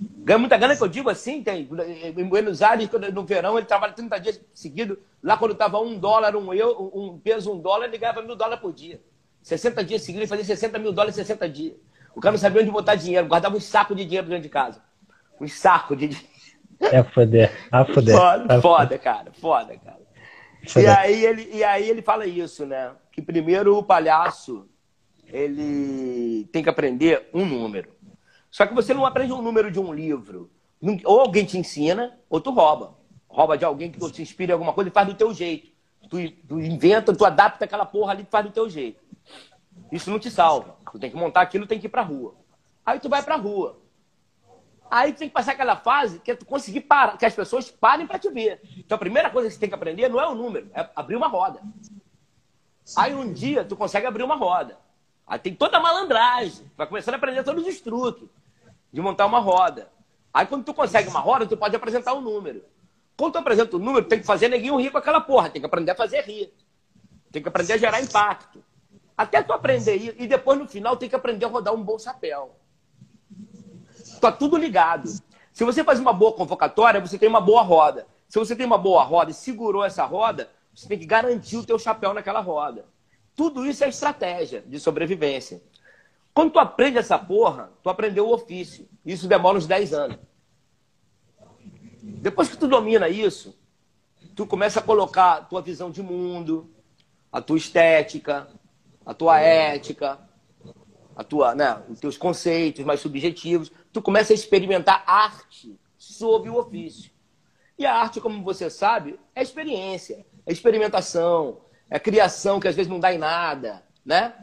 Ganha 0.00 0.38
muita 0.38 0.56
grana, 0.56 0.76
que 0.76 0.82
eu 0.82 0.88
digo 0.88 1.08
assim, 1.08 1.42
tem, 1.42 1.68
em 2.16 2.24
Buenos 2.28 2.62
Aires, 2.62 2.88
no 3.12 3.24
verão, 3.24 3.56
ele 3.56 3.66
trabalha 3.66 3.92
30 3.92 4.18
dias 4.20 4.40
seguidos. 4.52 4.98
Lá 5.22 5.36
quando 5.36 5.54
tava 5.54 5.80
um 5.80 5.98
dólar, 5.98 6.36
um, 6.36 6.52
eu, 6.52 6.90
um 6.94 7.18
peso, 7.18 7.52
um 7.52 7.58
dólar, 7.58 7.86
ele 7.86 7.98
ganhava 7.98 8.22
mil 8.22 8.36
dólares 8.36 8.60
por 8.60 8.72
dia. 8.72 9.00
60 9.42 9.82
dias 9.84 10.02
seguidos, 10.02 10.22
ele 10.22 10.28
fazia 10.28 10.44
60 10.44 10.78
mil 10.78 10.92
dólares 10.92 11.16
em 11.16 11.22
60 11.22 11.48
dias. 11.48 11.74
O 12.14 12.20
cara 12.20 12.32
não 12.32 12.38
sabia 12.38 12.62
onde 12.62 12.70
botar 12.70 12.94
dinheiro, 12.94 13.26
guardava 13.26 13.56
um 13.56 13.60
saco 13.60 13.94
de 13.94 14.04
dinheiro 14.04 14.28
dentro 14.28 14.42
de 14.42 14.48
casa. 14.48 14.82
Um 15.40 15.48
saco 15.48 15.96
de 15.96 16.08
dinheiro. 16.08 16.38
É 16.80 17.02
foder. 17.02 17.52
Ah, 17.72 17.84
foder. 17.84 18.14
Foda, 18.14 18.54
é 18.54 18.60
foda, 18.60 18.98
cara. 18.98 19.32
Foda, 19.32 19.76
cara. 19.78 19.98
E 20.76 20.86
aí, 20.86 21.24
ele, 21.24 21.50
e 21.52 21.64
aí 21.64 21.88
ele 21.88 22.02
fala 22.02 22.26
isso, 22.26 22.66
né? 22.66 22.92
Que 23.10 23.22
primeiro 23.22 23.76
o 23.76 23.82
palhaço 23.82 24.68
ele 25.32 26.48
tem 26.52 26.62
que 26.62 26.68
aprender 26.68 27.28
um 27.32 27.44
número. 27.44 27.90
Só 28.50 28.66
que 28.66 28.74
você 28.74 28.94
não 28.94 29.04
aprende 29.04 29.32
um 29.32 29.42
número 29.42 29.70
de 29.70 29.78
um 29.78 29.92
livro. 29.92 30.50
Ou 31.04 31.20
alguém 31.20 31.44
te 31.44 31.58
ensina, 31.58 32.18
ou 32.28 32.40
tu 32.40 32.50
rouba. 32.50 32.96
Rouba 33.28 33.58
de 33.58 33.64
alguém 33.64 33.90
que 33.90 34.10
te 34.10 34.22
inspira 34.22 34.52
em 34.52 34.54
alguma 34.54 34.72
coisa 34.72 34.90
e 34.90 34.92
faz 34.92 35.06
do 35.06 35.14
teu 35.14 35.32
jeito. 35.34 35.70
Tu, 36.08 36.30
tu 36.46 36.58
inventa, 36.58 37.14
tu 37.14 37.24
adapta 37.24 37.64
aquela 37.64 37.84
porra 37.84 38.12
ali 38.12 38.22
e 38.22 38.30
faz 38.30 38.46
do 38.46 38.52
teu 38.52 38.68
jeito. 38.70 39.02
Isso 39.92 40.10
não 40.10 40.18
te 40.18 40.30
salva. 40.30 40.76
Tu 40.90 40.98
tem 40.98 41.10
que 41.10 41.16
montar 41.16 41.42
aquilo, 41.42 41.66
tem 41.66 41.78
que 41.78 41.86
ir 41.86 41.90
pra 41.90 42.02
rua. 42.02 42.34
Aí 42.84 42.98
tu 42.98 43.08
vai 43.08 43.22
pra 43.22 43.36
rua. 43.36 43.78
Aí 44.90 45.12
tu 45.12 45.18
tem 45.18 45.28
que 45.28 45.34
passar 45.34 45.52
aquela 45.52 45.76
fase 45.76 46.18
que 46.20 46.30
é 46.30 46.34
tu 46.34 46.46
conseguir 46.46 46.80
parar, 46.80 47.18
que 47.18 47.26
as 47.26 47.34
pessoas 47.34 47.70
parem 47.70 48.06
para 48.06 48.18
te 48.18 48.30
ver. 48.30 48.62
Então 48.78 48.96
a 48.96 48.98
primeira 48.98 49.28
coisa 49.28 49.48
que 49.48 49.54
você 49.54 49.60
tem 49.60 49.68
que 49.68 49.74
aprender 49.74 50.08
não 50.08 50.18
é 50.18 50.26
o 50.26 50.34
número, 50.34 50.70
é 50.72 50.88
abrir 50.96 51.16
uma 51.16 51.28
roda. 51.28 51.60
Aí 52.96 53.14
um 53.14 53.30
dia 53.30 53.64
tu 53.64 53.76
consegue 53.76 54.06
abrir 54.06 54.22
uma 54.22 54.36
roda. 54.36 54.78
Aí 55.28 55.38
tem 55.38 55.54
toda 55.54 55.76
a 55.76 55.80
malandragem. 55.80 56.70
Vai 56.76 56.86
começando 56.86 57.14
a 57.14 57.16
aprender 57.18 57.44
todos 57.44 57.66
os 57.66 57.80
truques 57.80 58.28
de 58.92 59.00
montar 59.00 59.26
uma 59.26 59.38
roda. 59.38 59.90
Aí 60.32 60.46
quando 60.46 60.64
tu 60.64 60.72
consegue 60.72 61.08
uma 61.08 61.20
roda, 61.20 61.46
tu 61.46 61.56
pode 61.56 61.76
apresentar 61.76 62.14
um 62.14 62.20
número. 62.20 62.64
Quando 63.16 63.32
tu 63.32 63.38
apresenta 63.38 63.76
o 63.76 63.78
um 63.78 63.84
número, 63.84 64.06
tem 64.06 64.20
que 64.20 64.26
fazer 64.26 64.48
neguinho 64.48 64.80
rir 64.80 64.90
com 64.90 64.98
aquela 64.98 65.20
porra. 65.20 65.50
Tem 65.50 65.60
que 65.60 65.66
aprender 65.66 65.90
a 65.90 65.94
fazer 65.94 66.22
rir. 66.22 66.52
Tem 67.30 67.42
que 67.42 67.48
aprender 67.48 67.74
a 67.74 67.76
gerar 67.76 68.00
impacto. 68.00 68.64
Até 69.16 69.42
tu 69.42 69.52
aprender 69.52 69.96
isso. 69.96 70.14
E 70.18 70.26
depois, 70.26 70.58
no 70.58 70.66
final, 70.66 70.96
tem 70.96 71.08
que 71.08 71.16
aprender 71.16 71.44
a 71.44 71.48
rodar 71.48 71.74
um 71.74 71.82
bom 71.82 71.98
chapéu. 71.98 72.56
Tá 74.20 74.32
tudo 74.32 74.56
ligado. 74.56 75.08
Se 75.52 75.64
você 75.64 75.82
faz 75.82 75.98
uma 75.98 76.12
boa 76.12 76.32
convocatória, 76.32 77.00
você 77.00 77.18
tem 77.18 77.28
uma 77.28 77.40
boa 77.40 77.62
roda. 77.62 78.06
Se 78.28 78.38
você 78.38 78.54
tem 78.54 78.64
uma 78.64 78.78
boa 78.78 79.02
roda 79.02 79.32
e 79.32 79.34
segurou 79.34 79.84
essa 79.84 80.04
roda, 80.04 80.48
você 80.72 80.86
tem 80.86 80.98
que 80.98 81.06
garantir 81.06 81.56
o 81.56 81.66
teu 81.66 81.78
chapéu 81.78 82.14
naquela 82.14 82.40
roda. 82.40 82.86
Tudo 83.38 83.64
isso 83.64 83.84
é 83.84 83.88
estratégia 83.88 84.64
de 84.66 84.80
sobrevivência. 84.80 85.62
Quando 86.34 86.54
tu 86.54 86.58
aprende 86.58 86.98
essa 86.98 87.16
porra, 87.16 87.70
tu 87.84 87.88
aprendeu 87.88 88.26
o 88.26 88.34
ofício. 88.34 88.88
Isso 89.06 89.28
demora 89.28 89.56
uns 89.56 89.64
10 89.64 89.92
anos. 89.92 90.18
Depois 92.02 92.48
que 92.48 92.56
tu 92.56 92.66
domina 92.66 93.08
isso, 93.08 93.56
tu 94.34 94.44
começa 94.44 94.80
a 94.80 94.82
colocar 94.82 95.34
a 95.34 95.40
tua 95.42 95.62
visão 95.62 95.88
de 95.88 96.02
mundo, 96.02 96.68
a 97.30 97.40
tua 97.40 97.56
estética, 97.56 98.48
a 99.06 99.14
tua 99.14 99.38
ética, 99.38 100.18
a 101.14 101.22
tua, 101.22 101.54
né, 101.54 101.80
os 101.88 102.00
teus 102.00 102.18
conceitos 102.18 102.84
mais 102.84 102.98
subjetivos. 102.98 103.70
Tu 103.92 104.02
começa 104.02 104.32
a 104.32 104.34
experimentar 104.34 105.04
arte 105.06 105.78
sob 105.96 106.50
o 106.50 106.58
ofício. 106.58 107.12
E 107.78 107.86
a 107.86 107.94
arte, 107.94 108.20
como 108.20 108.42
você 108.42 108.68
sabe, 108.68 109.16
é 109.32 109.42
experiência, 109.42 110.26
é 110.44 110.50
experimentação, 110.50 111.67
é 111.90 111.98
criação 111.98 112.60
que 112.60 112.68
às 112.68 112.74
vezes 112.74 112.90
não 112.90 113.00
dá 113.00 113.12
em 113.12 113.18
nada, 113.18 113.82
né? 114.04 114.34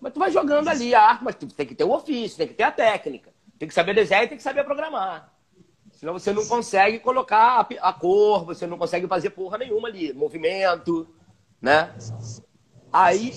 Mas 0.00 0.12
tu 0.12 0.18
vai 0.18 0.30
jogando 0.30 0.68
ali 0.68 0.94
a 0.94 1.02
arte, 1.02 1.24
mas 1.24 1.34
tu 1.34 1.46
tem 1.46 1.66
que 1.66 1.74
ter 1.74 1.84
o 1.84 1.92
ofício, 1.92 2.38
tem 2.38 2.48
que 2.48 2.54
ter 2.54 2.62
a 2.62 2.72
técnica, 2.72 3.32
tem 3.58 3.68
que 3.68 3.74
saber 3.74 3.94
desenhar 3.94 4.24
e 4.24 4.28
tem 4.28 4.36
que 4.36 4.42
saber 4.42 4.64
programar. 4.64 5.32
Senão 5.92 6.12
você 6.12 6.32
não 6.32 6.46
consegue 6.46 7.00
colocar 7.00 7.66
a, 7.80 7.92
cor, 7.92 8.44
você 8.44 8.66
não 8.66 8.78
consegue 8.78 9.08
fazer 9.08 9.30
porra 9.30 9.58
nenhuma 9.58 9.88
ali, 9.88 10.12
movimento, 10.12 11.08
né? 11.60 11.92
Aí, 12.92 13.32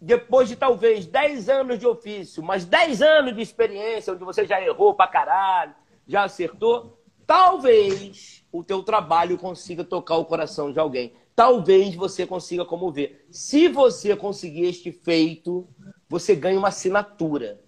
depois 0.00 0.48
de 0.48 0.56
talvez 0.56 1.06
10 1.06 1.48
anos 1.50 1.78
de 1.78 1.86
ofício, 1.86 2.42
mas 2.42 2.64
10 2.64 3.02
anos 3.02 3.36
de 3.36 3.42
experiência, 3.42 4.14
onde 4.14 4.24
você 4.24 4.46
já 4.46 4.60
errou 4.60 4.94
pra 4.94 5.06
caralho, 5.06 5.74
já 6.06 6.24
acertou, 6.24 6.98
talvez 7.26 8.42
o 8.50 8.64
teu 8.64 8.82
trabalho 8.82 9.36
consiga 9.36 9.84
tocar 9.84 10.16
o 10.16 10.24
coração 10.24 10.72
de 10.72 10.80
alguém. 10.80 11.12
Talvez 11.38 11.94
você 11.94 12.26
consiga 12.26 12.64
comover. 12.64 13.24
Se 13.30 13.68
você 13.68 14.16
conseguir 14.16 14.64
este 14.64 14.90
feito, 14.90 15.68
você 16.08 16.34
ganha 16.34 16.58
uma 16.58 16.66
assinatura. 16.66 17.60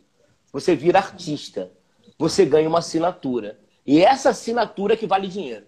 Você 0.53 0.75
vira 0.75 0.99
artista. 0.99 1.71
Você 2.19 2.45
ganha 2.45 2.69
uma 2.69 2.81
assinatura. 2.81 3.61
E 3.87 4.03
essa 4.03 4.31
assinatura 4.31 4.97
que 4.97 5.07
vale 5.07 5.29
dinheiro. 5.29 5.67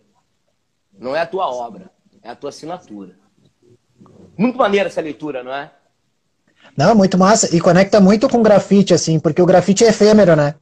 Não 0.99 1.15
é 1.15 1.21
a 1.21 1.27
tua 1.27 1.47
obra, 1.47 1.93
é 2.25 2.31
a 2.31 2.35
tua 2.35 2.51
assinatura. 2.51 3.15
Muito 4.37 4.59
maneira 4.59 4.89
essa 4.89 5.01
leitura, 5.01 5.45
não 5.45 5.55
é? 5.55 5.71
Não, 6.77 6.97
muito 6.97 7.17
massa. 7.17 7.55
E 7.55 7.61
conecta 7.61 8.01
muito 8.01 8.29
com 8.29 8.43
grafite, 8.43 8.93
assim, 8.93 9.21
porque 9.21 9.41
o 9.41 9.47
grafite 9.47 9.85
é 9.85 9.91
efêmero, 9.91 10.35
né? 10.35 10.57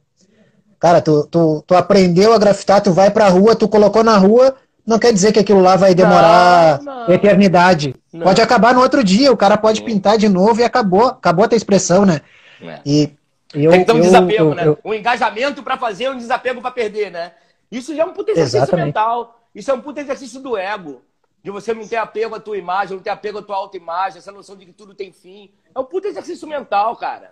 Cara, 0.79 1.01
tu, 1.01 1.25
tu, 1.25 1.63
tu 1.65 1.73
aprendeu 1.73 2.33
a 2.33 2.37
grafitar, 2.37 2.83
tu 2.83 2.91
vai 2.93 3.09
pra 3.09 3.29
rua, 3.29 3.55
tu 3.55 3.67
colocou 3.67 4.03
na 4.03 4.15
rua, 4.15 4.55
não 4.85 4.99
quer 4.99 5.13
dizer 5.13 5.31
que 5.31 5.39
aquilo 5.39 5.61
lá 5.61 5.75
vai 5.75 5.93
demorar 5.93 6.81
não, 6.81 7.07
não. 7.07 7.13
eternidade. 7.13 7.95
Não. 8.11 8.21
Pode 8.21 8.41
acabar 8.41 8.73
no 8.73 8.81
outro 8.81 9.03
dia, 9.03 9.31
o 9.31 9.37
cara 9.37 9.57
pode 9.57 9.83
pintar 9.83 10.17
de 10.17 10.27
novo 10.27 10.59
e 10.59 10.63
acabou, 10.63 11.07
acabou 11.07 11.45
a 11.45 11.47
tua 11.47 11.57
expressão, 11.57 12.05
né? 12.05 12.21
É. 12.61 12.79
E 12.85 13.13
eu, 13.53 13.71
Tem 13.71 13.81
que 13.81 13.85
ter 13.85 13.93
um 13.93 13.97
eu, 13.97 14.03
desapego, 14.03 14.43
eu, 14.43 14.55
né? 14.55 14.67
Eu, 14.67 14.79
um 14.83 14.93
engajamento 14.93 15.61
para 15.63 15.77
fazer, 15.77 16.09
um 16.09 16.17
desapego 16.17 16.61
para 16.61 16.71
perder, 16.71 17.11
né? 17.11 17.33
Isso 17.71 17.95
já 17.95 18.03
é 18.03 18.05
um 18.05 18.13
puta 18.13 18.31
exercício 18.31 18.59
Exatamente. 18.59 18.85
mental. 18.87 19.39
Isso 19.53 19.71
é 19.71 19.73
um 19.73 19.81
puta 19.81 20.01
exercício 20.01 20.41
do 20.41 20.57
ego. 20.57 21.01
De 21.43 21.49
você 21.49 21.73
não 21.73 21.87
ter 21.87 21.95
apego 21.95 22.35
à 22.35 22.39
tua 22.39 22.57
imagem, 22.57 22.95
não 22.95 23.03
ter 23.03 23.09
apego 23.09 23.39
à 23.39 23.41
tua 23.41 23.55
autoimagem, 23.55 24.19
essa 24.19 24.31
noção 24.31 24.55
de 24.55 24.65
que 24.65 24.73
tudo 24.73 24.93
tem 24.93 25.11
fim. 25.11 25.51
É 25.73 25.79
um 25.79 25.83
puta 25.83 26.07
exercício 26.07 26.47
mental, 26.47 26.95
cara. 26.95 27.31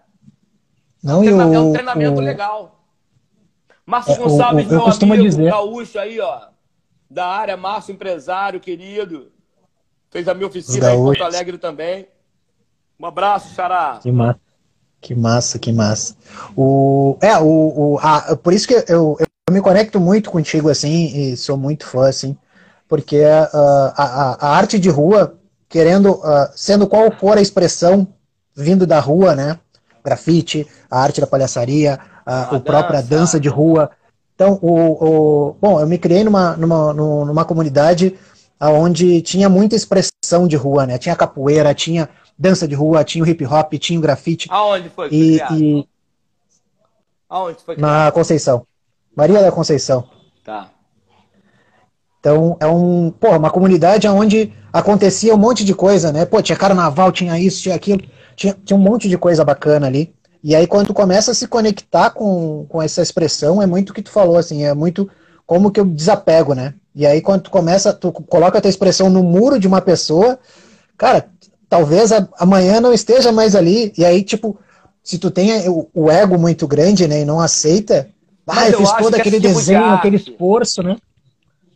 Não, 1.04 1.16
é 1.16 1.18
um, 1.18 1.22
treinamento, 1.22 1.56
é 1.56 1.60
um 1.60 1.74
treinamento 1.74 2.22
legal. 2.22 2.80
Márcio 3.86 4.14
é, 4.14 4.18
Gonçalves, 4.18 4.68
meu 4.68 4.86
amigo, 4.86 5.24
dizer... 5.24 5.50
gaúcho 5.50 6.00
aí, 6.00 6.20
ó. 6.20 6.48
Da 7.10 7.26
área, 7.26 7.58
Márcio, 7.58 7.94
empresário, 7.94 8.60
querido. 8.60 9.32
Fez 10.12 10.28
a 10.28 10.34
minha 10.34 10.48
oficina 10.48 10.94
em 10.94 10.98
Porto 10.98 11.24
Alegre 11.24 11.58
também. 11.58 12.08
Um 13.00 13.06
abraço, 13.06 13.54
Xará. 13.54 14.00
Que 14.02 14.12
massa. 14.12 14.40
Que 15.02 15.16
massa, 15.16 15.58
que 15.58 15.72
massa. 15.72 16.16
O, 16.56 17.18
é, 17.22 17.38
o, 17.38 17.46
o, 17.46 18.00
a, 18.00 18.36
por 18.36 18.54
isso 18.54 18.68
que 18.68 18.74
eu, 18.74 19.18
eu 19.18 19.54
me 19.54 19.62
conecto 19.62 20.00
muito 20.00 20.30
contigo, 20.30 20.70
assim, 20.70 21.06
e 21.16 21.38
sou 21.38 21.56
muito 21.56 21.86
fã, 21.86 22.10
assim, 22.10 22.38
porque 22.88 23.22
uh, 23.22 23.94
a, 23.96 24.38
a, 24.48 24.58
arte 24.58 24.78
de 24.78 24.90
rua, 24.90 25.38
querendo, 25.70 26.16
uh, 26.16 26.50
sendo 26.54 26.86
qual 26.86 27.10
for 27.12 27.38
a 27.38 27.42
expressão 27.42 28.08
vindo 28.54 28.86
da 28.86 29.00
rua, 29.00 29.36
né? 29.36 29.58
Grafite, 30.04 30.68
a 30.92 31.02
arte 31.02 31.22
da 31.22 31.28
palhaçaria, 31.28 31.98
a, 32.26 32.56
a 32.56 32.60
própria 32.60 33.02
dança. 33.02 33.16
dança 33.16 33.40
de 33.40 33.48
rua. 33.48 33.92
Então, 34.40 34.58
o, 34.62 35.50
o, 35.50 35.54
bom, 35.60 35.82
eu 35.82 35.86
me 35.86 35.98
criei 35.98 36.24
numa, 36.24 36.56
numa, 36.56 36.94
numa 36.94 37.44
comunidade 37.44 38.18
onde 38.58 39.22
tinha 39.22 39.50
muita 39.50 39.76
expressão 39.76 40.48
de 40.48 40.56
rua, 40.56 40.86
né? 40.86 40.98
Tinha 40.98 41.14
capoeira, 41.14 41.74
tinha 41.74 42.08
dança 42.38 42.66
de 42.66 42.74
rua, 42.74 43.04
tinha 43.04 43.30
hip 43.30 43.46
hop, 43.46 43.74
tinha 43.74 44.00
o 44.00 44.02
grafite. 44.02 44.48
Aonde 44.50 44.88
foi? 44.88 45.10
E, 45.12 45.42
e... 45.52 45.88
Aonde 47.30 47.58
foi? 47.66 47.76
Na 47.76 48.14
Conceição. 48.14 48.66
Maria 49.14 49.42
da 49.42 49.52
Conceição. 49.52 50.08
Tá. 50.46 50.70
Então, 52.22 52.56
é 52.62 52.68
um, 52.68 53.12
pô, 53.12 53.36
uma 53.36 53.52
comunidade 53.52 54.08
onde 54.08 54.54
acontecia 54.72 55.36
um 55.36 55.38
monte 55.38 55.66
de 55.66 55.76
coisa, 55.76 56.14
né? 56.14 56.24
Pô, 56.24 56.42
tinha 56.42 56.58
carnaval, 56.58 57.12
tinha 57.12 57.38
isso, 57.38 57.62
tinha 57.62 57.76
aquilo, 57.76 58.02
tinha, 58.38 58.56
tinha 58.64 58.78
um 58.78 58.82
monte 58.82 59.10
de 59.10 59.18
coisa 59.18 59.44
bacana 59.44 59.88
ali. 59.88 60.16
E 60.44 60.56
aí, 60.56 60.66
quando 60.66 60.88
tu 60.88 60.94
começa 60.94 61.32
a 61.32 61.34
se 61.34 61.48
conectar 61.48 62.12
com, 62.12 62.66
com 62.70 62.82
essa 62.82 63.02
expressão, 63.02 63.62
é 63.62 63.66
muito 63.66 63.90
o 63.90 63.94
que 63.94 64.02
tu 64.02 64.10
falou, 64.10 64.38
assim, 64.38 64.64
é 64.64 64.74
muito 64.74 65.10
como 65.46 65.72
que 65.72 65.80
eu 65.80 65.86
desapego, 65.86 66.54
né? 66.54 66.74
E 66.96 67.06
aí, 67.06 67.22
quando 67.22 67.44
tu 67.44 67.52
começa, 67.52 67.94
tu 67.94 68.12
coloca 68.12 68.58
a 68.58 68.62
tua 68.62 68.70
expressão 68.70 69.10
no 69.10 69.24
muro 69.24 69.60
de 69.60 69.68
uma 69.68 69.82
pessoa, 69.82 70.40
cara, 70.98 71.30
talvez 71.68 72.12
amanhã 72.38 72.80
não 72.80 72.94
esteja 72.94 73.32
mais 73.32 73.56
ali. 73.56 73.94
E 73.98 74.06
aí, 74.06 74.24
tipo, 74.24 74.58
se 75.04 75.18
tu 75.18 75.30
tem 75.30 75.68
o, 75.68 75.90
o 75.94 76.10
ego 76.10 76.38
muito 76.38 76.68
grande, 76.68 77.08
né, 77.08 77.22
e 77.22 77.26
não 77.26 77.40
aceita, 77.40 78.10
ah, 78.48 78.68
eu 78.70 78.80
fiz 78.80 78.92
todo 78.94 79.16
aquele 79.16 79.40
tipo 79.40 79.54
desenho, 79.54 79.88
de 79.88 79.94
aquele 79.94 80.16
esforço, 80.16 80.82
né? 80.82 80.98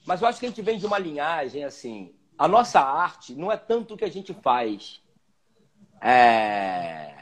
Mas 0.06 0.22
eu 0.22 0.28
acho 0.28 0.40
que 0.40 0.46
a 0.46 0.50
gente 0.50 0.62
vem 0.62 0.78
de 0.78 0.86
uma 0.86 0.98
linhagem 0.98 1.64
assim. 1.64 2.12
A 2.38 2.48
nossa 2.48 2.80
arte 2.80 3.36
não 3.36 3.52
é 3.52 3.58
tanto 3.58 3.94
o 3.94 3.98
que 3.98 4.04
a 4.04 4.12
gente 4.12 4.36
faz. 4.42 5.00
É... 6.02 7.14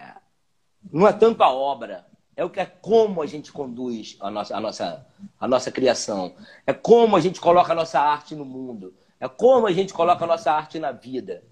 Não 0.91 1.07
é 1.07 1.13
tanto 1.13 1.41
a 1.43 1.51
obra. 1.51 2.05
É 2.35 2.43
o 2.43 2.49
que 2.49 2.59
é 2.59 2.65
como 2.65 3.21
a 3.21 3.25
gente 3.25 3.51
conduz 3.51 4.17
a 4.19 4.31
nossa, 4.31 4.55
a, 4.55 4.59
nossa, 4.59 5.05
a 5.39 5.47
nossa 5.47 5.71
criação. 5.71 6.33
É 6.65 6.73
como 6.73 7.15
a 7.15 7.19
gente 7.19 7.39
coloca 7.39 7.71
a 7.71 7.75
nossa 7.75 7.99
arte 7.99 8.35
no 8.35 8.45
mundo. 8.45 8.93
É 9.19 9.27
como 9.27 9.67
a 9.67 9.71
gente 9.71 9.93
coloca 9.93 10.23
a 10.23 10.27
nossa 10.27 10.51
arte 10.51 10.79
na 10.79 10.91
vida. 10.91 11.43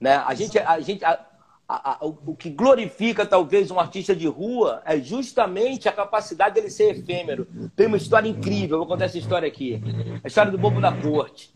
Né? 0.00 0.14
A 0.16 0.34
gente, 0.34 0.58
a 0.58 0.80
gente, 0.80 1.04
a, 1.04 1.26
a, 1.68 1.92
a, 1.92 1.98
o 2.04 2.34
que 2.34 2.48
glorifica 2.48 3.26
talvez 3.26 3.70
um 3.70 3.78
artista 3.78 4.16
de 4.16 4.26
rua 4.26 4.82
é 4.84 4.98
justamente 4.98 5.88
a 5.88 5.92
capacidade 5.92 6.54
dele 6.54 6.70
ser 6.70 6.96
efêmero. 6.96 7.46
Tem 7.76 7.86
uma 7.86 7.96
história 7.96 8.28
incrível, 8.28 8.78
vou 8.78 8.86
contar 8.86 9.04
essa 9.04 9.18
história 9.18 9.46
aqui. 9.46 9.80
A 10.24 10.26
história 10.26 10.50
do 10.50 10.58
Bobo 10.58 10.80
da 10.80 10.92
Corte, 10.92 11.54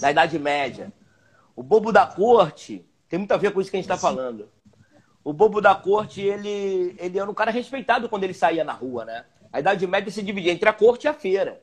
da 0.00 0.10
Idade 0.10 0.38
Média. 0.38 0.92
O 1.54 1.62
Bobo 1.62 1.92
da 1.92 2.06
Corte 2.06 2.84
tem 3.08 3.18
muito 3.18 3.32
a 3.32 3.36
ver 3.36 3.52
com 3.52 3.60
isso 3.60 3.70
que 3.70 3.76
a 3.76 3.80
gente 3.80 3.90
está 3.90 3.96
falando. 3.96 4.48
O 5.22 5.32
Bobo 5.32 5.60
da 5.60 5.74
Corte, 5.74 6.20
ele, 6.20 6.96
ele 6.98 7.18
era 7.18 7.30
um 7.30 7.34
cara 7.34 7.50
respeitado 7.50 8.08
quando 8.08 8.24
ele 8.24 8.34
saía 8.34 8.64
na 8.64 8.72
rua, 8.72 9.04
né? 9.04 9.24
A 9.52 9.60
Idade 9.60 9.86
Média 9.86 10.10
se 10.10 10.22
dividia 10.22 10.52
entre 10.52 10.68
a 10.68 10.72
corte 10.72 11.04
e 11.04 11.08
a 11.08 11.14
feira. 11.14 11.60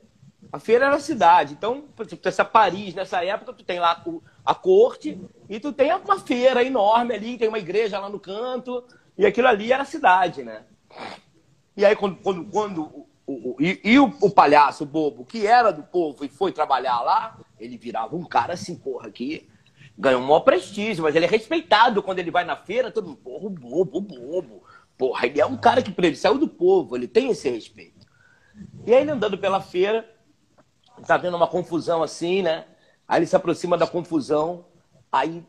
A 0.52 0.58
feira 0.58 0.86
era 0.86 0.96
a 0.96 1.00
cidade. 1.00 1.54
Então, 1.54 1.84
exemplo, 1.98 2.28
essa 2.28 2.44
Paris, 2.44 2.94
nessa 2.94 3.24
época, 3.24 3.52
tu 3.52 3.64
tem 3.64 3.80
lá 3.80 4.02
a 4.44 4.54
corte 4.54 5.20
e 5.48 5.58
tu 5.58 5.72
tem 5.72 5.92
uma 5.92 6.18
feira 6.18 6.62
enorme 6.62 7.14
ali, 7.14 7.38
tem 7.38 7.48
uma 7.48 7.58
igreja 7.58 7.98
lá 7.98 8.08
no 8.08 8.20
canto, 8.20 8.84
e 9.16 9.26
aquilo 9.26 9.48
ali 9.48 9.72
era 9.72 9.82
a 9.82 9.86
cidade, 9.86 10.42
né? 10.42 10.62
E 11.76 11.84
aí, 11.84 11.96
quando, 11.96 12.16
quando, 12.16 12.44
quando 12.44 12.82
o, 12.82 13.06
o, 13.26 13.56
e, 13.60 13.80
e 13.84 13.98
o, 13.98 14.12
o, 14.20 14.30
palhaço, 14.30 14.86
bobo, 14.86 15.24
que 15.24 15.46
era 15.46 15.70
do 15.70 15.82
povo 15.82 16.24
e 16.24 16.28
foi 16.28 16.52
trabalhar 16.52 17.00
lá, 17.00 17.38
ele 17.58 17.76
virava 17.76 18.16
um 18.16 18.24
cara 18.24 18.54
assim, 18.54 18.76
porra, 18.76 19.10
que 19.10 19.48
ganhou 19.98 20.22
um 20.22 20.26
maior 20.26 20.40
prestígio, 20.40 21.02
mas 21.02 21.16
ele 21.16 21.26
é 21.26 21.28
respeitado 21.28 22.02
quando 22.02 22.20
ele 22.20 22.30
vai 22.30 22.44
na 22.44 22.56
feira, 22.56 22.92
todo 22.92 23.08
mundo, 23.08 23.18
porra, 23.18 23.50
bobo, 23.50 24.00
bobo. 24.00 24.62
Porra, 24.96 25.26
ele 25.26 25.40
é 25.40 25.46
um 25.46 25.56
cara 25.56 25.82
que 25.82 25.92
ele 25.96 26.16
saiu 26.16 26.38
do 26.38 26.48
povo, 26.48 26.96
ele 26.96 27.08
tem 27.08 27.30
esse 27.30 27.50
respeito. 27.50 28.06
E 28.86 28.94
aí, 28.94 29.02
ele 29.02 29.10
andando 29.10 29.36
pela 29.36 29.60
feira, 29.60 30.08
tá 31.06 31.16
vendo 31.16 31.36
uma 31.36 31.46
confusão 31.48 32.02
assim, 32.02 32.42
né? 32.42 32.64
Aí 33.06 33.18
ele 33.18 33.26
se 33.26 33.34
aproxima 33.34 33.76
da 33.76 33.86
confusão, 33.86 34.66
aí 35.10 35.44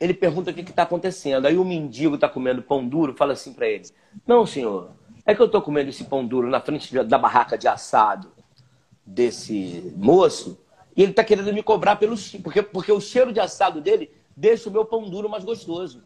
ele 0.00 0.14
pergunta 0.14 0.50
o 0.50 0.54
que 0.54 0.60
está 0.60 0.82
acontecendo. 0.82 1.46
Aí 1.46 1.56
o 1.56 1.64
mendigo 1.64 2.14
está 2.14 2.28
comendo 2.28 2.62
pão 2.62 2.86
duro, 2.86 3.14
fala 3.14 3.32
assim 3.32 3.52
para 3.52 3.68
ele: 3.68 3.84
Não, 4.26 4.46
senhor, 4.46 4.92
é 5.26 5.34
que 5.34 5.42
eu 5.42 5.46
estou 5.46 5.62
comendo 5.62 5.90
esse 5.90 6.04
pão 6.04 6.26
duro 6.26 6.48
na 6.48 6.60
frente 6.60 7.02
da 7.04 7.18
barraca 7.18 7.58
de 7.58 7.68
assado 7.68 8.32
desse 9.04 9.92
moço 9.96 10.58
e 10.98 11.02
ele 11.02 11.12
está 11.12 11.22
querendo 11.22 11.54
me 11.54 11.62
cobrar 11.62 11.94
pelo 11.94 12.16
porque 12.42 12.60
porque 12.60 12.90
o 12.90 13.00
cheiro 13.00 13.32
de 13.32 13.38
assado 13.38 13.80
dele 13.80 14.10
deixa 14.36 14.68
o 14.68 14.72
meu 14.72 14.84
pão 14.84 15.08
duro 15.08 15.28
mais 15.28 15.44
gostoso. 15.44 16.02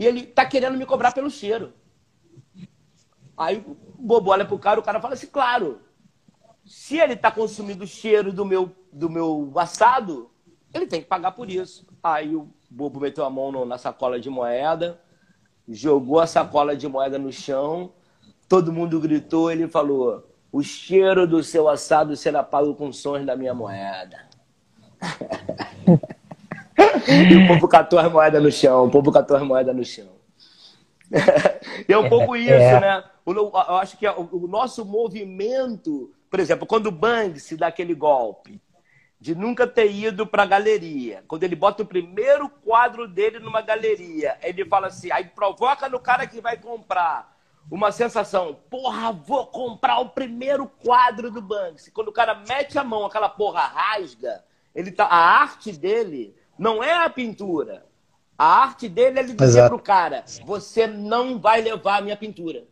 E 0.00 0.04
ele 0.04 0.22
está 0.22 0.44
querendo 0.44 0.76
me 0.76 0.84
cobrar 0.84 1.12
pelo 1.12 1.30
cheiro. 1.30 1.72
Aí 3.36 3.58
o 3.58 3.76
bobo 3.96 4.32
olha 4.32 4.44
pro 4.44 4.58
cara, 4.58 4.80
o 4.80 4.82
cara 4.82 5.00
fala 5.00 5.14
assim, 5.14 5.28
claro, 5.28 5.80
se 6.64 6.98
ele 6.98 7.12
está 7.12 7.30
consumindo 7.30 7.84
o 7.84 7.86
cheiro 7.86 8.32
do 8.32 8.44
meu, 8.44 8.74
do 8.92 9.08
meu 9.08 9.52
assado, 9.54 10.28
ele 10.74 10.88
tem 10.88 11.00
que 11.00 11.06
pagar 11.06 11.30
por 11.30 11.48
isso. 11.48 11.86
Aí 12.02 12.34
o 12.34 12.52
bobo 12.68 12.98
meteu 12.98 13.24
a 13.24 13.30
mão 13.30 13.64
na 13.64 13.78
sacola 13.78 14.18
de 14.18 14.28
moeda, 14.28 15.00
jogou 15.68 16.18
a 16.18 16.26
sacola 16.26 16.76
de 16.76 16.88
moeda 16.88 17.16
no 17.16 17.32
chão, 17.32 17.92
todo 18.48 18.72
mundo 18.72 18.98
gritou, 18.98 19.52
ele 19.52 19.68
falou: 19.68 20.29
O 20.52 20.62
cheiro 20.62 21.26
do 21.26 21.42
seu 21.44 21.68
assado 21.68 22.16
será 22.16 22.42
pago 22.42 22.74
com 22.74 22.92
sons 22.92 23.24
da 23.24 23.36
minha 23.36 23.54
moeda. 23.54 24.28
e 27.08 27.36
o 27.36 27.46
povo 27.46 27.68
catou 27.68 27.98
as 27.98 28.10
moedas 28.10 28.42
no 28.42 28.50
chão, 28.50 28.86
o 28.86 28.90
povo 28.90 29.12
catou 29.12 29.36
as 29.36 29.42
moedas 29.42 29.74
no 29.74 29.84
chão. 29.84 30.08
é 31.88 31.98
um 31.98 32.08
pouco 32.08 32.36
isso, 32.36 32.52
é. 32.52 32.80
né? 32.80 33.04
Eu 33.26 33.56
acho 33.76 33.96
que 33.96 34.06
é 34.06 34.12
o 34.12 34.46
nosso 34.48 34.84
movimento, 34.84 36.12
por 36.28 36.40
exemplo, 36.40 36.66
quando 36.66 36.86
o 36.86 36.92
Banksy 36.92 37.56
dá 37.56 37.68
aquele 37.68 37.94
golpe, 37.94 38.60
de 39.20 39.34
nunca 39.34 39.66
ter 39.66 39.92
ido 39.92 40.26
para 40.26 40.44
a 40.44 40.46
galeria. 40.46 41.22
Quando 41.28 41.44
ele 41.44 41.54
bota 41.54 41.82
o 41.82 41.86
primeiro 41.86 42.48
quadro 42.48 43.06
dele 43.06 43.38
numa 43.38 43.60
galeria, 43.60 44.36
ele 44.42 44.64
fala 44.64 44.86
assim, 44.86 45.12
aí 45.12 45.24
provoca 45.24 45.88
no 45.88 46.00
cara 46.00 46.26
que 46.26 46.40
vai 46.40 46.56
comprar 46.56 47.38
uma 47.70 47.90
sensação, 47.90 48.56
porra, 48.68 49.12
vou 49.12 49.46
comprar 49.46 49.98
o 49.98 50.10
primeiro 50.10 50.66
quadro 50.66 51.30
do 51.30 51.42
Banksy. 51.42 51.90
Quando 51.90 52.08
o 52.08 52.12
cara 52.12 52.34
mete 52.34 52.78
a 52.78 52.84
mão, 52.84 53.04
aquela 53.04 53.28
porra 53.28 53.62
rasga, 53.62 54.44
ele 54.74 54.90
tá, 54.92 55.06
a 55.06 55.40
arte 55.40 55.72
dele 55.72 56.34
não 56.58 56.82
é 56.82 57.04
a 57.04 57.10
pintura. 57.10 57.86
A 58.38 58.62
arte 58.62 58.88
dele 58.88 59.18
é 59.18 59.22
ele 59.22 59.34
dizer 59.34 59.68
pro 59.68 59.78
cara, 59.78 60.24
você 60.44 60.86
não 60.86 61.38
vai 61.38 61.60
levar 61.60 61.98
a 61.98 62.00
minha 62.00 62.16
pintura. 62.16 62.64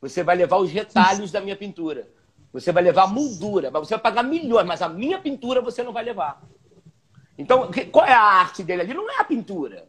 Você 0.00 0.22
vai 0.22 0.36
levar 0.36 0.56
os 0.58 0.70
retalhos 0.70 1.30
da 1.30 1.40
minha 1.40 1.56
pintura. 1.56 2.08
Você 2.52 2.72
vai 2.72 2.82
levar 2.82 3.04
a 3.04 3.08
moldura, 3.08 3.70
você 3.70 3.94
vai 3.94 4.02
pagar 4.02 4.22
milhões, 4.22 4.66
mas 4.66 4.82
a 4.82 4.88
minha 4.88 5.18
pintura 5.18 5.60
você 5.60 5.82
não 5.82 5.92
vai 5.92 6.02
levar. 6.02 6.42
Então, 7.36 7.70
qual 7.92 8.04
é 8.04 8.12
a 8.12 8.20
arte 8.20 8.64
dele 8.64 8.82
ali? 8.82 8.94
Não 8.94 9.08
é 9.10 9.18
a 9.20 9.24
pintura. 9.24 9.88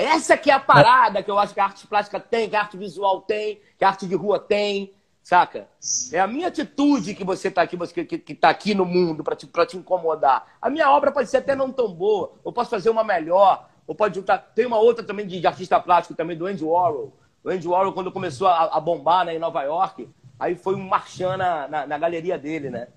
Essa 0.00 0.36
que 0.36 0.50
é 0.50 0.54
a 0.54 0.60
parada 0.60 1.22
que 1.22 1.30
eu 1.30 1.38
acho 1.38 1.52
que 1.52 1.60
a 1.60 1.64
arte 1.64 1.86
plástica 1.86 2.18
tem, 2.18 2.48
que 2.48 2.56
a 2.56 2.60
arte 2.60 2.76
visual 2.76 3.20
tem, 3.20 3.60
que 3.78 3.84
a 3.84 3.88
arte 3.88 4.06
de 4.06 4.14
rua 4.14 4.38
tem, 4.38 4.94
saca? 5.22 5.68
É 6.12 6.20
a 6.20 6.26
minha 6.26 6.48
atitude 6.48 7.14
que 7.14 7.24
você 7.24 7.48
está 7.48 7.62
aqui, 7.62 7.76
você 7.76 8.04
que, 8.04 8.18
que 8.18 8.34
tá 8.34 8.48
aqui 8.48 8.74
no 8.74 8.84
mundo 8.84 9.22
para 9.22 9.36
te, 9.36 9.46
te 9.46 9.76
incomodar. 9.76 10.56
A 10.60 10.70
minha 10.70 10.90
obra 10.90 11.12
pode 11.12 11.28
ser 11.28 11.38
até 11.38 11.54
não 11.54 11.70
tão 11.70 11.92
boa, 11.92 12.32
eu 12.44 12.52
posso 12.52 12.70
fazer 12.70 12.90
uma 12.90 13.04
melhor, 13.04 13.68
ou 13.86 13.94
pode 13.94 14.14
juntar. 14.14 14.38
Tem 14.38 14.66
uma 14.66 14.78
outra 14.78 15.04
também 15.04 15.26
de, 15.26 15.40
de 15.40 15.46
artista 15.46 15.78
plástico 15.78 16.14
também 16.14 16.36
do 16.36 16.46
Andy 16.46 16.64
Warhol. 16.64 17.16
O 17.44 17.50
Andy 17.50 17.68
Warhol 17.68 17.92
quando 17.92 18.12
começou 18.12 18.48
a, 18.48 18.76
a 18.76 18.80
bombar 18.80 19.26
né, 19.26 19.34
em 19.34 19.38
Nova 19.38 19.62
York, 19.62 20.08
Aí 20.42 20.56
foi 20.56 20.74
um 20.74 20.88
marchand 20.88 21.36
na, 21.36 21.68
na, 21.68 21.86
na, 21.86 21.98
galeria 21.98 22.36
dele, 22.36 22.68
né? 22.68 22.88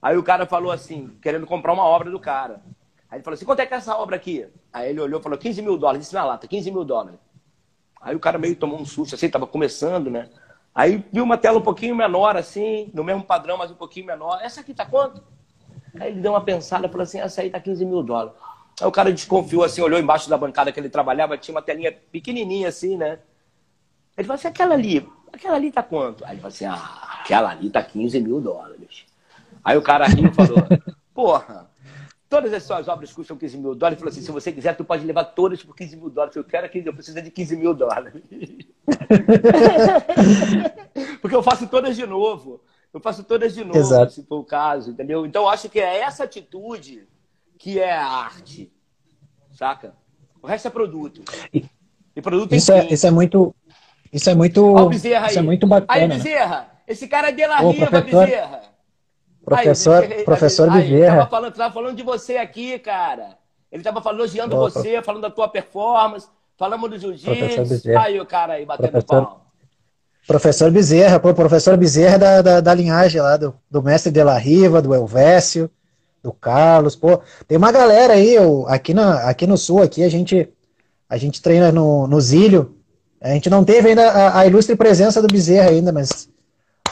Aí 0.00 0.16
o 0.16 0.22
cara 0.22 0.46
falou 0.46 0.72
assim, 0.72 1.08
querendo 1.20 1.46
comprar 1.46 1.74
uma 1.74 1.84
obra 1.84 2.10
do 2.10 2.18
cara. 2.18 2.62
Aí 3.10 3.16
ele 3.16 3.24
falou 3.24 3.34
assim, 3.34 3.44
quanto 3.44 3.60
é 3.60 3.66
que 3.66 3.74
é 3.74 3.76
essa 3.76 3.96
obra 3.96 4.16
aqui? 4.16 4.46
Aí 4.72 4.90
ele 4.90 5.00
olhou 5.00 5.18
e 5.18 5.22
falou, 5.22 5.36
15 5.36 5.60
mil 5.62 5.76
dólares, 5.76 6.02
disse 6.02 6.14
na 6.14 6.24
lata, 6.24 6.46
15 6.46 6.70
mil 6.70 6.84
dólares. 6.84 7.18
Aí 8.00 8.14
o 8.14 8.20
cara 8.20 8.38
meio 8.38 8.54
tomou 8.54 8.80
um 8.80 8.84
susto, 8.84 9.14
assim, 9.14 9.28
tava 9.28 9.46
começando, 9.46 10.10
né? 10.10 10.30
Aí 10.74 11.04
viu 11.12 11.24
uma 11.24 11.36
tela 11.36 11.58
um 11.58 11.62
pouquinho 11.62 11.94
menor, 11.94 12.36
assim, 12.36 12.90
no 12.94 13.02
mesmo 13.02 13.24
padrão, 13.24 13.58
mas 13.58 13.70
um 13.70 13.74
pouquinho 13.74 14.06
menor. 14.06 14.38
Essa 14.40 14.60
aqui 14.60 14.72
tá 14.72 14.86
quanto? 14.86 15.22
Aí 15.98 16.12
ele 16.12 16.20
deu 16.20 16.32
uma 16.32 16.40
pensada 16.40 16.88
falou 16.88 17.02
assim, 17.02 17.18
essa 17.18 17.42
aí 17.42 17.50
tá 17.50 17.60
15 17.60 17.84
mil 17.84 18.02
dólares. 18.02 18.32
Aí 18.80 18.86
o 18.86 18.92
cara 18.92 19.12
desconfiou, 19.12 19.64
assim, 19.64 19.82
olhou 19.82 19.98
embaixo 19.98 20.30
da 20.30 20.38
bancada 20.38 20.70
que 20.70 20.78
ele 20.78 20.88
trabalhava, 20.88 21.36
tinha 21.36 21.54
uma 21.54 21.62
telinha 21.62 21.92
pequenininha, 22.12 22.68
assim, 22.68 22.96
né? 22.96 23.18
Ele 24.16 24.26
falou 24.26 24.38
assim, 24.38 24.48
aquela 24.48 24.74
ali, 24.74 25.06
aquela 25.32 25.56
ali 25.56 25.72
tá 25.72 25.82
quanto? 25.82 26.24
Aí 26.24 26.32
ele 26.32 26.40
falou 26.40 26.54
assim, 26.54 26.64
ah, 26.64 27.18
aquela 27.20 27.50
ali 27.50 27.68
tá 27.70 27.82
15 27.82 28.20
mil 28.20 28.40
dólares. 28.40 29.04
Aí 29.64 29.76
o 29.76 29.82
cara 29.82 30.06
riu 30.06 30.28
e 30.28 30.34
falou, 30.34 30.64
porra, 31.12 31.69
todas 32.30 32.54
as 32.54 32.62
suas 32.62 32.86
obras 32.86 33.12
custam 33.12 33.36
15 33.36 33.58
mil 33.58 33.74
dólares. 33.74 33.96
Ele 33.96 34.00
falou 34.00 34.12
assim, 34.12 34.24
se 34.24 34.30
você 34.30 34.52
quiser, 34.52 34.76
tu 34.76 34.84
pode 34.84 35.04
levar 35.04 35.24
todas 35.24 35.62
por 35.62 35.74
15 35.74 35.96
mil 35.96 36.08
dólares. 36.08 36.36
Eu 36.36 36.44
quero 36.44 36.70
15, 36.70 36.86
eu 36.86 36.94
preciso 36.94 37.20
de 37.20 37.30
15 37.30 37.56
mil 37.56 37.74
dólares. 37.74 38.14
Porque 41.20 41.34
eu 41.34 41.42
faço 41.42 41.66
todas 41.66 41.96
de 41.96 42.06
novo. 42.06 42.62
Eu 42.94 43.00
faço 43.00 43.24
todas 43.24 43.54
de 43.54 43.64
novo, 43.64 43.78
Exato. 43.78 44.12
se 44.12 44.24
for 44.24 44.38
o 44.38 44.44
caso, 44.44 44.90
entendeu? 44.90 45.26
Então, 45.26 45.42
eu 45.42 45.48
acho 45.48 45.68
que 45.68 45.78
é 45.78 46.00
essa 46.00 46.24
atitude 46.24 47.06
que 47.58 47.78
é 47.78 47.92
a 47.92 48.06
arte, 48.06 48.72
saca? 49.52 49.94
O 50.42 50.46
resto 50.46 50.68
é 50.68 50.70
produto. 50.70 51.22
E, 51.52 51.64
e 52.16 52.22
produto 52.22 52.54
isso, 52.54 52.72
é, 52.72 52.86
isso 52.86 53.06
é 53.06 53.10
muito 53.10 53.54
isso 54.12 54.28
é 54.28 54.34
muito, 54.34 54.90
isso 54.90 55.38
é 55.38 55.42
muito 55.42 55.68
bacana. 55.68 55.86
Aí, 55.88 56.08
né? 56.08 56.16
Bezerra, 56.16 56.60
né? 56.62 56.66
esse 56.88 57.06
cara 57.06 57.28
é 57.28 57.32
de 57.32 57.46
la 57.46 57.58
Riva, 57.58 58.00
Bezerra. 58.00 58.69
Professor, 59.44 60.04
aí, 60.04 60.24
professor 60.24 60.70
aí, 60.70 60.82
Bezerra. 60.82 61.16
Tava 61.16 61.30
falando, 61.30 61.54
tava 61.54 61.74
falando 61.74 61.96
de 61.96 62.02
você 62.02 62.36
aqui, 62.36 62.78
cara. 62.78 63.38
Ele 63.70 63.82
tava 63.82 64.02
falando, 64.02 64.20
elogiando 64.20 64.56
você, 64.56 65.00
falando 65.02 65.22
da 65.22 65.30
tua 65.30 65.48
performance, 65.48 66.28
falamos 66.58 66.90
do 66.90 66.98
jiu-jitsu. 66.98 67.96
Aí 67.98 68.20
o 68.20 68.26
cara 68.26 68.54
aí 68.54 68.66
batendo 68.66 68.90
professor, 68.90 69.24
pau. 69.24 69.46
Professor 70.26 70.70
Bezerra, 70.70 71.18
pô, 71.18 71.32
professor 71.32 71.76
Bezerra 71.76 72.18
da, 72.18 72.42
da, 72.42 72.60
da, 72.60 72.74
linhagem 72.74 73.20
lá, 73.20 73.36
do, 73.36 73.54
do 73.70 73.82
mestre 73.82 74.12
de 74.12 74.22
la 74.22 74.36
Riva, 74.36 74.82
do 74.82 74.94
Elvésio, 74.94 75.70
do 76.22 76.32
Carlos, 76.32 76.94
pô. 76.94 77.20
Tem 77.46 77.56
uma 77.56 77.72
galera 77.72 78.14
aí, 78.14 78.34
eu, 78.34 78.66
aqui, 78.68 78.92
na, 78.92 79.28
aqui 79.28 79.46
no 79.46 79.56
sul, 79.56 79.82
aqui 79.82 80.02
a 80.02 80.08
gente, 80.08 80.48
a 81.08 81.16
gente 81.16 81.40
treina 81.40 81.72
no, 81.72 82.06
no 82.06 82.20
Zílio, 82.20 82.76
a 83.20 83.30
gente 83.30 83.48
não 83.48 83.64
teve 83.64 83.90
ainda 83.90 84.10
a, 84.10 84.40
a, 84.40 84.46
ilustre 84.46 84.76
presença 84.76 85.20
do 85.22 85.28
Bezerra 85.28 85.70
ainda, 85.70 85.92
mas 85.92 86.28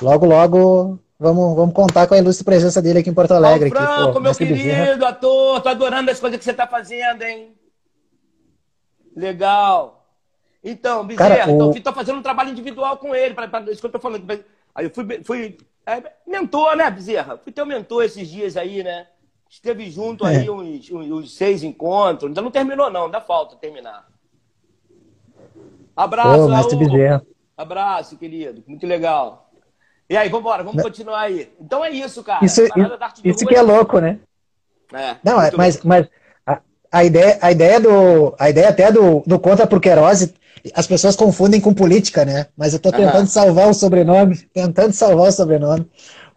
logo, 0.00 0.26
logo 0.26 0.98
vamos, 1.18 1.56
vamos 1.56 1.74
contar 1.74 2.06
com 2.06 2.14
a 2.14 2.18
ilustre 2.18 2.44
presença 2.44 2.80
dele 2.80 3.00
aqui 3.00 3.10
em 3.10 3.14
Porto 3.14 3.32
Alegre. 3.32 3.70
Ô, 3.70 3.72
Franco, 3.72 3.92
aqui, 3.92 4.12
pô, 4.12 4.20
meu 4.20 4.34
querido 4.34 4.56
Bezerra. 4.56 5.08
ator, 5.08 5.60
tô 5.60 5.68
adorando 5.68 6.10
as 6.10 6.20
coisas 6.20 6.38
que 6.38 6.44
você 6.44 6.54
tá 6.54 6.66
fazendo, 6.66 7.22
hein? 7.22 7.54
Legal. 9.14 10.06
Então, 10.62 11.06
Bezerra, 11.06 11.36
Cara, 11.36 11.52
o... 11.52 11.72
tô, 11.72 11.80
tô, 11.80 11.92
fazendo 11.92 12.18
um 12.18 12.22
trabalho 12.22 12.50
individual 12.50 12.96
com 12.96 13.14
ele, 13.14 13.34
para 13.34 13.60
isso 13.70 13.80
que 13.80 13.86
eu 13.86 13.92
tô 13.92 13.98
falando. 13.98 14.24
Aí 14.74 14.84
eu 14.86 14.90
fui, 14.90 15.22
fui 15.24 15.58
é, 15.86 16.02
mentor, 16.26 16.76
né, 16.76 16.90
Bezerra? 16.90 17.38
Fui 17.38 17.50
teu 17.50 17.64
mentor 17.64 18.04
esses 18.04 18.28
dias 18.28 18.56
aí, 18.56 18.82
né? 18.82 19.06
Esteve 19.48 19.90
junto 19.90 20.26
é. 20.26 20.36
aí 20.36 20.50
uns, 20.50 20.90
uns, 20.90 21.10
uns 21.10 21.34
seis 21.34 21.62
encontros. 21.62 22.28
Ainda 22.28 22.42
não 22.42 22.50
terminou, 22.50 22.90
não, 22.90 23.06
ainda 23.06 23.20
falta 23.20 23.56
terminar. 23.56 24.06
Abraço, 25.96 26.44
Ô, 26.44 26.48
mestre 26.48 26.76
Bezerra. 26.76 27.26
Abraço, 27.56 28.16
querido. 28.16 28.62
Muito 28.66 28.86
legal. 28.86 29.47
E 30.10 30.16
aí, 30.16 30.28
vamos 30.28 30.40
embora, 30.40 30.62
vamos 30.62 30.82
continuar 30.82 31.20
aí. 31.20 31.52
Então 31.60 31.84
é 31.84 31.90
isso, 31.90 32.24
cara. 32.24 32.44
Isso, 32.44 32.62
isso 33.22 33.46
que 33.46 33.54
é 33.54 33.60
louco, 33.60 33.98
né? 33.98 34.18
É, 34.92 35.16
Não, 35.22 35.40
é, 35.40 35.50
mas, 35.54 35.82
mas 35.82 36.08
a, 36.46 36.60
a, 36.90 37.04
ideia, 37.04 37.38
a 37.42 37.52
ideia 37.52 37.78
do. 37.78 38.34
A 38.38 38.48
ideia 38.48 38.70
até 38.70 38.90
do, 38.90 39.22
do 39.26 39.38
contra 39.38 39.66
pro 39.66 39.80
Queiroz, 39.80 40.32
as 40.74 40.86
pessoas 40.86 41.14
confundem 41.14 41.60
com 41.60 41.74
política, 41.74 42.24
né? 42.24 42.46
Mas 42.56 42.72
eu 42.72 42.78
tô 42.78 42.90
tentando 42.90 43.26
salvar 43.26 43.68
o 43.68 43.74
sobrenome, 43.74 44.36
tentando 44.54 44.92
salvar 44.92 45.28
o 45.28 45.32
sobrenome. 45.32 45.86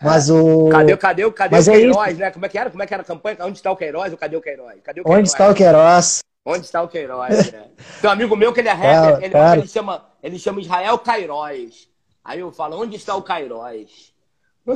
Mas 0.02 0.30
é. 0.30 0.34
o. 0.34 0.68
Cadê, 0.70 0.98
cadê, 0.98 1.32
cadê 1.32 1.56
mas 1.56 1.68
o 1.68 1.72
é 1.72 1.74
Queiroz, 1.76 2.20
é 2.20 2.24
né? 2.24 2.32
Como 2.32 2.46
é 2.46 2.50
que 2.50 2.58
era? 2.58 2.70
Como 2.70 2.84
é 2.84 2.88
que 2.88 2.94
era 2.94 3.04
a 3.04 3.06
campanha? 3.06 3.38
Onde 3.42 3.58
está 3.58 3.72
o 3.72 3.78
Queiroz 3.78 4.12
ou 4.12 4.18
cadê 4.18 4.36
o 4.36 4.42
Queiroz? 4.42 4.82
Cadê 4.84 5.00
o 5.00 5.04
Queiroz? 5.04 5.20
Onde 5.20 5.30
está 5.30 5.50
o 5.50 5.54
Queiroz? 5.54 6.20
Onde 6.44 6.66
está 6.66 6.82
o 6.82 6.88
Queiroz, 6.90 7.52
né? 7.52 7.66
Tem 8.02 8.10
um 8.10 8.14
amigo 8.14 8.36
meu 8.36 8.52
que 8.52 8.60
ele 8.60 8.70
é 8.70 8.74
rapper, 8.74 9.24
ele, 9.24 9.34
ele, 9.60 9.68
chama, 9.68 10.06
ele 10.22 10.40
chama 10.40 10.60
Israel 10.60 10.98
Queiroz. 10.98 11.91
Aí 12.24 12.40
eu 12.40 12.52
falo, 12.52 12.82
onde 12.82 12.96
está 12.96 13.16
o 13.16 13.24
Queiroz? 13.24 14.14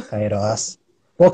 Queiroz. 0.09 0.79
Pô, 1.17 1.31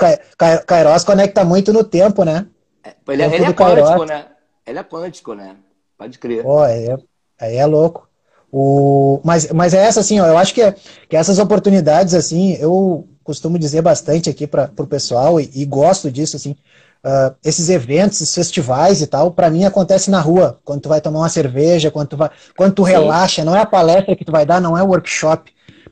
Queiroz 0.68 1.04
conecta 1.04 1.44
muito 1.44 1.72
no 1.72 1.84
tempo, 1.84 2.24
né? 2.24 2.48
É, 2.84 2.94
ele, 3.08 3.24
é, 3.24 3.36
ele 3.36 3.46
é 3.46 3.54
quântico, 3.54 4.06
né? 4.06 4.26
Ele 4.66 4.80
é 4.80 4.84
quântico, 4.84 5.34
né? 5.34 5.56
Pode 5.98 6.20
crer. 6.20 6.44
Pô, 6.44 6.60
aí 6.60 6.88
é, 6.88 6.98
aí 7.40 7.56
é 7.58 7.66
louco. 7.66 8.10
O, 8.52 9.22
mas, 9.24 9.50
mas 9.52 9.74
é 9.74 9.78
essa, 9.78 10.02
assim, 10.02 10.20
ó, 10.20 10.28
eu 10.28 10.38
acho 10.38 10.54
que, 10.54 10.72
que 11.08 11.16
essas 11.16 11.40
oportunidades, 11.40 12.14
assim, 12.14 12.54
eu 12.60 13.08
costumo 13.24 13.58
dizer 13.58 13.82
bastante 13.82 14.30
aqui 14.30 14.46
para 14.46 14.70
o 14.78 14.88
pessoal 14.88 15.40
e, 15.40 15.50
e, 15.54 15.66
gosto 15.66 16.12
disso, 16.12 16.36
assim, 16.36 16.56
Uh, 17.04 17.34
esses 17.44 17.68
eventos, 17.68 18.22
esses 18.22 18.36
festivais 18.36 19.02
e 19.02 19.08
tal, 19.08 19.32
para 19.32 19.50
mim 19.50 19.64
acontece 19.64 20.12
na 20.12 20.22
rua, 20.22 20.60
quando 20.64 20.82
tu 20.82 20.90
vai 20.90 21.02
tomar 21.02 21.22
uma 21.22 21.30
cerveja, 21.30 21.90
quando 21.90 22.10
tu, 22.10 22.18
vai, 22.18 22.30
quando 22.56 22.76
tu 22.76 22.84
relaxa, 22.84 23.44
não 23.44 23.56
é 23.56 23.60
a 23.60 23.66
palestra 23.66 24.16
que 24.16 24.24
tu 24.24 24.32
vai 24.32 24.46
dar, 24.46 24.62
não 24.62 24.78
é 24.78 24.84
o 24.84 24.88
workshop. 24.88 25.52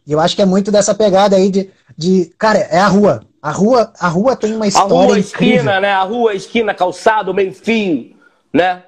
E 0.10 0.12
eu 0.12 0.20
acho 0.20 0.36
que 0.36 0.42
é 0.42 0.46
muito 0.46 0.72
dessa 0.72 0.96
pegada 0.96 1.36
aí 1.36 1.52
de, 1.52 1.70
de 1.96 2.34
cara, 2.36 2.58
é 2.58 2.80
a 2.80 2.88
rua. 2.88 3.22
A 3.40 3.52
rua, 3.52 3.94
a 4.00 4.08
rua 4.08 4.36
tem 4.36 4.56
uma 4.56 4.66
A 4.66 4.68
história 4.68 4.92
rua, 4.92 5.16
a 5.16 5.20
incrível. 5.20 5.56
esquina, 5.58 5.80
né? 5.80 5.92
A 5.94 6.02
rua, 6.02 6.34
esquina, 6.34 6.74
calçado, 6.74 7.32
meio 7.32 7.54
fio, 7.54 8.16
né? 8.52 8.82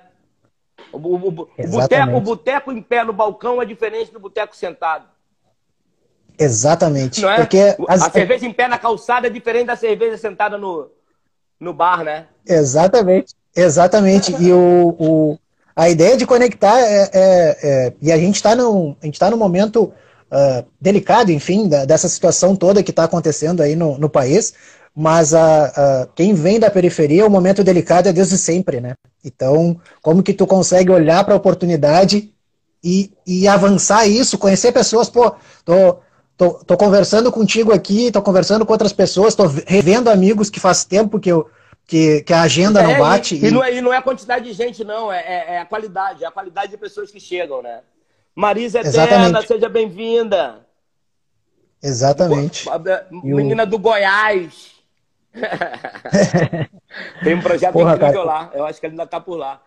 O, 0.92 0.98
o, 0.98 1.14
o, 1.28 1.32
boteco, 1.32 2.18
o 2.18 2.20
boteco 2.22 2.72
em 2.72 2.82
pé 2.82 3.04
no 3.04 3.14
balcão 3.14 3.62
é 3.62 3.66
diferente 3.66 4.12
do 4.12 4.20
boteco 4.20 4.56
sentado. 4.56 5.06
Exatamente. 6.40 7.24
É? 7.24 7.36
Porque 7.36 7.76
as- 7.88 8.02
A 8.02 8.10
cerveja 8.10 8.48
em 8.48 8.52
pé 8.52 8.68
na 8.68 8.80
calçada 8.80 9.28
é 9.28 9.30
diferente 9.30 9.68
da 9.68 9.76
cerveja 9.76 10.18
sentada 10.18 10.58
no, 10.58 10.90
no 11.60 11.72
bar, 11.72 12.04
né? 12.04 12.26
Exatamente, 12.48 13.36
exatamente. 13.56 14.36
E 14.42 14.52
o, 14.52 14.96
o- 15.00 15.40
a 15.76 15.88
ideia 15.88 16.18
de 16.18 16.26
conectar 16.26 16.80
é, 16.80 17.04
é- 17.14 17.58
é- 17.64 17.94
e 18.02 18.12
a 18.12 18.18
gente 18.18 18.36
está 18.38 18.56
num, 18.56 18.96
a 19.02 19.06
gente 19.06 19.20
tá 19.20 19.30
num 19.30 19.38
momento 19.38 19.94
ah, 20.32 20.64
delicado, 20.80 21.32
enfim, 21.32 21.68
da- 21.68 21.86
dessa 21.86 22.08
situação 22.10 22.56
toda 22.56 22.82
que 22.84 22.92
está 22.92 23.04
acontecendo 23.04 23.62
aí 23.62 23.76
no, 23.76 23.98
no 23.98 24.10
país, 24.10 24.54
mas 24.96 25.34
a, 25.34 25.66
a- 25.66 26.08
quem 26.16 26.34
vem 26.34 26.60
da 26.60 26.70
periferia, 26.72 27.26
o 27.26 27.30
momento 27.30 27.64
delicado 27.64 28.08
é 28.10 28.14
desde 28.14 28.38
sempre, 28.38 28.80
né? 28.82 28.94
Então, 29.24 29.80
como 30.02 30.24
que 30.24 30.34
tu 30.34 30.48
consegue 30.48 30.92
olhar 30.92 31.24
para 31.24 31.34
a 31.34 31.38
oportunidade 31.38 32.34
e, 32.84 33.12
e 33.28 33.48
avançar 33.48 34.08
isso, 34.08 34.38
conhecer 34.38 34.72
pessoas, 34.72 35.10
pô, 35.10 35.36
tô, 35.64 35.98
tô, 36.36 36.54
tô 36.66 36.78
conversando 36.78 37.32
contigo 37.32 37.72
aqui, 37.72 38.12
tô 38.12 38.22
conversando 38.22 38.66
com 38.66 38.74
outras 38.74 38.92
pessoas, 38.94 39.36
tô 39.36 39.44
revendo 39.68 40.10
amigos 40.10 40.50
que 40.50 40.60
faz 40.60 40.84
tempo 40.84 41.20
que, 41.20 41.32
eu, 41.32 41.48
que, 41.86 42.22
que 42.24 42.34
a 42.34 42.42
agenda 42.42 42.82
não 42.82 42.92
É, 42.92 42.98
bate. 43.00 43.36
E, 43.36 43.46
e 43.46 43.52
não 43.52 43.64
é, 43.64 43.76
e 43.76 43.82
não 43.82 43.94
é 43.94 43.98
a 43.98 44.02
quantidade 44.02 44.46
de 44.46 44.54
gente, 44.54 44.84
não. 44.84 45.12
É, 45.14 45.20
é- 45.20 45.46
é 45.56 45.60
a 45.60 45.66
qualidade. 45.66 46.24
É 46.24 46.28
a 46.28 46.32
qualidade 46.32 46.72
de 46.72 46.78
pessoas 46.78 47.12
que 47.12 47.20
chegam, 47.20 47.62
né? 47.62 47.82
Marisa 48.36 48.80
Eterna, 48.80 48.90
Exatamente. 49.28 49.48
seja 49.48 49.70
bem-vinda. 49.70 50.66
Exatamente. 51.82 52.68
E 53.24 53.34
o- 53.34 53.36
Menina 53.36 53.66
do 53.66 53.78
Goiás. 53.78 54.72
Tem 57.24 57.36
um 57.36 57.42
projeto 57.42 57.74
Porra, 57.74 57.96
incrível 57.96 58.26
cara. 58.26 58.26
lá. 58.26 58.52
Eu 58.54 58.66
acho 58.66 58.80
que 58.80 58.86
ele 58.86 58.94
ainda 58.94 59.08
tá 59.08 59.20
por 59.20 59.36
lá. 59.36 59.62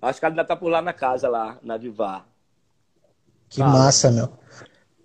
Acho 0.00 0.20
que 0.20 0.26
ele 0.26 0.32
ainda 0.32 0.44
tá 0.44 0.54
por 0.56 0.68
lá 0.68 0.80
na 0.82 0.92
casa, 0.92 1.28
lá, 1.28 1.58
na 1.62 1.76
Vivar. 1.76 2.24
Que 3.48 3.60
massa, 3.60 4.10
meu. 4.10 4.28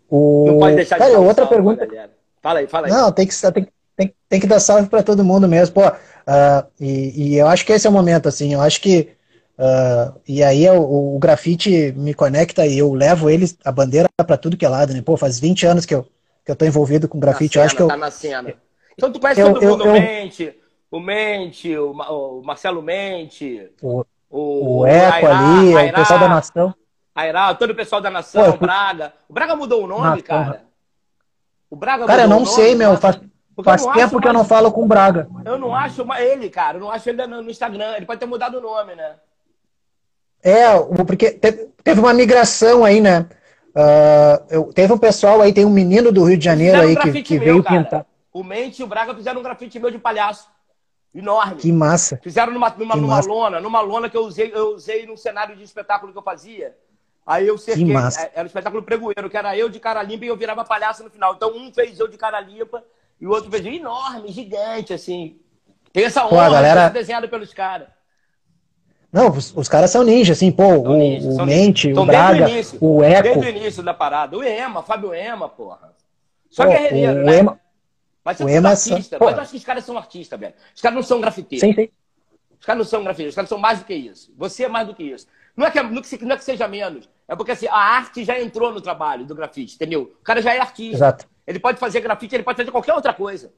O... 0.10 0.46
Não 0.48 0.60
pode 0.60 0.76
deixar 0.76 0.98
de 0.98 1.04
Cara, 1.06 1.20
um 1.20 1.26
outra 1.26 1.46
salve 1.46 1.56
pergunta. 1.56 1.86
galera. 1.86 2.12
Fala 2.42 2.60
aí, 2.60 2.68
fala 2.68 2.88
aí. 2.88 2.94
Não, 2.94 3.12
tem 3.12 3.28
que, 3.28 3.34
tem, 3.54 3.68
tem, 3.96 4.16
tem 4.28 4.40
que 4.40 4.48
dar 4.48 4.60
salve 4.60 4.90
para 4.90 5.04
todo 5.04 5.24
mundo 5.24 5.48
mesmo. 5.48 5.76
Pô, 5.76 5.82
ah, 6.28 6.66
e, 6.80 7.34
e 7.34 7.38
eu 7.38 7.48
acho 7.48 7.66
que 7.66 7.72
esse 7.72 7.88
é 7.88 7.90
o 7.90 7.94
momento, 7.94 8.28
assim. 8.28 8.54
Eu 8.54 8.62
acho 8.62 8.82
que. 8.82 9.10
Ah, 9.58 10.14
e 10.28 10.44
aí 10.44 10.66
é 10.66 10.72
o, 10.72 11.16
o 11.16 11.20
grafite 11.20 11.94
me 11.96 12.14
conecta 12.14 12.66
e 12.66 12.78
eu 12.78 12.94
levo 12.94 13.30
eles, 13.30 13.58
a 13.64 13.72
bandeira 13.72 14.08
para 14.26 14.38
tudo 14.38 14.58
que 14.58 14.66
é 14.66 14.70
lado, 14.70 14.94
né? 14.94 15.02
Pô, 15.02 15.16
faz 15.18 15.40
20 15.40 15.66
anos 15.66 15.86
que 15.86 15.94
eu, 15.96 16.04
que 16.46 16.52
eu 16.52 16.56
tô 16.56 16.66
envolvido 16.66 17.08
com 17.08 17.20
grafite. 17.20 17.58
na 17.58 17.62
eu 17.62 17.66
acho 17.66 17.76
que 17.76 17.82
eu. 17.82 17.88
cena, 17.88 18.00
tá 18.00 18.06
na 18.06 18.12
cena. 18.12 18.54
Então 18.98 19.12
tu 19.12 19.20
conhece 19.20 19.42
eu- 19.42 19.54
todo 19.54 19.64
eu- 19.64 19.72
mundo, 19.72 19.86
eu- 19.86 19.90
o 19.92 19.94
Mente, 19.94 20.60
o 20.92 21.00
Mente, 21.00 21.78
o, 21.78 21.92
o 21.92 22.42
Marcelo 22.44 22.82
Mente, 22.82 23.70
O, 23.82 24.04
o, 24.30 24.80
o 24.80 24.86
Eco 24.86 25.26
Airá, 25.28 25.40
ali, 25.60 25.76
Airá, 25.78 25.92
o 25.92 26.02
pessoal 26.02 26.20
da 26.20 26.28
nação. 26.30 26.76
Airá, 27.14 27.54
todo 27.54 27.72
o 27.72 27.76
pessoal 27.76 28.02
da 28.02 28.10
nação, 28.10 28.44
Pô, 28.46 28.50
fui- 28.52 28.60
Braga. 28.60 29.14
O 29.30 29.34
Braga 29.34 29.56
mudou 29.56 29.84
o 29.84 29.88
nome, 29.88 30.04
Nação. 30.04 30.24
cara? 30.24 30.62
O 31.70 31.76
Braga 31.76 32.06
Cara, 32.06 32.24
eu 32.24 32.28
não 32.30 32.38
o 32.38 32.42
nome, 32.42 32.52
sei, 32.56 32.76
meu. 32.76 32.98
Faz, 32.98 33.18
porque 33.56 33.70
faz 33.70 33.86
tempo 33.86 34.20
que 34.20 34.28
eu 34.28 34.34
não 34.34 34.40
mais- 34.42 34.48
falo 34.50 34.72
com 34.72 34.84
o 34.84 34.88
Braga. 34.88 35.28
Eu 35.46 35.58
não 35.58 35.76
acho 35.76 36.06
mais 36.06 36.26
ele, 36.26 36.50
cara. 36.50 36.78
Eu 36.78 36.82
não 36.82 36.92
acho 36.92 37.10
ele 37.10 37.26
no 37.28 37.50
Instagram. 37.50 37.96
Ele 37.96 38.06
pode 38.06 38.20
ter 38.20 38.26
mudado 38.26 38.58
o 38.58 38.62
nome, 38.62 38.96
né? 38.96 39.16
É, 40.44 40.80
porque 41.06 41.32
te- 41.32 41.68
teve 41.84 42.00
uma 42.00 42.14
migração 42.14 42.84
aí, 42.84 43.00
né? 43.00 43.28
Ah, 43.76 44.42
eu- 44.50 44.72
teve 44.74 44.92
um 44.92 44.98
pessoal 44.98 45.42
aí, 45.42 45.54
tem 45.54 45.66
um 45.66 45.70
menino 45.70 46.12
do 46.12 46.24
Rio 46.26 46.38
de 46.38 46.44
Janeiro 46.46 46.74
Fizeram 46.80 46.88
um 46.88 46.90
aí 46.90 46.96
que, 46.98 47.04
grafite 47.04 47.28
que 47.28 47.34
meu, 47.40 47.44
veio 47.46 47.64
cara. 47.64 47.84
pintar. 47.84 48.06
O 48.34 48.44
Mente 48.44 48.80
e 48.80 48.84
o 48.84 48.88
Braga 48.88 49.14
fizeram 49.14 49.40
um 49.40 49.44
grafite 49.44 49.80
meu 49.80 49.92
de 49.92 49.98
palhaço. 50.00 50.50
Enorme. 51.14 51.56
Que 51.58 51.72
massa. 51.72 52.20
Fizeram 52.24 52.54
numa, 52.54 52.70
numa, 52.70 52.94
Que 52.96 53.02
numa 53.02 53.16
massa. 53.18 53.28
lona, 53.30 53.60
numa 53.60 53.82
lona 53.82 54.10
que 54.10 54.16
eu 54.16 54.22
usei, 54.26 54.52
eu 54.54 54.76
usei 54.76 55.06
num 55.06 55.18
cenário 55.18 55.56
de 55.58 55.64
espetáculo 55.64 56.12
que 56.14 56.18
eu 56.18 56.24
fazia. 56.24 56.74
Aí 57.28 57.46
eu 57.48 57.58
cerquei, 57.58 57.86
Que 57.86 57.92
massa. 57.94 58.22
é, 58.24 58.32
era 58.36 58.44
um 58.44 58.48
espetáculo 58.48 58.82
pregoeiro, 58.82 59.30
que 59.30 59.36
era 59.38 59.56
eu 59.58 59.68
de 59.70 59.80
cara 59.80 60.02
limpa 60.02 60.24
e 60.26 60.30
eu 60.30 60.38
virava 60.38 60.64
palhaço 60.64 61.04
no 61.04 61.10
final. 61.10 61.34
Então 61.36 61.52
um 61.56 61.72
fez 61.74 62.00
eu 62.00 62.08
de 62.08 62.18
cara 62.18 62.40
limpa 62.40 62.82
e 63.20 63.28
o 63.28 63.30
outro 63.32 63.52
fez 63.52 63.66
enorme, 63.66 64.32
gigante, 64.32 64.94
assim. 64.94 65.38
Tem 65.92 66.06
essa 66.06 66.22
Pô, 66.22 66.36
honra 66.36 66.46
a 66.48 66.50
galera- 66.52 66.82
de 66.82 66.88
ser 66.88 66.94
desenhado 67.00 67.28
pelos 67.30 67.54
caras. 67.54 67.90
Não, 69.12 69.30
os, 69.30 69.56
os 69.56 69.68
caras 69.68 69.92
são 69.92 70.04
ninja, 70.04 70.34
assim, 70.34 70.52
pô, 70.52 70.64
São 70.64 70.84
o, 70.84 70.98
ninjas, 70.98 71.38
o 71.38 71.46
Mente, 71.46 71.88
ninjas. 71.88 72.00
o 72.00 72.04
Então, 72.04 72.06
desde 72.06 72.38
Braga, 72.38 72.50
início, 72.50 72.78
o 72.82 73.04
Eco. 73.04 73.24
Desde 73.24 73.46
o 73.46 73.50
início 73.50 73.84
da 73.84 73.94
parada. 73.94 74.38
O 74.38 74.44
Ema, 74.44 74.84
Fábio 74.84 75.14
Ema, 75.14 75.50
porra. 75.50 75.94
Só 76.50 76.64
Pô, 76.66 76.70
guerreiro, 76.72 77.20
o 77.22 77.24
né? 77.26 77.38
Ema- 77.40 77.60
Mas 78.24 78.40
o 78.40 78.48
Ema 78.48 78.70
é 78.70 78.72
artistas. 78.72 79.08
só- 79.20 79.26
Mas 79.26 79.36
eu 79.36 79.42
acho 79.42 79.52
que 79.52 79.58
os 79.58 79.64
caras 79.66 79.84
são 79.86 79.98
artistas, 79.98 80.40
velho. 80.40 80.54
Os 80.74 80.82
caras 80.82 80.96
não 80.96 81.04
são 81.04 81.20
grafiteiros. 81.20 81.68
Sim, 81.68 81.74
sim. 81.74 81.90
Os 82.60 82.66
caras 82.66 82.78
não 82.78 82.86
são 82.86 83.04
grafiteiros, 83.04 83.32
os 83.32 83.36
caras 83.36 83.50
são 83.50 83.58
mais 83.58 83.80
do 83.80 83.86
que 83.86 83.94
isso. 83.94 84.32
Você 84.38 84.64
é 84.66 84.70
mais 84.70 84.88
do 84.88 84.94
que 84.96 85.04
isso. 85.04 85.28
Não 85.58 85.66
é 85.66 85.72
que, 85.72 85.82
não, 85.82 85.98
é 86.00 86.02
que, 86.02 86.26
não 86.26 86.36
é 86.36 86.38
que 86.38 86.44
seja 86.46 86.68
menos. 86.68 87.10
É 87.28 87.36
porque 87.36 87.52
assim, 87.52 87.68
a 87.68 87.76
arte 87.76 88.24
já 88.24 88.40
entrou 88.40 88.72
no 88.72 88.80
trabalho 88.80 89.26
do 89.26 89.36
grafite, 89.36 89.76
entendeu? 89.76 90.04
O 90.22 90.24
cara 90.24 90.42
já 90.42 90.54
é 90.54 90.60
artista. 90.60 90.96
Exato. 90.96 91.28
Ele 91.46 91.60
pode 91.60 91.80
fazer 91.80 92.00
grafite, 92.00 92.36
ele 92.36 92.44
pode 92.44 92.58
fazer 92.58 92.72
qualquer 92.72 92.94
outra 92.94 93.14
coisa. 93.14 93.52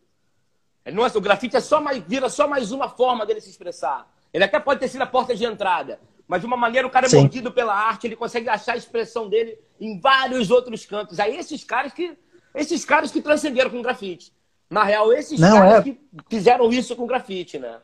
Ele 0.86 0.96
não 0.96 1.06
é- 1.06 1.12
o 1.14 1.22
grafite 1.22 1.56
é 1.56 1.60
só 1.60 1.80
mais, 1.82 2.02
vira 2.08 2.30
só 2.30 2.48
mais 2.48 2.72
uma 2.72 2.90
forma 2.90 3.26
dele 3.26 3.42
se 3.42 3.50
expressar. 3.50 4.08
Ele 4.34 4.44
até 4.44 4.60
pode 4.60 4.80
ter 4.80 4.88
sido 4.88 5.02
a 5.02 5.06
porta 5.08 5.36
de 5.36 5.46
entrada. 5.46 6.00
Mas 6.28 6.42
de 6.42 6.48
uma 6.48 6.58
maneira 6.58 6.88
o 6.88 6.90
cara 6.90 7.06
é 7.06 7.10
Sim. 7.10 7.20
mordido 7.20 7.52
pela 7.52 7.74
arte, 7.74 8.08
ele 8.08 8.16
consegue 8.16 8.50
achar 8.50 8.74
a 8.74 8.78
expressão 8.78 9.30
dele 9.30 9.58
em 9.80 10.00
vários 10.00 10.50
outros 10.50 10.86
cantos. 10.86 11.20
Aí 11.20 11.38
esses 11.38 11.64
caras 11.64 11.94
que. 11.94 12.18
Esses 12.56 12.86
caras 12.86 13.12
que 13.12 13.22
transcenderam 13.22 13.70
com 13.70 13.82
grafite. 13.82 14.32
Na 14.70 14.84
real, 14.84 15.12
esses 15.14 15.40
Não, 15.40 15.58
caras 15.58 15.80
é. 15.80 15.82
que 15.84 16.00
fizeram 16.30 16.72
isso 16.72 16.96
com 16.96 17.06
grafite, 17.06 17.60
né? 17.60 17.78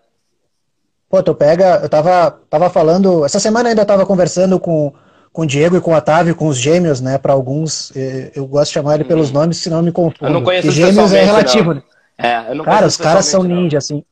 Pô, 1.10 1.24
tu 1.24 1.34
pega, 1.34 1.80
eu 1.82 1.90
tava, 1.90 2.40
tava 2.50 2.70
falando, 2.70 3.26
essa 3.26 3.40
semana 3.40 3.70
ainda 3.70 3.84
tava 3.84 4.06
conversando 4.06 4.60
com, 4.60 4.94
com 5.34 5.42
o 5.42 5.46
Diego 5.46 5.76
e 5.76 5.82
com 5.82 5.92
o 5.92 5.96
Otávio, 5.96 6.36
com 6.36 6.48
os 6.48 6.58
gêmeos, 6.58 7.02
né, 7.02 7.18
para 7.18 7.34
alguns, 7.34 7.92
eh, 7.96 8.32
eu 8.36 8.46
gosto 8.46 8.70
de 8.70 8.74
chamar 8.76 8.96
ele 8.96 9.06
pelos 9.06 9.32
nomes, 9.32 9.58
senão 9.58 9.82
me 9.82 9.92
confundo. 9.92 10.26
Eu 10.28 10.30
não 10.30 10.44
conheço 10.44 10.68
eles 10.68 10.76
gêmeos 10.76 11.12
é 11.12 11.24
relativo, 11.24 11.74
não. 11.74 11.76
né? 11.76 11.84
É, 12.16 12.52
eu 12.52 12.56
não 12.56 12.66
Cara, 12.66 12.86
os 12.86 12.98
caras 12.98 13.26
são 13.26 13.42
pessoalmente, 13.42 13.56
não. 13.56 13.64
ninja, 13.64 13.78
assim. 13.80 14.04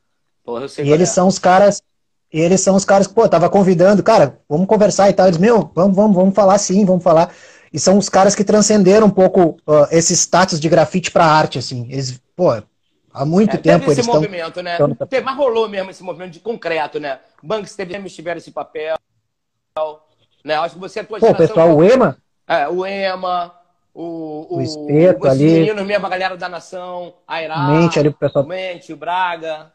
Porra, 0.44 0.64
eu 0.64 0.70
sei 0.70 0.86
E 0.86 0.92
eles 0.92 1.10
é. 1.10 1.14
são 1.14 1.28
os 1.28 1.38
caras, 1.38 1.84
e 2.32 2.40
eles 2.42 2.62
são 2.62 2.76
os 2.76 2.84
caras 2.86 3.08
que, 3.08 3.14
pô, 3.14 3.28
tava 3.30 3.50
convidando, 3.50 4.04
cara, 4.04 4.40
vamos 4.50 4.68
conversar 4.68 5.10
e 5.10 5.14
tal. 5.14 5.28
Eles, 5.28 5.38
meu, 5.40 5.72
vamos, 5.74 5.96
vamos, 5.96 6.16
vamos 6.16 6.36
falar 6.36 6.58
sim, 6.58 6.84
vamos 6.86 7.04
falar. 7.04 7.34
E 7.72 7.80
são 7.80 7.98
os 7.98 8.10
caras 8.10 8.36
que 8.36 8.44
transcenderam 8.44 9.08
um 9.08 9.12
pouco 9.12 9.58
ó, 9.66 9.88
esse 9.92 10.14
status 10.16 10.60
de 10.60 10.70
grafite 10.70 11.12
pra 11.12 11.26
arte, 11.26 11.58
assim. 11.60 11.88
Eles, 11.92 12.20
pô, 12.36 12.52
há 13.14 13.26
muito 13.26 13.56
É, 13.56 13.60
tempo 13.60 13.80
teve 13.80 13.86
esse 13.86 13.92
eles 14.02 14.06
estão. 14.06 14.16
movimento, 14.22 14.62
né? 14.62 14.72
estão 14.74 14.88
no- 14.88 14.96
Teve, 14.96 15.26
mas 15.26 15.38
rolou 15.38 15.68
mesmo 15.70 15.90
esse 15.92 16.04
movimento 16.04 16.32
de 16.34 16.40
concreto, 16.40 17.00
né? 17.00 17.20
Banks 17.44 17.76
teve, 17.76 18.02
tiveram 18.10 18.38
esse 18.38 18.52
papel. 18.52 18.96
Né? 20.44 20.56
Acho 20.56 20.76
que 20.76 20.80
você, 20.82 21.02
a 21.02 21.04
tua 21.04 21.20
Pô, 21.20 21.26
o 21.26 21.30
geração- 21.30 21.48
pessoal, 21.48 21.76
o 21.76 21.84
Ema, 21.84 22.18
É, 22.48 22.68
o 22.70 22.86
Ema, 22.86 23.54
o, 23.94 24.58
O 24.58 24.62
Espeto 24.62 25.26
os 25.26 25.30
ali. 25.32 25.44
meninos 25.46 25.86
mesmo, 25.86 26.06
a 26.06 26.10
galera 26.10 26.38
da 26.38 26.48
nação, 26.48 27.16
a 27.28 27.42
Irá, 27.44 27.58
o 27.58 27.68
Mente 27.68 28.00
ali, 28.00 28.08
o 28.10 28.14
pessoal. 28.14 28.46
o 28.46 28.48
Mente, 28.48 28.94
o 28.94 28.98
Braga. 28.98 29.72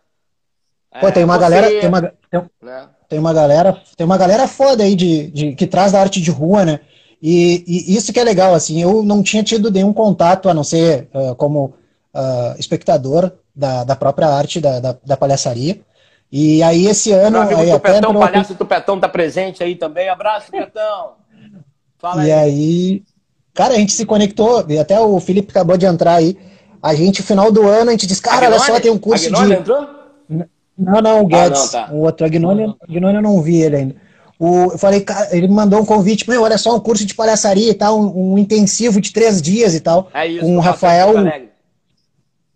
Pô, 1.00 1.08
É, 1.08 1.10
tem 1.12 1.24
uma 1.24 1.34
você, 1.34 1.40
galera, 1.40 1.68
tem 1.80 1.88
uma, 1.88 2.02
tem, 2.02 2.42
né? 2.62 2.88
tem 3.08 3.18
uma 3.18 3.32
galera, 3.32 3.80
tem 3.96 4.04
uma 4.04 4.18
galera 4.18 4.46
foda 4.46 4.82
aí 4.84 4.94
de, 4.94 5.30
de 5.30 5.54
que 5.54 5.66
traz 5.66 5.92
da 5.92 6.00
arte 6.00 6.20
de 6.20 6.30
rua, 6.30 6.64
né? 6.64 6.80
E, 7.20 7.64
e 7.66 7.96
isso 7.96 8.12
que 8.12 8.18
é 8.20 8.24
legal, 8.24 8.52
assim, 8.54 8.82
eu 8.82 9.02
não 9.02 9.22
tinha 9.22 9.42
tido 9.42 9.70
nenhum 9.70 9.92
contato, 9.92 10.48
a 10.48 10.54
não 10.54 10.64
ser 10.64 11.08
ah, 11.14 11.34
como 11.36 11.74
ah, 12.12 12.54
espectador 12.58 13.30
da, 13.54 13.84
da 13.84 13.94
própria 13.96 14.28
arte 14.28 14.60
da, 14.60 14.80
da, 14.80 14.96
da 15.04 15.16
palhaçaria. 15.16 15.80
E 16.30 16.62
aí 16.62 16.86
esse 16.86 17.12
ano, 17.12 17.32
Meu 17.32 17.42
amigo 17.42 17.60
aí 17.60 17.70
Tupetão, 17.70 17.98
entrou- 18.10 18.18
palhaço 18.20 18.54
Tupetão 18.54 18.98
tá 19.00 19.08
presente 19.08 19.62
aí 19.62 19.76
também. 19.76 20.08
Abraço, 20.08 20.46
Tupetão. 20.46 21.12
Fala 21.98 22.26
E 22.26 22.32
aí. 22.32 22.40
aí, 22.40 23.02
cara, 23.54 23.74
a 23.74 23.76
gente 23.78 23.92
se 23.92 24.04
conectou, 24.04 24.64
e 24.68 24.78
até 24.78 24.98
o 24.98 25.20
Felipe 25.20 25.50
acabou 25.50 25.76
de 25.76 25.86
entrar 25.86 26.14
aí. 26.14 26.36
A 26.82 26.94
gente, 26.94 27.22
final 27.22 27.52
do 27.52 27.68
ano, 27.68 27.90
a 27.90 27.92
gente 27.92 28.06
disse, 28.06 28.20
cara, 28.20 28.46
olha 28.46 28.58
só, 28.58 28.80
tem 28.80 28.90
um 28.90 28.98
curso 28.98 29.26
Agnone 29.26 29.54
de. 29.54 29.60
entrou? 29.60 29.88
Não, 30.84 31.00
não, 31.00 31.22
o 31.22 31.26
Guedes. 31.26 31.74
Ah, 31.74 31.80
não, 31.80 31.86
tá. 31.86 31.94
O 31.94 31.98
outro 32.00 32.26
Agnone, 32.26 32.74
Agnone 32.88 33.14
eu 33.16 33.22
não 33.22 33.40
vi 33.40 33.62
ele 33.62 33.76
ainda. 33.76 33.96
O, 34.38 34.72
eu 34.72 34.78
falei, 34.78 35.00
cara, 35.00 35.28
ele 35.36 35.46
me 35.46 35.54
mandou 35.54 35.80
um 35.80 35.84
convite, 35.84 36.28
meu, 36.28 36.42
olha 36.42 36.58
só, 36.58 36.74
um 36.74 36.80
curso 36.80 37.04
de 37.04 37.14
palhaçaria 37.14 37.70
e 37.70 37.74
tal, 37.74 38.00
um, 38.00 38.32
um 38.32 38.38
intensivo 38.38 39.00
de 39.00 39.12
três 39.12 39.40
dias 39.40 39.74
e 39.74 39.80
tal. 39.80 40.10
É 40.12 40.26
isso. 40.26 40.40
com 40.40 40.56
o 40.56 40.60
Rafael, 40.60 41.14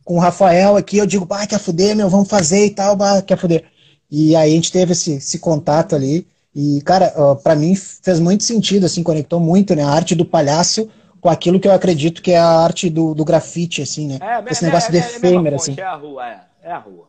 com 0.04 0.16
o 0.16 0.20
Rafael 0.20 0.76
aqui, 0.76 0.98
eu 0.98 1.06
digo, 1.06 1.24
bah, 1.24 1.46
quer 1.46 1.60
fuder, 1.60 1.94
meu, 1.94 2.08
vamos 2.08 2.28
fazer 2.28 2.66
e 2.66 2.70
tal, 2.70 2.96
bah, 2.96 3.22
quer 3.22 3.38
fuder. 3.38 3.64
E 4.10 4.34
aí 4.34 4.52
a 4.52 4.54
gente 4.54 4.72
teve 4.72 4.92
esse, 4.92 5.14
esse 5.14 5.38
contato 5.38 5.94
ali. 5.94 6.26
E, 6.54 6.80
cara, 6.82 7.12
ó, 7.16 7.34
pra 7.34 7.54
mim 7.54 7.74
fez 7.74 8.18
muito 8.18 8.42
sentido, 8.42 8.86
assim, 8.86 9.02
conectou 9.02 9.38
muito, 9.38 9.74
né? 9.74 9.82
A 9.82 9.90
arte 9.90 10.14
do 10.14 10.24
palhaço 10.24 10.88
com 11.20 11.28
aquilo 11.28 11.60
que 11.60 11.68
eu 11.68 11.72
acredito 11.72 12.22
que 12.22 12.32
é 12.32 12.38
a 12.38 12.46
arte 12.46 12.88
do, 12.88 13.14
do 13.14 13.24
grafite, 13.24 13.82
assim, 13.82 14.06
né? 14.06 14.18
É, 14.20 14.50
Esse 14.50 14.64
é, 14.64 14.66
negócio 14.68 14.88
é, 14.88 14.92
de 14.92 14.98
é 14.98 15.00
a 15.02 15.06
efêmero, 15.06 15.58
fonte, 15.58 15.70
assim. 15.72 15.80
É 15.80 15.84
a 15.84 15.94
rua, 15.94 16.26
é. 16.26 16.40
É 16.62 16.72
a 16.72 16.78
rua. 16.78 17.06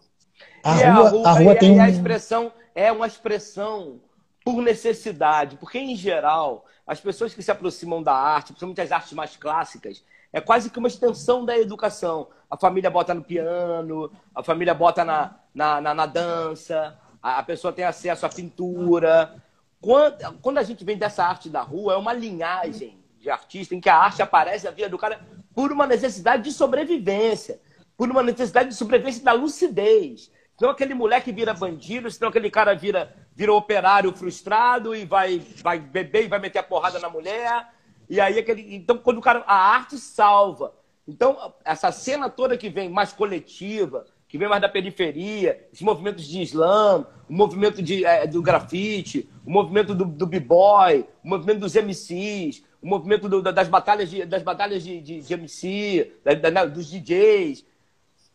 A 0.68 0.78
E 0.78 0.84
é 0.84 0.90
rua, 0.90 1.28
a 1.28 1.32
rua 1.32 1.54
e- 1.54 1.60
tem 1.60 1.78
e 1.78 1.80
a 1.80 1.90
expressão 1.90 2.52
é 2.76 2.92
uma 2.92 3.08
expressão 3.08 4.02
por 4.44 4.62
necessidade, 4.62 5.56
porque 5.58 5.80
em 5.80 5.96
geral 5.96 6.66
as 6.86 7.00
pessoas 7.00 7.34
que 7.34 7.42
se 7.42 7.52
aproximam 7.52 8.04
da 8.04 8.14
arte, 8.14 8.48
principalmente 8.48 8.82
as 8.82 8.92
artes 8.92 9.14
mais 9.14 9.36
clássicas, 9.36 10.04
é 10.32 10.42
quase 10.42 10.70
que 10.70 10.80
uma 10.80 10.88
extensão 10.88 11.46
da 11.46 11.58
educação. 11.58 12.28
a 12.50 12.58
família 12.58 12.90
bota 12.90 13.14
no 13.14 13.24
piano, 13.24 14.12
a 14.36 14.44
família 14.44 14.74
bota 14.74 15.04
na, 15.04 15.36
na, 15.54 15.82
na, 15.82 15.94
na 15.94 16.06
dança, 16.06 16.98
a, 17.22 17.40
a, 17.40 17.44
pessoa 17.44 17.74
tem 17.74 17.86
acesso 17.86 18.26
à 18.26 18.30
pintura. 18.30 19.36
Quando, 19.82 20.40
quando 20.42 20.58
a 20.58 20.64
gente 20.64 20.84
vem 20.84 20.98
dessa 20.98 21.24
arte 21.24 21.50
da 21.50 21.62
rua, 21.62 21.94
é 21.94 21.98
uma 21.98 22.14
linhagem 22.14 23.00
de 23.20 23.30
artista 23.30 23.74
em 23.74 23.82
que 23.82 23.90
a 23.90 23.98
arte 23.98 24.22
aparece 24.22 24.66
na 24.66 24.72
vida 24.72 24.90
do 24.90 24.98
cara 24.98 25.20
por 25.54 25.72
uma 25.72 25.88
necessidade 25.88 26.44
de 26.44 26.52
sobrevivência, 26.52 27.60
por 27.98 28.10
uma 28.10 28.22
necessidade 28.24 28.70
de 28.70 28.76
sobrevivência 28.76 29.24
da 29.24 29.34
lucidez. 29.34 30.32
Senão 30.58 30.72
aquele 30.72 30.96
moleque 30.96 31.32
vira 31.32 31.54
bandido, 31.54 32.10
senão 32.10 32.30
aquele 32.30 32.50
cara 32.50 32.74
vira, 32.74 33.16
vira 33.36 33.54
operário 33.54 34.12
frustrado 34.12 34.96
e 34.96 35.06
vai, 35.06 35.40
vai 35.62 35.80
beber 35.80 36.26
e 36.26 36.28
vai 36.28 36.40
meter 36.40 36.60
a 36.60 36.64
porrada 36.64 36.98
na 37.00 37.10
mulher. 37.10 37.70
E 38.10 38.20
aí 38.20 38.40
aquele. 38.40 38.76
Então, 38.76 38.98
quando 38.98 39.20
o 39.20 39.22
cara. 39.22 39.44
A 39.46 39.56
arte 39.56 39.98
salva. 39.98 40.74
Então, 41.08 41.54
essa 41.64 41.92
cena 41.92 42.28
toda 42.28 42.58
que 42.58 42.70
vem 42.70 42.90
mais 42.90 43.14
coletiva, 43.14 44.06
que 44.28 44.38
vem 44.38 44.50
mais 44.50 44.62
da 44.62 44.68
periferia, 44.68 45.68
esses 45.72 45.84
movimentos 45.84 46.28
de 46.28 46.42
slam, 46.42 47.06
o 47.30 47.34
movimento 47.34 47.82
de, 47.82 48.04
é, 48.04 48.26
do 48.28 48.42
grafite, 48.42 49.30
o 49.46 49.52
movimento 49.52 49.94
do, 49.94 50.04
do 50.04 50.26
b-boy, 50.26 51.06
o 51.24 51.30
movimento 51.30 51.60
dos 51.60 51.76
MCs, 51.76 52.64
o 52.82 52.88
movimento 52.88 53.30
do, 53.30 53.42
das 53.42 53.70
batalhas 53.70 54.10
de, 54.10 54.26
das 54.26 54.44
batalhas 54.44 54.84
de, 54.84 55.00
de, 55.00 55.22
de 55.22 55.34
MC, 55.34 56.14
da, 56.26 56.50
da, 56.50 56.66
dos 56.66 56.90
DJs, 56.90 57.64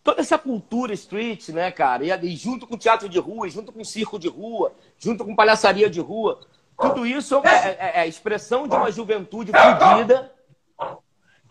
toda 0.03 0.20
essa 0.20 0.38
cultura 0.38 0.92
street, 0.92 1.50
né, 1.50 1.70
cara? 1.70 2.05
E, 2.05 2.36
junto 2.36 2.66
com 2.66 2.76
teatro 2.76 3.09
de 3.09 3.18
rua, 3.18 3.48
junto 3.48 3.72
com 3.72 3.84
circo 3.84 4.18
de 4.18 4.28
rua, 4.28 4.72
junto 4.98 5.24
com 5.24 5.36
palhaçaria 5.36 5.88
de 5.88 6.00
rua, 6.00 6.40
tudo 6.80 7.07
isso 7.07 7.40
é, 7.44 7.76
é, 7.78 7.92
é 7.94 8.00
a 8.00 8.07
expressão 8.07 8.66
de 8.66 8.74
uma 8.74 8.90
juventude 8.90 9.53
fodida 9.53 10.32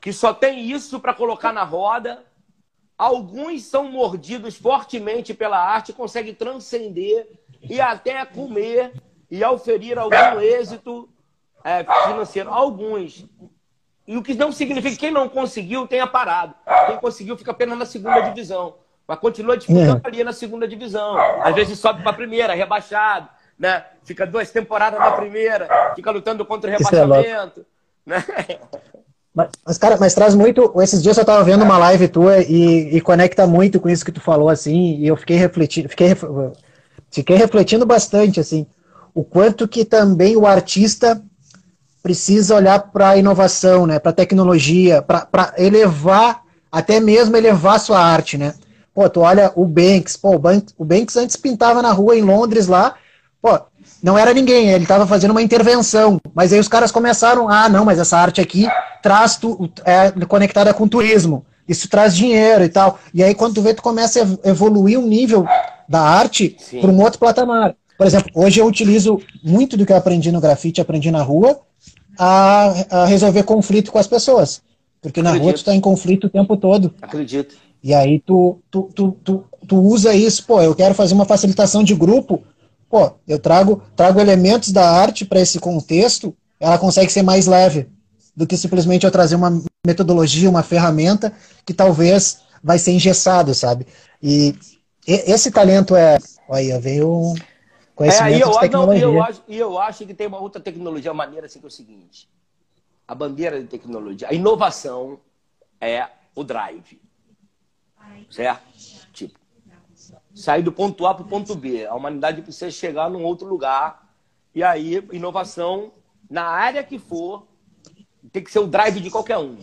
que 0.02 0.12
só 0.12 0.34
tem 0.34 0.60
isso 0.70 1.00
para 1.00 1.14
colocar 1.14 1.54
na 1.54 1.64
roda. 1.64 2.26
Alguns 2.98 3.64
são 3.64 3.90
mordidos 3.90 4.58
fortemente 4.58 5.34
pela 5.34 5.58
arte, 5.58 5.94
conseguem 5.94 6.34
transcender 6.34 7.28
e 7.62 7.80
até 7.80 8.26
comer 8.26 8.94
e 9.30 9.44
auferir 9.44 9.98
algum 9.98 10.40
êxito 10.40 11.08
é, 11.64 11.84
financeiro. 12.08 12.50
Alguns 12.50 13.26
e 14.12 14.18
o 14.18 14.22
que 14.22 14.34
não 14.34 14.52
significa 14.52 14.92
que 14.94 15.00
quem 15.00 15.10
não 15.10 15.30
conseguiu 15.30 15.88
tenha 15.88 16.06
parado. 16.06 16.54
Quem 16.86 16.98
conseguiu 16.98 17.38
fica 17.38 17.52
apenas 17.52 17.78
na 17.78 17.86
segunda 17.86 18.20
divisão. 18.20 18.76
Mas 19.08 19.18
continua 19.20 19.56
disputando 19.56 20.02
é. 20.04 20.08
ali 20.10 20.22
na 20.22 20.34
segunda 20.34 20.68
divisão. 20.68 21.18
Às 21.42 21.56
vezes 21.56 21.80
sobe 21.80 22.02
para 22.02 22.12
a 22.12 22.14
primeira, 22.14 22.54
rebaixado. 22.54 23.30
Né? 23.58 23.86
Fica 24.04 24.28
duas 24.28 24.52
temporadas 24.52 25.00
na 25.00 25.12
primeira, 25.12 25.94
fica 25.96 26.12
lutando 26.12 26.46
contra 26.46 26.70
o 26.70 26.74
é 26.74 26.78
rebaixamento. 26.78 27.62
É 27.62 27.64
né? 28.06 28.26
Mas, 29.34 29.50
mas, 29.66 29.78
cara, 29.78 29.96
mas 29.98 30.14
traz 30.14 30.36
muito. 30.36 30.74
Esses 30.82 31.02
dias 31.02 31.16
eu 31.16 31.22
estava 31.22 31.42
vendo 31.46 31.64
uma 31.64 31.78
live 31.78 32.10
tua 32.10 32.40
e, 32.40 32.98
e, 32.98 33.00
conecta 33.00 33.48
muito 33.48 33.80
com 33.80 33.88
isso 33.88 34.04
que 34.04 34.12
tu 34.12 34.20
falou, 34.20 34.50
assim, 34.50 34.98
e 34.98 35.08
eu 35.08 35.16
fiquei 35.16 35.38
refletindo, 35.38 35.88
fiquei, 35.88 36.10
fiquei 37.10 37.38
refletindo 37.38 37.86
bastante, 37.86 38.42
assim, 38.42 38.68
o 39.14 39.24
quanto 39.24 39.70
que 39.70 39.86
também 39.86 40.36
o 40.36 40.46
artista 40.46 41.24
precisa 42.02 42.56
olhar 42.56 42.80
para 42.80 43.10
a 43.10 43.18
inovação, 43.18 43.86
né, 43.86 44.00
para 44.00 44.12
a 44.12 44.16
tecnologia, 44.16 45.02
para 45.02 45.54
elevar, 45.58 46.42
até 46.72 47.00
mesmo 47.00 47.36
elevar 47.36 47.76
a 47.76 47.80
sua 47.80 48.00
arte, 48.00 48.38
né? 48.38 48.54
Pô, 48.94 49.10
tu 49.10 49.22
olha 49.22 49.52
o 49.56 49.66
Banks, 49.66 50.18
pô, 50.18 50.36
o 50.36 50.40
Banks, 50.40 50.74
o 50.78 50.84
Banks 50.84 51.16
antes 51.16 51.36
pintava 51.36 51.82
na 51.82 51.92
rua 51.92 52.18
em 52.18 52.22
Londres 52.22 52.68
lá, 52.68 52.96
pô, 53.42 53.60
não 54.02 54.18
era 54.18 54.34
ninguém, 54.34 54.70
ele 54.70 54.84
estava 54.84 55.06
fazendo 55.06 55.32
uma 55.32 55.42
intervenção, 55.42 56.20
mas 56.34 56.52
aí 56.52 56.60
os 56.60 56.68
caras 56.68 56.92
começaram, 56.92 57.48
ah, 57.48 57.70
não, 57.70 57.86
mas 57.86 58.00
essa 58.00 58.18
arte 58.18 58.42
aqui 58.42 58.68
traz 59.02 59.38
tu, 59.38 59.70
é 59.86 60.12
conectada 60.26 60.74
com 60.74 60.88
turismo, 60.88 61.46
isso 61.68 61.88
traz 61.88 62.16
dinheiro 62.16 62.64
e 62.64 62.70
tal, 62.70 63.00
e 63.14 63.24
aí 63.24 63.34
quando 63.36 63.56
tu 63.56 63.62
vê, 63.62 63.74
tu 63.74 63.82
começa 63.82 64.22
a 64.44 64.50
evoluir 64.50 65.00
um 65.00 65.08
nível 65.08 65.46
da 65.88 66.02
arte 66.02 66.58
para 66.80 66.90
um 66.90 67.02
outro 67.02 67.20
patamar. 67.20 67.76
Por 68.02 68.08
exemplo, 68.08 68.32
hoje 68.34 68.60
eu 68.60 68.66
utilizo 68.66 69.22
muito 69.44 69.78
do 69.78 69.86
que 69.86 69.94
eu 69.94 69.96
aprendi 69.96 70.32
no 70.32 70.42
grafite, 70.42 70.82
aprendi 70.82 71.12
na 71.12 71.22
rua, 71.22 71.60
a, 72.18 72.74
a 72.90 73.06
resolver 73.06 73.44
conflito 73.44 73.92
com 73.92 74.00
as 74.00 74.08
pessoas. 74.08 74.64
Porque 75.00 75.22
na 75.22 75.30
Acredito. 75.30 75.44
rua 75.44 75.54
tu 75.54 75.58
está 75.58 75.76
em 75.76 75.80
conflito 75.80 76.26
o 76.26 76.30
tempo 76.32 76.58
todo. 76.58 76.96
Acredito. 77.00 77.56
E 77.84 77.94
aí 77.94 78.20
tu, 78.20 78.58
tu, 78.72 78.90
tu, 78.96 79.12
tu, 79.24 79.46
tu 79.68 79.80
usa 79.80 80.16
isso, 80.16 80.44
pô, 80.48 80.60
eu 80.64 80.74
quero 80.74 80.96
fazer 80.96 81.14
uma 81.14 81.26
facilitação 81.26 81.84
de 81.84 81.94
grupo, 81.94 82.42
pô, 82.90 83.12
eu 83.28 83.38
trago, 83.38 83.84
trago 83.96 84.20
elementos 84.20 84.72
da 84.72 84.90
arte 84.90 85.24
para 85.24 85.40
esse 85.40 85.60
contexto, 85.60 86.36
ela 86.60 86.80
consegue 86.80 87.12
ser 87.12 87.22
mais 87.22 87.46
leve 87.46 87.88
do 88.36 88.48
que 88.48 88.58
simplesmente 88.58 89.06
eu 89.06 89.12
trazer 89.12 89.36
uma 89.36 89.62
metodologia, 89.86 90.50
uma 90.50 90.64
ferramenta 90.64 91.32
que 91.64 91.72
talvez 91.72 92.40
vai 92.64 92.80
ser 92.80 92.94
engessado, 92.94 93.54
sabe? 93.54 93.86
E 94.24 94.56
esse 95.06 95.52
talento 95.52 95.96
é. 95.96 96.18
Olha, 96.50 96.80
veio 96.80 97.36
Conhecimento 98.02 98.34
é, 98.34 98.38
e 98.38 98.42
eu, 98.42 98.60
tecnologia. 98.60 99.06
Não, 99.06 99.14
eu 99.14 99.24
acho, 99.24 99.44
e 99.48 99.58
eu 99.58 99.80
acho 99.80 100.06
que 100.08 100.14
tem 100.14 100.26
uma 100.26 100.40
outra 100.40 100.60
tecnologia 100.60 101.14
maneira 101.14 101.46
assim 101.46 101.60
que 101.60 101.66
é 101.66 101.68
o 101.68 101.72
seguinte. 101.72 102.28
A 103.08 103.14
bandeira 103.14 103.62
de 103.62 103.68
tecnologia, 103.68 104.28
a 104.28 104.34
inovação 104.34 105.20
é 105.80 106.08
o 106.34 106.44
drive. 106.44 107.00
Certo? 108.30 108.64
Tipo, 109.14 109.40
sair 110.34 110.64
do 110.64 110.72
ponto 110.72 111.06
A 111.06 111.14
para 111.14 111.26
o 111.26 111.28
ponto 111.28 111.54
B. 111.56 111.86
A 111.86 111.94
humanidade 111.94 112.42
precisa 112.42 112.72
chegar 112.72 113.10
num 113.10 113.24
outro 113.24 113.48
lugar. 113.48 114.10
E 114.56 114.64
aí, 114.64 114.96
inovação, 115.12 115.92
na 116.30 116.46
área 116.46 116.84
que 116.84 116.98
for, 116.98 117.46
tem 118.32 118.44
que 118.44 118.52
ser 118.52 118.60
o 118.60 118.68
drive 118.68 119.00
de 119.00 119.12
qualquer 119.12 119.38
um. 119.38 119.60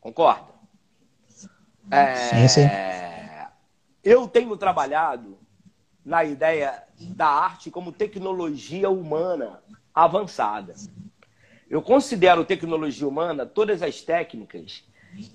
Concorda? 0.00 0.52
É, 1.90 2.14
sim, 2.14 2.48
sim. 2.48 2.68
Eu 4.04 4.28
tenho 4.28 4.54
trabalhado 4.56 5.38
na 6.04 6.24
ideia 6.24 6.87
da 7.00 7.26
arte 7.26 7.70
como 7.70 7.92
tecnologia 7.92 8.90
humana 8.90 9.62
avançada. 9.94 10.74
Eu 11.68 11.82
considero 11.82 12.44
tecnologia 12.44 13.06
humana 13.06 13.44
todas 13.44 13.82
as 13.82 14.00
técnicas 14.00 14.84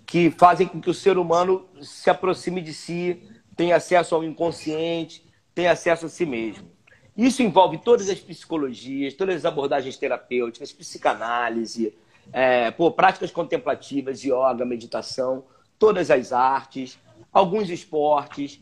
que 0.05 0.31
fazem 0.31 0.67
com 0.67 0.81
que 0.81 0.89
o 0.89 0.93
ser 0.93 1.17
humano 1.17 1.67
se 1.81 2.09
aproxime 2.09 2.61
de 2.61 2.73
si, 2.73 3.21
tenha 3.55 3.75
acesso 3.75 4.15
ao 4.15 4.23
inconsciente, 4.23 5.25
tenha 5.53 5.71
acesso 5.71 6.05
a 6.05 6.09
si 6.09 6.25
mesmo. 6.25 6.71
Isso 7.15 7.43
envolve 7.43 7.77
todas 7.77 8.09
as 8.09 8.19
psicologias, 8.19 9.13
todas 9.13 9.35
as 9.35 9.45
abordagens 9.45 9.97
terapêuticas, 9.97 10.71
psicanálise, 10.71 11.93
é, 12.31 12.71
pô, 12.71 12.89
práticas 12.89 13.29
contemplativas, 13.29 14.23
yoga, 14.23 14.65
meditação, 14.65 15.43
todas 15.77 16.09
as 16.09 16.31
artes, 16.31 16.97
alguns 17.31 17.69
esportes, 17.69 18.59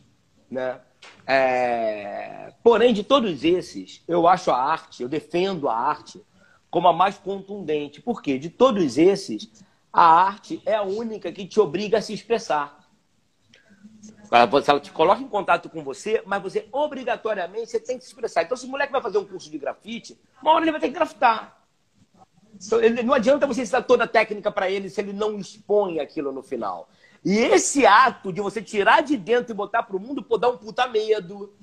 né? 0.50 0.80
É... 1.26 2.52
Porém, 2.62 2.92
de 2.92 3.02
todos 3.02 3.44
esses, 3.44 4.02
eu 4.06 4.26
acho 4.26 4.50
a 4.50 4.56
arte, 4.56 5.02
eu 5.02 5.08
defendo 5.08 5.68
a 5.68 5.76
arte 5.76 6.22
como 6.70 6.88
a 6.88 6.92
mais 6.92 7.18
contundente. 7.18 8.00
Por 8.00 8.22
quê? 8.22 8.38
De 8.38 8.48
todos 8.48 8.96
esses, 8.96 9.50
a 9.92 10.04
arte 10.04 10.62
é 10.64 10.74
a 10.74 10.82
única 10.82 11.30
que 11.30 11.46
te 11.46 11.60
obriga 11.60 11.98
a 11.98 12.02
se 12.02 12.14
expressar. 12.14 12.82
Ela 14.30 14.80
te 14.80 14.90
coloca 14.90 15.20
em 15.20 15.28
contato 15.28 15.68
com 15.68 15.84
você, 15.84 16.22
mas 16.24 16.42
você 16.42 16.66
obrigatoriamente 16.72 17.70
você 17.70 17.78
tem 17.78 17.98
que 17.98 18.04
se 18.04 18.10
expressar. 18.10 18.42
Então, 18.42 18.56
se 18.56 18.64
o 18.64 18.68
moleque 18.70 18.90
vai 18.90 19.02
fazer 19.02 19.18
um 19.18 19.26
curso 19.26 19.50
de 19.50 19.58
grafite, 19.58 20.18
uma 20.40 20.52
hora 20.52 20.64
ele 20.64 20.72
vai 20.72 20.80
ter 20.80 20.88
que 20.88 20.94
grafitar. 20.94 21.62
Então, 22.54 22.80
ele, 22.80 23.02
não 23.02 23.12
adianta 23.12 23.46
você 23.46 23.60
ensinar 23.60 23.82
toda 23.82 24.04
a 24.04 24.08
técnica 24.08 24.50
para 24.50 24.70
ele 24.70 24.88
se 24.88 25.00
ele 25.02 25.12
não 25.12 25.38
expõe 25.38 26.00
aquilo 26.00 26.32
no 26.32 26.42
final. 26.42 26.88
E 27.24 27.38
esse 27.38 27.86
ato 27.86 28.32
de 28.32 28.40
você 28.40 28.60
tirar 28.60 29.02
de 29.02 29.16
dentro 29.16 29.52
e 29.52 29.56
botar 29.56 29.82
para 29.82 29.96
o 29.96 30.00
mundo, 30.00 30.22
pô, 30.22 30.36
dá 30.36 30.48
um 30.48 30.56
puta 30.56 30.86
medo. 30.88 31.54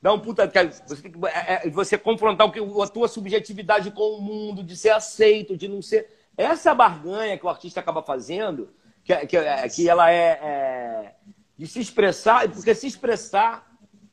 Dá 0.00 0.12
um 0.12 0.20
puta. 0.20 0.50
Você, 0.86 1.02
tem 1.02 1.10
que, 1.10 1.26
é, 1.26 1.66
é, 1.66 1.70
você 1.70 1.98
confrontar 1.98 2.46
o 2.46 2.52
que, 2.52 2.60
a 2.60 2.86
tua 2.86 3.08
subjetividade 3.08 3.90
com 3.90 4.18
o 4.18 4.20
mundo, 4.20 4.62
de 4.62 4.76
ser 4.76 4.90
aceito, 4.90 5.56
de 5.56 5.66
não 5.66 5.82
ser. 5.82 6.08
Essa 6.36 6.74
barganha 6.74 7.38
que 7.38 7.46
o 7.46 7.48
artista 7.48 7.80
acaba 7.80 8.02
fazendo, 8.02 8.68
que, 9.02 9.14
que, 9.26 9.36
é, 9.36 9.68
que 9.68 9.88
ela 9.88 10.10
é, 10.10 10.38
é 10.42 11.14
de 11.56 11.66
se 11.66 11.80
expressar, 11.80 12.48
porque 12.50 12.74
se 12.74 12.86
expressar 12.86 13.66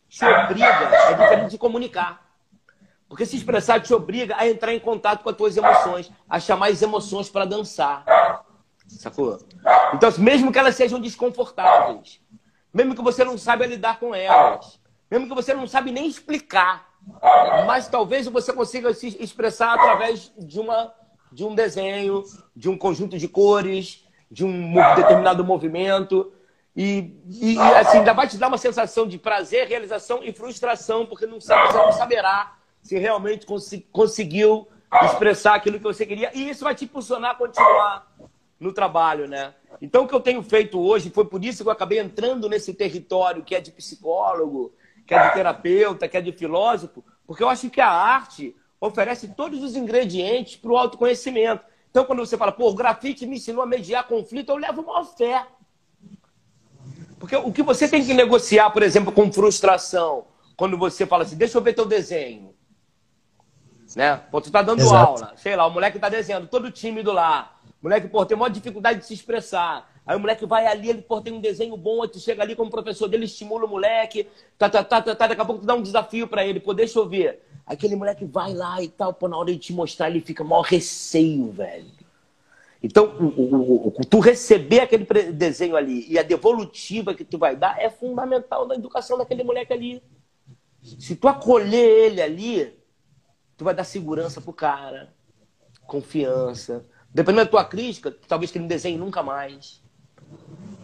te 0.08 0.26
obriga, 0.26 0.66
é 0.66 1.14
diferente 1.14 1.52
de 1.52 1.58
comunicar. 1.58 2.26
Porque 3.08 3.26
se 3.26 3.36
expressar 3.36 3.82
te 3.82 3.94
obriga 3.94 4.36
a 4.38 4.48
entrar 4.48 4.74
em 4.74 4.80
contato 4.80 5.24
com 5.24 5.30
as 5.30 5.36
tuas 5.36 5.58
emoções, 5.58 6.12
a 6.30 6.40
chamar 6.40 6.70
as 6.70 6.82
emoções 6.82 7.30
para 7.30 7.46
dançar. 7.46 8.06
Sacou? 9.00 9.40
Então, 9.94 10.10
assim, 10.10 10.22
mesmo 10.22 10.52
que 10.52 10.60
elas 10.60 10.76
sejam 10.76 11.00
desconfortáveis, 11.00 12.22
mesmo 12.74 12.96
que 12.96 13.02
você 13.02 13.24
não 13.24 13.38
saiba 13.38 13.66
lidar 13.66 14.00
com 14.00 14.14
elas, 14.14 14.80
mesmo 15.10 15.28
que 15.28 15.36
você 15.36 15.54
não 15.54 15.68
sabe 15.68 15.92
nem 15.92 16.08
explicar, 16.08 16.90
mas 17.66 17.88
talvez 17.88 18.28
você 18.28 18.54
consiga 18.54 18.94
se 18.94 19.18
expressar 19.20 19.74
através 19.74 20.32
de, 20.38 20.60
uma, 20.60 20.94
de 21.32 21.44
um 21.44 21.56
desenho, 21.56 22.24
de 22.56 22.70
um 22.70 22.78
conjunto 22.78 23.18
de 23.18 23.28
cores, 23.28 24.06
de 24.30 24.46
um 24.46 24.74
determinado 24.96 25.44
movimento. 25.44 26.32
E, 26.76 27.20
e 27.28 27.60
assim, 27.60 27.98
ainda 27.98 28.14
vai 28.14 28.28
te 28.28 28.38
dar 28.38 28.48
uma 28.48 28.58
sensação 28.58 29.06
de 29.08 29.18
prazer, 29.18 29.68
realização 29.68 30.24
e 30.24 30.32
frustração, 30.32 31.06
porque 31.06 31.26
não 31.26 31.42
sabe, 31.42 31.74
você 31.74 31.78
não 31.78 31.92
saberá 31.92 32.56
se 32.82 32.98
realmente 32.98 33.46
cons 33.46 33.70
conseguiu 33.92 34.68
expressar 35.04 35.56
aquilo 35.56 35.78
que 35.78 35.84
você 35.84 36.06
queria. 36.06 36.32
E 36.34 36.50
isso 36.50 36.64
vai 36.64 36.76
te 36.76 36.86
impulsionar 36.86 37.32
a 37.32 37.36
continuar 37.36 38.11
no 38.62 38.72
trabalho, 38.72 39.28
né? 39.28 39.56
Então, 39.82 40.04
o 40.04 40.08
que 40.08 40.14
eu 40.14 40.20
tenho 40.20 40.44
feito 40.44 40.80
hoje, 40.80 41.10
foi 41.10 41.26
por 41.26 41.44
isso 41.44 41.64
que 41.64 41.68
eu 41.68 41.74
acabei 41.74 42.00
entrando 42.00 42.48
nesse 42.48 42.74
território 42.74 43.44
que 43.44 43.56
é 43.56 43.60
de 43.60 43.72
psicólogo, 43.72 44.72
que 45.06 45.16
é 45.16 45.28
de 45.28 45.34
terapeuta, 45.34 46.08
que 46.08 46.16
é 46.16 46.22
de 46.22 46.32
filósofo, 46.32 47.04
porque 47.26 47.42
eu 47.42 47.50
acho 47.50 47.70
que 47.72 47.82
a 47.82 47.90
arte 47.90 48.56
oferece 48.80 49.30
todos 49.30 49.64
os 49.64 49.76
ingredientes 49.76 50.58
para 50.58 50.72
o 50.72 50.78
autoconhecimento. 50.78 51.64
Então, 51.90 52.06
quando 52.06 52.20
você 52.20 52.38
fala, 52.38 52.52
pô, 52.52 52.70
o 52.70 52.76
grafite 52.76 53.26
me 53.26 53.38
ensinou 53.38 53.64
a 53.64 53.66
mediar 53.66 54.08
conflito, 54.08 54.50
eu 54.50 54.58
levo 54.58 54.82
uma 54.82 55.04
fé. 55.04 55.46
Porque 57.20 57.36
o 57.36 57.52
que 57.52 57.64
você 57.64 57.88
tem 57.88 58.06
que 58.06 58.14
negociar, 58.14 58.70
por 58.70 58.84
exemplo, 58.84 59.12
com 59.12 59.32
frustração, 59.32 60.26
quando 60.56 60.78
você 60.78 61.08
fala 61.08 61.24
assim, 61.24 61.36
deixa 61.36 61.58
eu 61.58 61.62
ver 61.62 61.74
teu 61.74 61.86
desenho. 61.86 62.54
Né? 63.96 64.18
Pô, 64.32 64.40
tu 64.40 64.52
tá 64.52 64.62
dando 64.62 64.82
Exato. 64.82 64.96
aula, 64.96 65.34
sei 65.36 65.56
lá, 65.56 65.66
o 65.66 65.72
moleque 65.72 66.00
tá 66.00 66.10
desenhando, 66.10 66.48
todo 66.48 66.72
tímido 66.72 67.12
lá. 67.12 67.58
Moleque, 67.82 68.08
pô, 68.08 68.26
tem 68.26 68.38
maior 68.38 68.50
dificuldade 68.50 69.00
de 69.00 69.06
se 69.06 69.14
expressar. 69.14 69.92
Aí 70.06 70.16
o 70.16 70.20
moleque 70.20 70.46
vai 70.46 70.68
ali, 70.68 70.90
ele 70.90 71.02
pô, 71.02 71.20
tem 71.20 71.34
um 71.34 71.42
desenho 71.42 71.76
bom, 71.76 72.04
aí 72.04 72.10
tu 72.10 72.20
chega 72.20 72.44
ali 72.44 72.56
como 72.56 72.70
professor 72.70 73.08
dele, 73.08 73.26
estimula 73.26 73.66
o 73.66 73.70
moleque, 73.70 74.28
tá, 74.58 74.70
tá, 74.70 74.84
tá, 74.84 75.02
tá, 75.02 75.16
tá 75.16 75.28
daqui 75.28 75.42
a 75.42 75.46
pouco 75.46 75.62
tu 75.62 75.66
dá 75.66 75.74
um 75.74 75.82
desafio 75.82 76.28
para 76.28 76.46
ele, 76.46 76.60
pô, 76.60 76.74
deixa 76.74 77.00
eu 77.00 77.08
ver. 77.08 77.44
Aquele 77.66 77.96
moleque 77.96 78.26
vai 78.26 78.54
lá 78.54 78.82
e 78.82 78.88
tal, 78.88 79.14
pô, 79.14 79.28
na 79.28 79.38
hora 79.38 79.52
de 79.52 79.58
te 79.58 79.74
mostrar, 79.74 80.10
ele 80.10 80.22
fica 80.22 80.44
maior 80.44 80.62
receio, 80.62 81.52
velho. 81.52 81.92
Então, 82.84 83.16
o, 83.20 83.26
o, 83.26 83.88
o, 83.88 83.92
tu 84.10 84.20
receber 84.20 84.82
aquele 84.82 85.06
desenho 85.32 85.76
ali 85.76 86.06
e 86.10 86.18
a 86.18 86.24
devolutiva 86.24 87.14
que 87.14 87.24
tu 87.24 87.38
vai 87.38 87.56
dar 87.56 87.80
é 87.80 87.90
fundamental 87.90 88.68
na 88.68 88.76
educação 88.76 89.18
daquele 89.18 89.44
moleque 89.44 89.72
ali. 89.72 90.04
Se 90.82 91.16
tu 91.16 91.28
acolher 91.28 92.06
ele 92.06 92.22
ali, 92.22 92.74
tu 93.56 93.64
vai 93.64 93.76
dar 93.76 93.84
segurança 93.84 94.42
pro 94.42 94.52
cara, 94.52 95.14
confiança. 95.86 96.84
Dependendo 97.14 97.46
da 97.46 97.52
tua 97.52 97.66
crítica, 97.66 98.16
talvez 98.28 98.52
que 98.52 98.58
ele 98.58 98.64
não 98.64 98.70
desenhe 98.70 98.98
nunca 98.98 99.22
mais. 99.22 99.82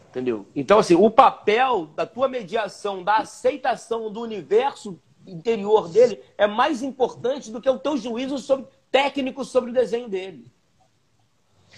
Entendeu? 0.10 0.46
Então, 0.56 0.80
assim, 0.80 0.96
o 0.96 1.10
papel 1.10 1.88
da 1.96 2.06
tua 2.06 2.28
mediação, 2.28 3.04
da 3.04 3.18
aceitação 3.18 4.12
do 4.12 4.22
universo 4.22 5.00
interior 5.26 5.90
dele 5.90 6.22
é 6.38 6.48
mais 6.48 6.82
importante 6.82 7.52
do 7.52 7.62
que 7.62 7.70
o 7.70 7.80
teu 7.80 7.98
juízo 7.98 8.38
sobre, 8.38 8.66
técnico 8.92 9.46
sobre 9.46 9.70
o 9.70 9.74
desenho 9.74 10.10
dele. 10.10 10.46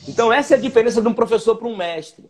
Então, 0.07 0.31
essa 0.31 0.55
é 0.55 0.57
a 0.57 0.61
diferença 0.61 1.01
de 1.01 1.07
um 1.07 1.13
professor 1.13 1.55
para 1.55 1.67
um 1.67 1.75
mestre. 1.75 2.29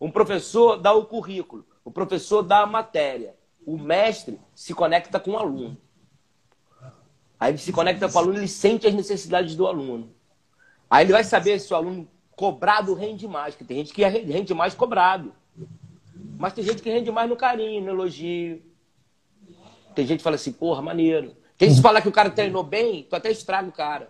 Um 0.00 0.10
professor 0.10 0.76
dá 0.76 0.92
o 0.92 1.06
currículo, 1.06 1.66
o 1.84 1.90
professor 1.90 2.42
dá 2.42 2.60
a 2.60 2.66
matéria. 2.66 3.34
O 3.66 3.76
mestre 3.76 4.40
se 4.54 4.72
conecta 4.72 5.18
com 5.18 5.32
o 5.32 5.38
aluno. 5.38 5.76
Aí 7.38 7.50
ele 7.50 7.58
se 7.58 7.72
conecta 7.72 8.08
com 8.08 8.16
o 8.16 8.18
aluno, 8.20 8.38
ele 8.38 8.48
sente 8.48 8.86
as 8.86 8.94
necessidades 8.94 9.54
do 9.54 9.66
aluno. 9.66 10.14
Aí 10.90 11.04
ele 11.04 11.12
vai 11.12 11.24
saber 11.24 11.58
se 11.58 11.72
o 11.72 11.76
aluno 11.76 12.08
cobrado 12.34 12.94
rende 12.94 13.26
mais, 13.26 13.54
porque 13.54 13.64
tem 13.64 13.78
gente 13.78 13.92
que 13.92 14.04
rende 14.04 14.54
mais 14.54 14.74
cobrado. 14.74 15.32
Mas 16.38 16.52
tem 16.52 16.64
gente 16.64 16.80
que 16.80 16.90
rende 16.90 17.10
mais 17.10 17.28
no 17.28 17.36
carinho, 17.36 17.82
no 17.82 17.90
elogio. 17.90 18.62
Tem 19.94 20.06
gente 20.06 20.18
que 20.18 20.24
fala 20.24 20.36
assim, 20.36 20.52
porra, 20.52 20.80
maneiro. 20.80 21.36
Tem 21.56 21.68
gente 21.68 21.78
que 21.78 21.82
fala 21.82 22.00
que 22.00 22.08
o 22.08 22.12
cara 22.12 22.30
treinou 22.30 22.62
bem, 22.62 23.02
tu 23.02 23.16
até 23.16 23.30
estraga 23.30 23.68
o 23.68 23.72
cara. 23.72 24.08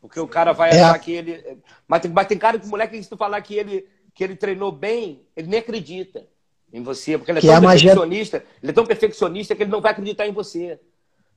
Porque 0.00 0.20
o 0.20 0.28
cara 0.28 0.52
vai 0.52 0.70
é. 0.70 0.80
achar 0.80 0.98
que 1.00 1.10
ele. 1.10 1.58
Mas 1.88 2.02
tem, 2.02 2.10
mas 2.10 2.26
tem 2.28 2.38
cara 2.38 2.58
que 2.58 2.66
o 2.66 2.70
moleque, 2.70 3.02
se 3.02 3.08
tu 3.08 3.16
falar 3.16 3.40
que 3.42 3.54
ele, 3.54 3.88
que 4.14 4.22
ele 4.22 4.36
treinou 4.36 4.70
bem, 4.70 5.26
ele 5.36 5.48
nem 5.48 5.58
acredita 5.58 6.24
em 6.72 6.82
você. 6.82 7.18
Porque 7.18 7.32
ele 7.32 7.38
é 7.38 7.40
que 7.40 7.48
tão 7.48 7.56
é 7.56 7.60
perfeccionista. 7.60 8.36
Magia... 8.38 8.58
Ele 8.62 8.70
é 8.70 8.74
tão 8.74 8.86
perfeccionista 8.86 9.56
que 9.56 9.62
ele 9.64 9.70
não 9.72 9.80
vai 9.80 9.90
acreditar 9.90 10.26
em 10.28 10.32
você. 10.32 10.78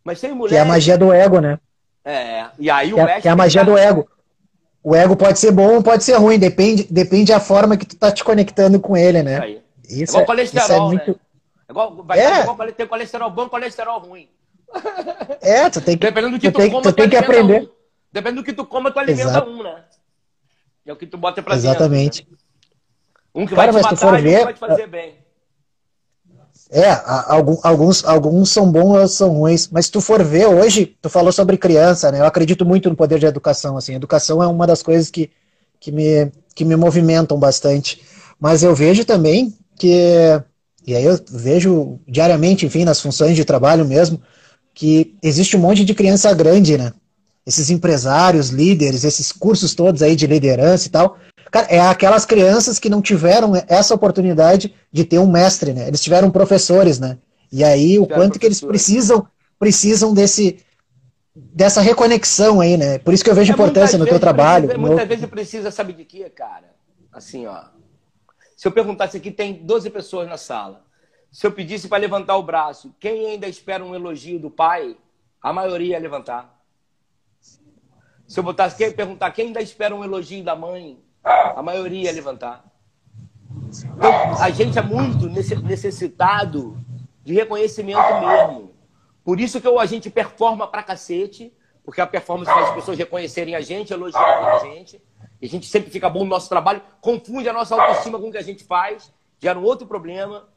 Mas 0.03 0.19
sem 0.19 0.31
mulher. 0.33 0.51
Que 0.51 0.57
é 0.57 0.61
a 0.61 0.65
magia 0.65 0.97
do 0.97 1.11
ego, 1.11 1.39
né? 1.39 1.59
É. 2.05 2.49
E 2.59 2.69
aí 2.69 2.93
o 2.93 2.97
que, 2.97 3.01
é, 3.01 3.21
que 3.21 3.27
é 3.27 3.31
a 3.31 3.35
magia 3.35 3.63
do 3.63 3.75
ego. 3.75 4.07
O 4.83 4.95
ego 4.95 5.15
pode 5.15 5.37
ser 5.37 5.51
bom 5.51 5.75
ou 5.75 5.83
pode 5.83 6.03
ser 6.03 6.15
ruim, 6.15 6.39
depende, 6.39 6.87
depende 6.89 7.31
da 7.31 7.39
forma 7.39 7.77
que 7.77 7.85
tu 7.85 7.95
tá 7.95 8.11
te 8.11 8.23
conectando 8.23 8.79
com 8.79 8.97
ele, 8.97 9.21
né? 9.21 9.39
Aí. 9.39 9.61
Isso 9.87 10.17
é 10.17 10.21
igual 10.21 10.25
colesterol, 10.25 10.65
isso 10.65 10.73
é 10.73 10.79
muito... 10.79 11.11
né? 11.11 11.15
É 11.67 11.71
igual, 11.71 12.03
vai 12.03 12.19
é. 12.19 12.41
igual 12.41 12.71
ter 12.71 12.87
colesterol 12.87 13.29
bom 13.29 13.47
colesterol 13.47 13.99
ruim. 13.99 14.27
É, 15.41 15.69
tu 15.69 15.81
tem 15.81 15.97
que, 15.97 16.05
Dependendo 16.05 16.37
do 16.37 16.41
que 16.41 16.49
tu, 16.49 16.53
tu 16.53 16.59
tem, 16.59 16.71
coma, 16.71 16.83
tu 16.83 16.93
tem 16.93 17.09
que 17.09 17.15
aprender. 17.17 17.61
Um. 17.63 17.69
Dependendo 18.11 18.41
do 18.41 18.45
que 18.45 18.53
tu 18.53 18.65
coma, 18.65 18.91
tu 18.91 18.99
alimenta 18.99 19.29
Exato. 19.29 19.49
um, 19.49 19.63
né? 19.63 19.83
É 20.85 20.93
o 20.93 20.95
que 20.95 21.05
tu 21.05 21.17
bota 21.17 21.43
pra 21.43 21.55
Exatamente. 21.55 22.23
dentro. 22.23 22.31
Né? 22.31 22.37
Um 23.33 23.45
que 23.45 23.55
Cara, 23.55 23.71
vai 23.71 23.81
te 23.81 23.85
matar 23.85 23.97
for 23.97 24.21
ver, 24.21 24.41
um 24.41 24.43
vai 24.43 24.53
te 24.53 24.59
fazer 24.59 24.87
bem. 24.87 25.15
É, 26.73 26.89
alguns, 27.61 28.05
alguns 28.05 28.49
são 28.49 28.71
bons, 28.71 28.93
outros 28.93 29.11
são 29.11 29.29
ruins. 29.33 29.67
Mas 29.69 29.87
se 29.87 29.91
tu 29.91 29.99
for 29.99 30.23
ver 30.23 30.47
hoje, 30.47 30.95
tu 31.01 31.09
falou 31.09 31.31
sobre 31.33 31.57
criança, 31.57 32.09
né? 32.09 32.21
Eu 32.21 32.25
acredito 32.25 32.65
muito 32.65 32.89
no 32.89 32.95
poder 32.95 33.19
de 33.19 33.25
educação. 33.25 33.75
Assim, 33.75 33.93
educação 33.93 34.41
é 34.41 34.47
uma 34.47 34.65
das 34.65 34.81
coisas 34.81 35.11
que, 35.11 35.29
que, 35.81 35.91
me, 35.91 36.31
que 36.55 36.63
me 36.63 36.77
movimentam 36.77 37.37
bastante. 37.37 38.01
Mas 38.39 38.63
eu 38.63 38.73
vejo 38.73 39.03
também 39.03 39.53
que, 39.77 40.41
e 40.87 40.95
aí 40.95 41.03
eu 41.03 41.19
vejo 41.29 41.99
diariamente, 42.07 42.65
enfim, 42.65 42.85
nas 42.85 43.01
funções 43.01 43.35
de 43.35 43.43
trabalho 43.43 43.83
mesmo, 43.83 44.21
que 44.73 45.13
existe 45.21 45.57
um 45.57 45.59
monte 45.59 45.83
de 45.83 45.93
criança 45.93 46.33
grande, 46.33 46.77
né? 46.77 46.93
Esses 47.45 47.69
empresários, 47.69 48.49
líderes, 48.49 49.03
esses 49.03 49.31
cursos 49.31 49.73
todos 49.73 50.01
aí 50.01 50.15
de 50.15 50.27
liderança 50.27 50.87
e 50.87 50.91
tal, 50.91 51.17
cara, 51.49 51.67
é 51.67 51.79
aquelas 51.79 52.25
crianças 52.25 52.79
que 52.79 52.89
não 52.89 53.01
tiveram 53.01 53.53
essa 53.67 53.95
oportunidade 53.95 54.73
de 54.91 55.03
ter 55.03 55.19
um 55.19 55.29
mestre, 55.29 55.73
né? 55.73 55.87
Eles 55.87 56.01
tiveram 56.01 56.29
professores, 56.31 56.99
né? 56.99 57.17
E 57.51 57.63
aí 57.63 57.99
o 57.99 58.07
quanto 58.07 58.39
que 58.39 58.45
eles 58.45 58.61
precisam 58.61 59.27
precisam 59.59 60.13
desse 60.13 60.65
dessa 61.35 61.81
reconexão 61.81 62.61
aí, 62.61 62.77
né? 62.77 62.97
Por 62.99 63.13
isso 63.13 63.23
que 63.23 63.29
eu 63.29 63.35
vejo 63.35 63.51
é, 63.51 63.53
importância 63.53 63.97
no 63.97 64.05
teu 64.05 64.19
trabalho. 64.19 64.67
Precisa, 64.67 64.87
muitas 64.87 65.07
vezes 65.07 65.25
precisa, 65.25 65.71
sabe 65.71 65.93
de 65.93 66.05
quê, 66.05 66.29
cara? 66.29 66.73
Assim, 67.11 67.45
ó. 67.47 67.63
Se 68.55 68.67
eu 68.67 68.71
perguntasse 68.71 69.17
aqui, 69.17 69.31
tem 69.31 69.65
12 69.65 69.89
pessoas 69.89 70.27
na 70.27 70.37
sala. 70.37 70.83
Se 71.31 71.47
eu 71.47 71.51
pedisse 71.51 71.87
para 71.87 71.97
levantar 71.97 72.35
o 72.35 72.43
braço, 72.43 72.93
quem 72.99 73.27
ainda 73.27 73.47
espera 73.47 73.83
um 73.83 73.95
elogio 73.95 74.37
do 74.37 74.51
pai, 74.51 74.97
a 75.41 75.53
maioria 75.53 75.95
ia 75.95 75.99
levantar. 75.99 76.60
Se 78.31 78.39
eu 78.39 78.45
botasse 78.45 78.77
quem 78.77 78.89
perguntar 78.93 79.29
quem 79.31 79.47
ainda 79.47 79.61
espera 79.61 79.93
um 79.93 80.05
elogio 80.05 80.41
da 80.41 80.55
mãe, 80.55 80.97
a 81.21 81.61
maioria 81.61 82.03
ia 82.03 82.13
levantar. 82.13 82.63
Então, 83.67 84.41
a 84.41 84.49
gente 84.49 84.79
é 84.79 84.81
muito 84.81 85.27
necessitado 85.27 86.77
de 87.25 87.33
reconhecimento 87.33 87.99
mesmo. 88.21 88.71
Por 89.21 89.37
isso 89.37 89.59
que 89.59 89.67
a 89.67 89.85
gente 89.85 90.09
performa 90.09 90.65
pra 90.65 90.81
cacete, 90.81 91.51
porque 91.83 91.99
a 91.99 92.07
performance 92.07 92.49
faz 92.49 92.69
as 92.69 92.75
pessoas 92.75 92.97
reconhecerem 92.97 93.53
a 93.53 93.59
gente, 93.59 93.91
elogiarem 93.91 94.47
a 94.47 94.59
gente. 94.59 95.03
E 95.41 95.45
a 95.45 95.49
gente 95.49 95.67
sempre 95.67 95.91
fica 95.91 96.09
bom 96.09 96.23
no 96.23 96.29
nosso 96.29 96.47
trabalho, 96.47 96.81
confunde 97.01 97.49
a 97.49 97.53
nossa 97.53 97.75
autoestima 97.75 98.17
com 98.17 98.29
o 98.29 98.31
que 98.31 98.37
a 98.37 98.41
gente 98.41 98.63
faz, 98.63 99.13
gera 99.39 99.59
um 99.59 99.63
outro 99.63 99.85
problema, 99.85 100.47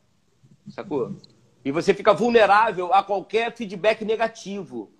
sacou? 0.68 1.16
E 1.64 1.72
você 1.72 1.92
fica 1.92 2.14
vulnerável 2.14 2.94
a 2.94 3.02
qualquer 3.02 3.52
feedback 3.52 4.04
negativo. 4.04 4.92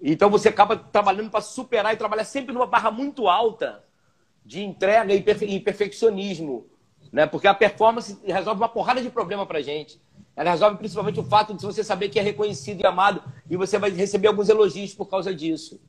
Então 0.00 0.28
você 0.28 0.48
acaba 0.48 0.76
trabalhando 0.76 1.30
para 1.30 1.40
superar 1.40 1.94
e 1.94 1.96
trabalhar 1.96 2.24
sempre 2.24 2.52
numa 2.52 2.66
barra 2.66 2.90
muito 2.90 3.28
alta 3.28 3.84
de 4.44 4.62
entrega 4.62 5.14
e, 5.14 5.22
perfe 5.22 5.60
perfeccionismo. 5.60 6.66
Né? 7.12 7.26
Porque 7.26 7.46
a 7.46 7.54
performance 7.54 8.18
resolve 8.24 8.60
uma 8.60 8.68
porrada 8.68 9.00
de 9.00 9.10
problema 9.10 9.46
para 9.46 9.60
gente. 9.60 10.00
Ela 10.34 10.50
resolve 10.50 10.78
principalmente 10.78 11.20
o 11.20 11.24
fato 11.24 11.54
de 11.54 11.62
você 11.64 11.84
saber 11.84 12.08
que 12.08 12.18
é 12.18 12.22
reconhecido 12.22 12.80
e 12.80 12.86
amado 12.86 13.22
e 13.48 13.56
você 13.56 13.78
vai 13.78 13.90
receber 13.90 14.28
alguns 14.28 14.48
elogios 14.48 14.94
por 14.94 15.06
causa 15.06 15.34
disso. 15.34 15.80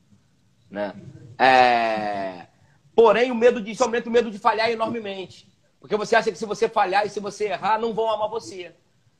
Né? 0.70 0.92
É... 1.38 2.46
Porém, 2.94 3.30
o 3.30 3.34
medo 3.34 3.60
disso 3.60 3.82
aumenta 3.82 4.08
o 4.08 4.12
medo 4.12 4.30
de 4.30 4.38
falhar 4.38 4.70
enormemente. 4.70 5.48
Porque 5.80 5.96
você 5.96 6.14
acha 6.14 6.30
que 6.30 6.38
se 6.38 6.46
você 6.46 6.68
falhar 6.68 7.06
e 7.06 7.10
se 7.10 7.20
você 7.20 7.46
errar, 7.46 7.78
não 7.78 7.92
vão 7.92 8.10
amar 8.10 8.28
você. 8.28 8.74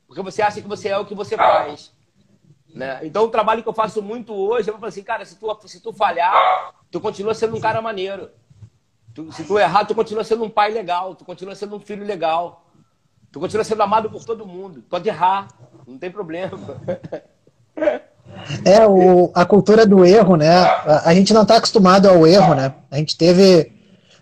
Porque 0.07 0.21
você 0.21 0.41
acha 0.41 0.61
que 0.61 0.67
você 0.67 0.89
é 0.89 0.97
o 0.97 1.05
que 1.05 1.15
você 1.15 1.35
faz. 1.35 1.91
Né? 2.75 2.99
Então, 3.03 3.23
o 3.23 3.29
trabalho 3.29 3.63
que 3.63 3.69
eu 3.69 3.73
faço 3.73 4.01
muito 4.01 4.33
hoje, 4.33 4.69
eu 4.69 4.73
falar 4.73 4.89
assim, 4.89 5.01
cara, 5.01 5.23
se 5.23 5.37
tu, 5.37 5.57
se 5.65 5.79
tu 5.79 5.93
falhar, 5.93 6.73
tu 6.91 6.99
continua 6.99 7.33
sendo 7.33 7.55
um 7.55 7.59
cara 7.61 7.81
maneiro. 7.81 8.29
Tu, 9.13 9.31
se 9.31 9.45
tu 9.45 9.57
errar, 9.57 9.85
tu 9.85 9.95
continua 9.95 10.25
sendo 10.25 10.43
um 10.43 10.49
pai 10.49 10.71
legal, 10.71 11.15
tu 11.15 11.23
continua 11.23 11.55
sendo 11.55 11.77
um 11.77 11.79
filho 11.79 12.05
legal. 12.05 12.65
Tu 13.31 13.39
continua 13.39 13.63
sendo 13.63 13.81
amado 13.81 14.09
por 14.09 14.25
todo 14.25 14.45
mundo. 14.45 14.83
Pode 14.89 15.07
errar, 15.07 15.47
não 15.87 15.97
tem 15.97 16.11
problema. 16.11 16.59
É, 18.65 18.85
o, 18.85 19.31
a 19.33 19.45
cultura 19.45 19.85
do 19.85 20.03
erro, 20.03 20.35
né? 20.35 20.57
A, 20.57 21.09
a 21.09 21.13
gente 21.13 21.33
não 21.33 21.43
está 21.43 21.55
acostumado 21.55 22.09
ao 22.09 22.27
erro, 22.27 22.55
né? 22.55 22.73
A 22.91 22.97
gente 22.97 23.17
teve, 23.17 23.71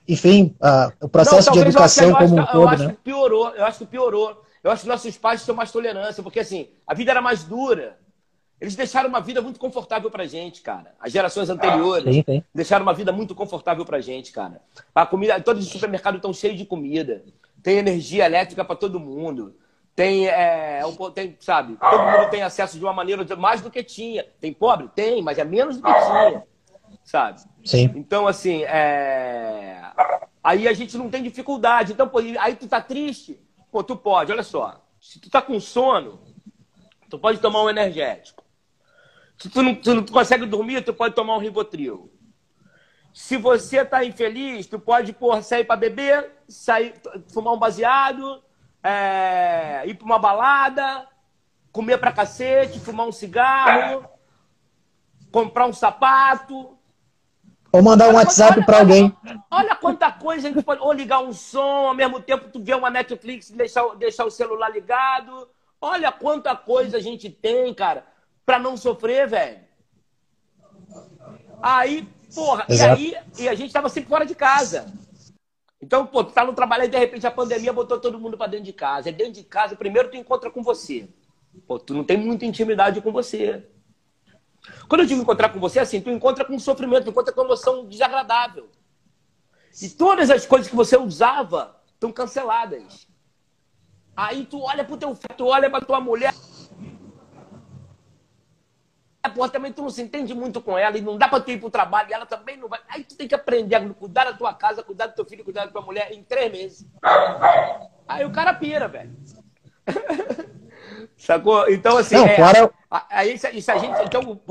enfim, 0.07 0.55
a, 0.61 0.91
o 1.01 1.09
processo 1.09 1.49
não, 1.49 1.53
de 1.53 1.59
educação 1.61 2.09
eu 2.09 2.15
como 2.15 2.39
um 2.39 2.45
todo, 2.45 2.73
eu 2.73 2.77
né? 2.77 2.85
acho 2.85 2.89
que 2.89 3.01
piorou, 3.01 3.49
eu 3.49 3.65
acho 3.65 3.77
que 3.79 3.85
piorou. 3.85 4.43
Eu 4.63 4.71
acho 4.71 4.83
que 4.83 4.87
nossos 4.87 5.17
pais 5.17 5.43
tinham 5.43 5.55
mais 5.55 5.71
tolerância, 5.71 6.21
porque 6.21 6.39
assim, 6.39 6.69
a 6.85 6.93
vida 6.93 7.11
era 7.11 7.21
mais 7.21 7.43
dura. 7.43 7.97
Eles 8.59 8.75
deixaram 8.75 9.09
uma 9.09 9.19
vida 9.19 9.41
muito 9.41 9.59
confortável 9.59 10.09
pra 10.09 10.25
gente, 10.25 10.61
cara. 10.61 10.95
As 10.99 11.11
gerações 11.11 11.49
anteriores 11.49 12.15
sim, 12.15 12.23
sim. 12.25 12.43
deixaram 12.53 12.83
uma 12.83 12.93
vida 12.93 13.11
muito 13.11 13.35
confortável 13.35 13.83
pra 13.83 13.99
gente, 13.99 14.31
cara. 14.31 14.61
A 14.95 15.05
comida, 15.05 15.39
todos 15.41 15.65
os 15.65 15.71
supermercados 15.71 16.17
estão 16.17 16.33
cheios 16.33 16.57
de 16.57 16.65
comida. 16.65 17.23
Tem 17.61 17.77
energia 17.77 18.25
elétrica 18.25 18.63
para 18.63 18.75
todo 18.75 18.99
mundo. 18.99 19.55
Tem, 19.95 20.27
é, 20.27 20.81
tem, 21.13 21.37
sabe, 21.39 21.77
todo 21.77 22.03
mundo 22.03 22.29
tem 22.31 22.41
acesso 22.41 22.79
de 22.79 22.83
uma 22.83 22.93
maneira 22.93 23.23
mais 23.35 23.61
do 23.61 23.69
que 23.69 23.83
tinha. 23.83 24.25
Tem 24.39 24.51
pobre? 24.51 24.89
Tem, 24.95 25.21
mas 25.21 25.37
é 25.37 25.43
menos 25.43 25.77
do 25.77 25.83
que 25.83 25.93
tinha. 25.93 26.43
Sabe? 27.03 27.41
Sim. 27.63 27.91
Então, 27.95 28.27
assim, 28.27 28.63
é... 28.63 29.81
Aí 30.43 30.67
a 30.67 30.73
gente 30.73 30.97
não 30.97 31.09
tem 31.09 31.21
dificuldade. 31.21 31.93
Então, 31.93 32.07
pô, 32.07 32.19
aí 32.39 32.55
tu 32.55 32.67
tá 32.67 32.81
triste, 32.81 33.39
pô, 33.71 33.83
tu 33.83 33.95
pode, 33.95 34.31
olha 34.31 34.43
só. 34.43 34.83
Se 34.99 35.19
tu 35.19 35.29
tá 35.29 35.41
com 35.41 35.59
sono, 35.59 36.19
tu 37.09 37.19
pode 37.19 37.39
tomar 37.39 37.63
um 37.63 37.69
energético. 37.69 38.42
Se 39.37 39.49
tu 39.49 39.61
não, 39.61 39.75
tu 39.75 39.93
não 39.93 40.05
consegue 40.05 40.45
dormir, 40.45 40.83
tu 40.83 40.93
pode 40.93 41.15
tomar 41.15 41.35
um 41.35 41.39
Rivotril. 41.39 42.11
Se 43.13 43.37
você 43.37 43.85
tá 43.85 44.03
infeliz, 44.03 44.65
tu 44.65 44.79
pode 44.79 45.13
pô, 45.13 45.39
sair 45.41 45.65
para 45.65 45.75
beber, 45.75 46.31
sair, 46.47 46.95
fumar 47.31 47.53
um 47.53 47.59
baseado, 47.59 48.41
é, 48.81 49.83
ir 49.85 49.93
para 49.93 50.05
uma 50.05 50.17
balada, 50.17 51.07
comer 51.71 51.99
pra 51.99 52.11
cacete, 52.11 52.79
fumar 52.79 53.07
um 53.07 53.11
cigarro, 53.11 54.05
comprar 55.31 55.67
um 55.67 55.73
sapato. 55.73 56.77
Ou 57.71 57.83
mandar 57.83 58.09
um 58.09 58.13
WhatsApp 58.13 58.63
para 58.65 58.79
alguém. 58.79 59.15
Olha 59.49 59.75
quanta 59.75 60.11
coisa 60.11 60.47
a 60.47 60.51
gente 60.51 60.63
pode. 60.63 60.81
Ou 60.81 60.91
ligar 60.91 61.19
um 61.19 61.33
som, 61.33 61.87
ao 61.87 61.93
mesmo 61.93 62.19
tempo 62.19 62.49
tu 62.49 62.63
vê 62.63 62.73
uma 62.73 62.89
Netflix 62.89 63.49
e 63.49 63.55
deixar, 63.55 63.95
deixar 63.95 64.25
o 64.25 64.31
celular 64.31 64.69
ligado. 64.69 65.49
Olha 65.81 66.11
quanta 66.11 66.55
coisa 66.55 66.97
a 66.97 66.99
gente 66.99 67.29
tem, 67.29 67.73
cara, 67.73 68.05
para 68.45 68.59
não 68.59 68.75
sofrer, 68.77 69.27
velho. 69.27 69.59
Aí, 71.61 72.07
porra, 72.33 72.65
Exato. 72.69 73.01
e 73.01 73.15
aí 73.15 73.23
e 73.39 73.49
a 73.49 73.55
gente 73.55 73.73
tava 73.73 73.89
sempre 73.89 74.09
fora 74.09 74.25
de 74.25 74.35
casa. 74.35 74.91
Então, 75.81 76.05
pô, 76.05 76.23
tu 76.23 76.31
tá 76.31 76.45
no 76.45 76.53
trabalho 76.53 76.85
e 76.85 76.87
de 76.87 76.97
repente 76.97 77.27
a 77.27 77.31
pandemia 77.31 77.73
botou 77.73 77.99
todo 77.99 78.19
mundo 78.19 78.37
para 78.37 78.47
dentro 78.51 78.65
de 78.65 78.73
casa. 78.73 79.09
É 79.09 79.11
dentro 79.11 79.33
de 79.33 79.43
casa, 79.43 79.75
primeiro 79.75 80.09
tu 80.09 80.17
encontra 80.17 80.49
com 80.49 80.63
você. 80.63 81.09
Pô, 81.67 81.77
tu 81.77 81.93
não 81.93 82.03
tem 82.03 82.17
muita 82.17 82.45
intimidade 82.45 83.01
com 83.01 83.11
você. 83.11 83.67
Quando 84.87 85.01
eu 85.01 85.07
digo 85.07 85.21
encontrar 85.21 85.49
com 85.49 85.59
você, 85.59 85.79
assim, 85.79 85.99
tu 85.99 86.09
encontra 86.09 86.45
com 86.45 86.57
sofrimento, 86.57 87.03
tu 87.05 87.09
encontra 87.09 87.33
com 87.33 87.41
emoção 87.41 87.85
desagradável. 87.85 88.69
E 89.81 89.89
todas 89.89 90.29
as 90.29 90.45
coisas 90.45 90.69
que 90.69 90.75
você 90.75 90.95
usava 90.97 91.81
estão 91.93 92.11
canceladas. 92.11 93.07
Aí 94.15 94.45
tu 94.45 94.61
olha 94.61 94.85
pro 94.85 94.97
teu 94.97 95.13
filho, 95.15 95.35
tu 95.35 95.45
olha 95.47 95.69
pra 95.69 95.81
tua 95.81 95.99
mulher. 95.99 96.33
Porra, 99.29 99.49
também 99.49 99.71
tu 99.71 99.81
não 99.81 99.89
se 99.89 100.01
entende 100.01 100.33
muito 100.33 100.61
com 100.61 100.77
ela 100.77 100.97
e 100.97 101.01
não 101.01 101.17
dá 101.17 101.27
pra 101.27 101.39
tu 101.39 101.49
ir 101.51 101.59
pro 101.59 101.69
trabalho 101.69 102.09
e 102.09 102.13
ela 102.13 102.25
também 102.25 102.57
não 102.57 102.67
vai. 102.67 102.79
Aí 102.89 103.03
tu 103.03 103.15
tem 103.15 103.27
que 103.27 103.33
aprender 103.33 103.75
a 103.75 103.89
cuidar 103.93 104.25
da 104.25 104.33
tua 104.33 104.53
casa, 104.53 104.83
cuidar 104.83 105.07
do 105.07 105.15
teu 105.15 105.25
filho, 105.25 105.43
cuidar 105.43 105.65
da 105.65 105.71
tua 105.71 105.81
mulher 105.81 106.11
em 106.11 106.21
três 106.23 106.51
meses. 106.51 106.87
Aí 108.07 108.25
o 108.25 108.31
cara 108.31 108.53
pira, 108.53 108.87
velho. 108.87 109.15
Sacou? 111.17 111.69
Então, 111.69 111.97
assim. 111.97 112.15
Não, 112.15 112.25
é, 112.25 112.35
fora... 112.35 112.71
aí, 113.09 113.33
isso 113.33 113.71
a 113.71 113.77
gente, 113.77 114.03
então, 114.03 114.41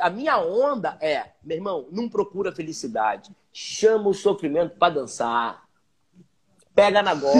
a 0.00 0.10
minha 0.10 0.38
onda 0.38 0.96
é, 1.00 1.26
meu 1.42 1.56
irmão, 1.58 1.88
não 1.92 2.08
procura 2.08 2.52
felicidade. 2.52 3.30
Chama 3.52 4.08
o 4.08 4.14
sofrimento 4.14 4.76
para 4.78 4.94
dançar. 4.94 5.62
Pega 6.74 7.02
na 7.02 7.14
gola. 7.14 7.34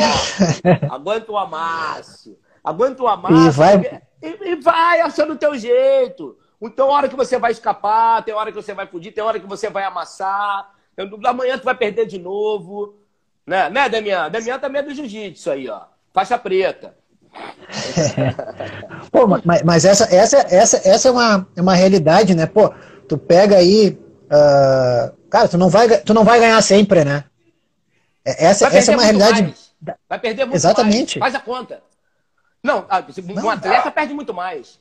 aguenta 0.92 1.32
o 1.32 1.38
amasso. 1.38 2.38
Aguenta 2.62 3.02
o 3.02 3.08
amasso. 3.08 3.48
E 3.48 3.50
vai, 3.50 4.02
e, 4.20 4.50
e 4.50 4.56
vai 4.56 5.00
achando 5.00 5.32
o 5.32 5.38
teu 5.38 5.56
jeito. 5.56 6.36
Então, 6.62 6.88
hora 6.88 7.08
que 7.08 7.16
você 7.16 7.38
vai 7.38 7.50
escapar, 7.50 8.22
tem 8.22 8.32
hora 8.32 8.52
que 8.52 8.62
você 8.62 8.72
vai 8.72 8.86
fugir, 8.86 9.10
tem 9.10 9.24
hora 9.24 9.40
que 9.40 9.46
você 9.46 9.68
vai 9.68 9.82
amassar. 9.82 10.70
Amanhã 11.24 11.58
tu 11.58 11.64
vai 11.64 11.74
perder 11.74 12.06
de 12.06 12.20
novo. 12.20 12.94
Né, 13.44 13.68
né 13.68 13.88
Demian? 13.88 14.30
Demian 14.30 14.60
também 14.60 14.80
é 14.80 14.84
do 14.84 14.94
jiu-jitsu 14.94 15.50
aí, 15.50 15.68
ó. 15.68 15.80
Faixa 16.12 16.38
preta. 16.38 16.94
Pô, 19.10 19.26
mas, 19.26 19.62
mas, 19.62 19.84
essa, 19.84 20.04
essa, 20.14 20.38
essa, 20.54 20.88
essa 20.88 21.08
é 21.08 21.10
uma, 21.10 21.48
é 21.56 21.60
uma 21.60 21.74
realidade, 21.74 22.34
né? 22.34 22.46
Pô, 22.46 22.72
tu 23.08 23.18
pega 23.18 23.56
aí. 23.56 23.98
Uh, 24.26 25.16
cara, 25.28 25.48
tu 25.48 25.58
não, 25.58 25.68
vai, 25.68 25.88
tu 25.98 26.14
não 26.14 26.24
vai 26.24 26.38
ganhar 26.38 26.62
sempre, 26.62 27.04
né? 27.04 27.24
É, 28.24 28.46
essa, 28.46 28.66
essa 28.68 28.92
é 28.92 28.94
uma 28.94 29.02
realidade. 29.02 29.42
Mais. 29.42 29.72
Vai 30.08 30.18
perder 30.20 30.44
muito 30.44 30.56
Exatamente. 30.56 31.18
mais. 31.18 31.32
Faz 31.32 31.42
a 31.42 31.44
conta. 31.44 31.82
Não, 32.62 32.86
ah, 32.88 33.04
um 33.18 33.34
não, 33.34 33.50
atleta 33.50 33.90
perde 33.90 34.14
muito 34.14 34.32
mais. 34.32 34.78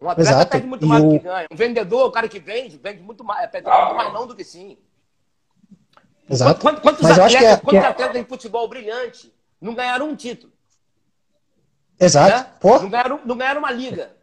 Um 0.00 0.08
atleta 0.08 0.30
Exato. 0.30 0.50
perde 0.50 0.66
muito 0.66 0.86
mais 0.86 1.02
do 1.02 1.10
que 1.10 1.18
ganha. 1.18 1.46
Um 1.50 1.56
vendedor, 1.56 2.06
o 2.06 2.10
cara 2.10 2.28
que 2.28 2.38
vende, 2.38 2.78
vende 2.78 3.02
muito 3.02 3.22
mais. 3.22 3.50
Perde 3.50 3.68
muito 3.68 3.94
mais 3.94 4.12
não 4.12 4.26
do 4.26 4.34
que 4.34 4.44
sim. 4.44 4.78
Exato. 6.28 6.60
Quantos, 6.60 6.80
quantos 6.80 7.04
atletas, 7.04 7.34
é, 7.34 7.56
quantos 7.56 7.84
é... 7.84 7.86
atletas 7.86 8.16
em 8.16 8.24
futebol 8.24 8.68
brilhante 8.68 9.32
não 9.60 9.74
ganharam 9.74 10.08
um 10.08 10.16
título? 10.16 10.52
Exato. 11.98 12.66
Né? 12.66 12.78
Não, 12.80 12.88
ganharam, 12.88 13.20
não 13.24 13.36
ganharam 13.36 13.58
uma 13.58 13.70
liga. 13.70 14.16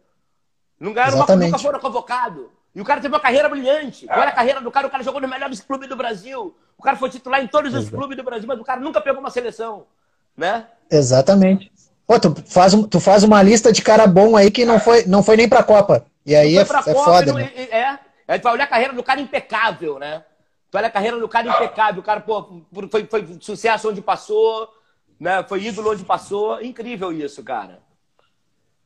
Não 0.80 0.92
ganharam 0.92 1.14
Exatamente. 1.14 1.50
uma, 1.50 1.56
nunca 1.58 1.62
foram 1.62 1.78
convocados. 1.78 2.46
E 2.74 2.80
o 2.80 2.84
cara 2.84 3.00
teve 3.00 3.14
uma 3.14 3.20
carreira 3.20 3.48
brilhante. 3.48 4.06
Olha 4.10 4.28
a 4.28 4.32
carreira 4.32 4.60
do 4.60 4.70
cara, 4.70 4.86
o 4.86 4.90
cara 4.90 5.02
jogou 5.02 5.20
nos 5.20 5.30
melhores 5.30 5.60
clubes 5.60 5.88
do 5.88 5.96
Brasil. 5.96 6.56
O 6.76 6.82
cara 6.82 6.96
foi 6.96 7.10
titular 7.10 7.42
em 7.42 7.46
todos 7.46 7.72
os 7.72 7.80
Exato. 7.82 7.96
clubes 7.96 8.16
do 8.16 8.24
Brasil, 8.24 8.48
mas 8.48 8.58
o 8.58 8.64
cara 8.64 8.80
nunca 8.80 9.00
pegou 9.00 9.20
uma 9.20 9.30
seleção. 9.30 9.86
Né? 10.36 10.66
Exatamente. 10.90 11.72
Pô, 12.08 12.18
tu 12.18 12.34
faz, 12.46 12.72
tu 12.90 12.98
faz 12.98 13.22
uma 13.22 13.42
lista 13.42 13.70
de 13.70 13.82
cara 13.82 14.06
bom 14.06 14.34
aí 14.34 14.50
que 14.50 14.64
não 14.64 14.80
foi, 14.80 15.04
não 15.04 15.22
foi 15.22 15.36
nem 15.36 15.46
pra 15.46 15.62
Copa. 15.62 16.06
E 16.24 16.34
aí 16.34 16.56
é, 16.56 16.62
é 16.62 16.64
Copa, 16.64 16.82
foda, 16.94 17.34
né? 17.34 17.52
É, 17.54 17.98
é, 18.26 18.38
tu 18.38 18.44
vai 18.44 18.54
olhar 18.54 18.64
a 18.64 18.68
carreira 18.68 18.94
do 18.94 19.02
cara 19.02 19.20
impecável, 19.20 19.98
né? 19.98 20.24
Tu 20.70 20.78
olha 20.78 20.86
a 20.86 20.90
carreira 20.90 21.18
do 21.18 21.28
cara 21.28 21.46
impecável. 21.48 22.00
O 22.00 22.04
cara, 22.04 22.20
pô, 22.20 22.62
foi, 22.90 23.04
foi 23.04 23.36
sucesso 23.42 23.90
onde 23.90 24.00
passou, 24.00 24.70
né? 25.20 25.44
Foi 25.46 25.62
ídolo 25.62 25.92
onde 25.92 26.02
passou. 26.02 26.62
Incrível 26.62 27.12
isso, 27.12 27.44
cara. 27.44 27.78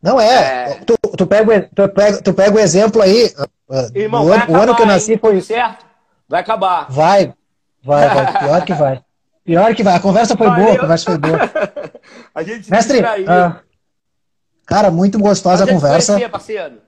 Não 0.02 0.20
é. 0.20 0.72
é... 0.72 0.74
Tu, 0.84 0.98
tu, 1.16 1.24
pega, 1.24 1.70
tu, 1.72 1.88
pega, 1.90 2.22
tu 2.22 2.34
pega 2.34 2.56
o 2.56 2.58
exemplo 2.58 3.00
aí. 3.00 3.32
Uh, 3.68 3.98
Irmão, 3.98 4.26
o, 4.26 4.32
ano, 4.32 4.52
o 4.52 4.56
ano 4.56 4.74
que 4.74 4.82
eu 4.82 4.86
nasci 4.86 5.16
foi. 5.16 5.40
Certo? 5.40 5.86
Vai 6.28 6.40
acabar. 6.40 6.90
Vai, 6.90 7.32
vai, 7.84 8.08
vai. 8.08 8.38
Pior 8.40 8.64
que 8.64 8.74
vai. 8.74 9.00
Pior 9.44 9.74
que 9.76 9.82
vai. 9.84 9.94
A 9.94 10.00
conversa 10.00 10.36
foi 10.36 10.48
Valeu. 10.48 10.64
boa, 10.64 10.76
a 10.76 10.80
conversa 10.80 11.04
foi 11.04 11.18
boa. 11.18 11.38
a 12.34 12.42
gente 12.42 12.70
Mestre, 12.70 13.00
uh, 13.00 13.60
cara, 14.66 14.90
muito 14.90 15.18
gostosa 15.18 15.64
a 15.64 15.66
conversa. 15.66 16.14
Conhecer, 16.14 16.30
parceiro. 16.30 16.78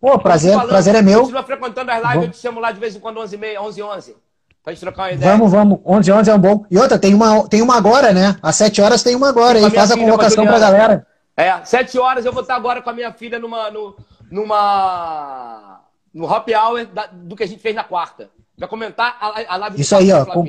Pô, 0.00 0.18
prazer, 0.18 0.58
prazer 0.66 0.94
é 0.94 1.02
meu. 1.02 1.20
Continua 1.20 1.42
frequentando 1.42 1.90
as 1.90 2.02
lives, 2.02 2.22
eu 2.22 2.30
te 2.30 2.38
chamo 2.38 2.60
lá 2.60 2.70
de 2.70 2.78
vez 2.78 2.94
em 2.94 3.00
quando 3.00 3.20
11 3.20 3.36
h 3.36 3.62
11 3.62 3.82
11 3.82 4.16
Pra 4.62 4.72
gente 4.72 4.80
trocar 4.80 5.02
uma 5.02 5.12
ideia. 5.12 5.32
Vamos, 5.32 5.50
vamos. 5.50 5.80
11 5.84 6.12
11 6.12 6.30
é 6.30 6.34
um 6.34 6.38
bom. 6.38 6.64
E 6.70 6.78
outra, 6.78 6.98
tem 6.98 7.12
uma, 7.12 7.46
tem 7.48 7.60
uma 7.60 7.76
agora, 7.76 8.12
né? 8.12 8.36
Às 8.42 8.56
7 8.56 8.80
horas 8.80 9.02
tem 9.02 9.14
uma 9.14 9.28
agora. 9.28 9.58
Aí 9.58 9.70
faz 9.70 9.90
a 9.90 9.96
convocação 9.96 10.46
pra 10.46 10.58
galera. 10.58 11.06
É, 11.36 11.62
7 11.64 11.98
horas 11.98 12.24
eu 12.24 12.32
vou 12.32 12.42
estar 12.42 12.56
agora 12.56 12.80
com 12.80 12.88
a 12.88 12.92
minha 12.94 13.12
filha 13.12 13.38
numa. 13.38 13.70
No, 13.70 13.96
numa 14.30 15.80
no 16.14 16.32
happy 16.32 16.54
hour 16.54 16.86
da, 16.86 17.06
do 17.06 17.34
que 17.34 17.42
a 17.42 17.46
gente 17.46 17.60
fez 17.60 17.74
na 17.74 17.84
quarta. 17.84 18.30
Vai 18.56 18.68
comentar 18.68 19.18
a, 19.20 19.54
a 19.54 19.56
live 19.56 19.80
Isso 19.80 19.96
aí, 19.96 20.12
ó. 20.12 20.24
Com... 20.24 20.46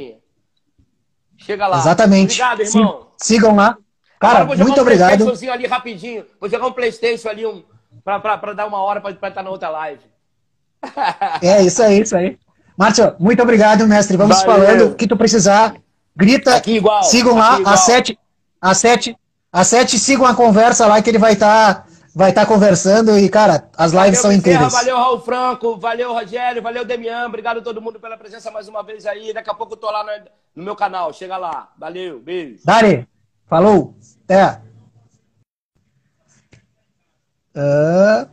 Chega 1.37 1.67
lá. 1.67 1.79
Exatamente. 1.79 2.41
Obrigado, 2.41 2.61
irmão. 2.61 3.07
sigam 3.17 3.55
lá. 3.55 3.77
Cara, 4.31 4.45
muito 4.45 4.79
um 4.79 4.81
obrigado. 4.81 5.25
Um 5.25 5.51
ali 5.51 5.67
rapidinho. 5.67 6.25
Vou 6.39 6.49
jogar 6.49 6.67
um 6.67 6.71
Playstation 6.71 7.29
ali 7.29 7.45
um, 7.45 7.63
pra, 8.03 8.19
pra, 8.19 8.37
pra 8.37 8.53
dar 8.53 8.67
uma 8.67 8.81
hora 8.81 9.01
pra, 9.01 9.13
pra 9.13 9.29
estar 9.29 9.43
na 9.43 9.49
outra 9.49 9.69
live. 9.69 10.01
É, 11.41 11.61
isso 11.61 11.81
aí, 11.81 12.01
isso 12.01 12.15
aí. 12.15 12.37
Márcio, 12.77 13.15
muito 13.19 13.41
obrigado, 13.41 13.87
mestre. 13.87 14.17
Vamos 14.17 14.41
Valeu. 14.43 14.65
falando. 14.65 14.91
O 14.91 14.95
que 14.95 15.07
tu 15.07 15.15
precisar, 15.15 15.75
grita. 16.15 16.55
Aqui 16.55 16.77
igual. 16.77 17.03
Sigam 17.03 17.39
aqui 17.39 17.63
lá, 17.63 17.73
às 17.73 17.81
sete, 17.81 18.19
às 18.61 18.77
sete, 18.77 19.17
às 19.51 19.67
sete 19.67 19.97
sigam 19.97 20.25
a 20.25 20.35
conversa 20.35 20.85
lá 20.85 21.01
que 21.01 21.09
ele 21.09 21.17
vai 21.17 21.33
estar 21.33 21.75
tá, 21.75 21.85
vai 22.13 22.33
tá 22.33 22.45
conversando 22.45 23.17
e, 23.17 23.29
cara, 23.29 23.69
as 23.77 23.91
lives 23.91 24.21
valeu, 24.21 24.21
são 24.21 24.31
incríveis. 24.31 24.71
Valeu, 24.71 24.97
Raul 24.97 25.21
Franco, 25.21 25.77
valeu, 25.77 26.13
Rogério, 26.13 26.61
valeu, 26.61 26.85
Demian, 26.85 27.27
obrigado 27.27 27.59
a 27.59 27.61
todo 27.61 27.81
mundo 27.81 27.99
pela 27.99 28.17
presença 28.17 28.51
mais 28.51 28.67
uma 28.67 28.83
vez 28.83 29.05
aí. 29.05 29.33
Daqui 29.33 29.49
a 29.49 29.53
pouco 29.53 29.73
eu 29.73 29.77
tô 29.77 29.89
lá 29.89 30.03
no, 30.03 30.11
no 30.55 30.63
meu 30.63 30.75
canal, 30.75 31.13
chega 31.13 31.37
lá. 31.37 31.69
Valeu, 31.77 32.19
beijo. 32.19 32.59
Dari, 32.65 33.07
falou, 33.47 33.95
até. 34.25 34.61
Uh... 37.55 38.27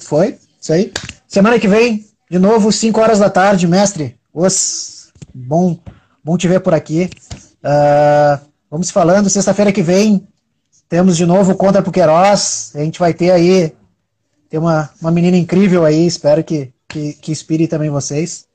Foi, 0.00 0.38
isso 0.60 0.72
aí. 0.72 0.92
Semana 1.26 1.58
que 1.58 1.68
vem, 1.68 2.06
de 2.30 2.38
novo, 2.38 2.70
5 2.70 3.00
horas 3.00 3.18
da 3.18 3.30
tarde, 3.30 3.66
mestre. 3.66 4.18
Os... 4.32 5.12
Bom, 5.32 5.78
bom 6.22 6.36
te 6.36 6.48
ver 6.48 6.60
por 6.60 6.74
aqui. 6.74 7.10
Uh... 7.62 8.44
Vamos 8.70 8.90
falando, 8.90 9.30
sexta-feira 9.30 9.72
que 9.72 9.82
vem 9.82 10.26
temos 10.88 11.16
de 11.16 11.26
novo 11.26 11.54
contra 11.56 11.82
pro 11.82 11.92
Queiroz. 11.92 12.72
A 12.74 12.80
gente 12.80 12.98
vai 12.98 13.14
ter 13.14 13.30
aí 13.30 13.72
tem 14.48 14.60
uma, 14.60 14.88
uma 15.00 15.10
menina 15.10 15.36
incrível 15.36 15.84
aí, 15.84 16.06
espero 16.06 16.44
que, 16.44 16.72
que, 16.88 17.14
que 17.14 17.32
inspire 17.32 17.66
também 17.66 17.90
vocês. 17.90 18.46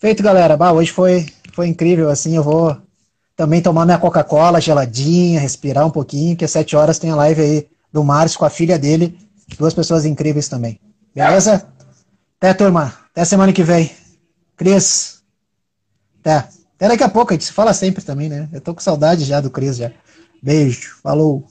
Feito, 0.00 0.24
galera. 0.24 0.56
Bah, 0.56 0.72
hoje 0.72 0.90
foi, 0.90 1.26
foi 1.52 1.68
incrível, 1.68 2.10
assim, 2.10 2.34
eu 2.34 2.42
vou 2.42 2.76
também 3.36 3.60
tomar 3.60 3.84
minha 3.84 3.98
Coca-Cola 3.98 4.60
geladinha, 4.60 5.40
respirar 5.40 5.86
um 5.86 5.90
pouquinho, 5.90 6.36
que 6.36 6.44
às 6.44 6.50
sete 6.50 6.76
horas 6.76 6.98
tem 6.98 7.10
a 7.10 7.16
live 7.16 7.40
aí 7.40 7.68
do 7.92 8.04
Márcio 8.04 8.38
com 8.38 8.44
a 8.44 8.50
filha 8.50 8.78
dele, 8.78 9.18
duas 9.58 9.74
pessoas 9.74 10.04
incríveis 10.04 10.48
também. 10.48 10.80
Beleza? 11.14 11.66
Até, 12.38 12.54
turma. 12.54 12.94
Até 13.10 13.24
semana 13.24 13.52
que 13.52 13.62
vem. 13.62 13.90
Cris. 14.56 15.22
Até. 16.20 16.48
Até 16.76 16.88
daqui 16.88 17.04
a 17.04 17.08
pouco, 17.08 17.32
a 17.32 17.34
gente 17.34 17.44
se 17.44 17.52
fala 17.52 17.72
sempre 17.72 18.02
também, 18.04 18.28
né? 18.28 18.48
Eu 18.52 18.60
tô 18.60 18.74
com 18.74 18.80
saudade 18.80 19.24
já 19.24 19.40
do 19.40 19.50
Cris 19.50 19.76
já. 19.76 19.92
Beijo, 20.42 20.96
falou. 21.02 21.46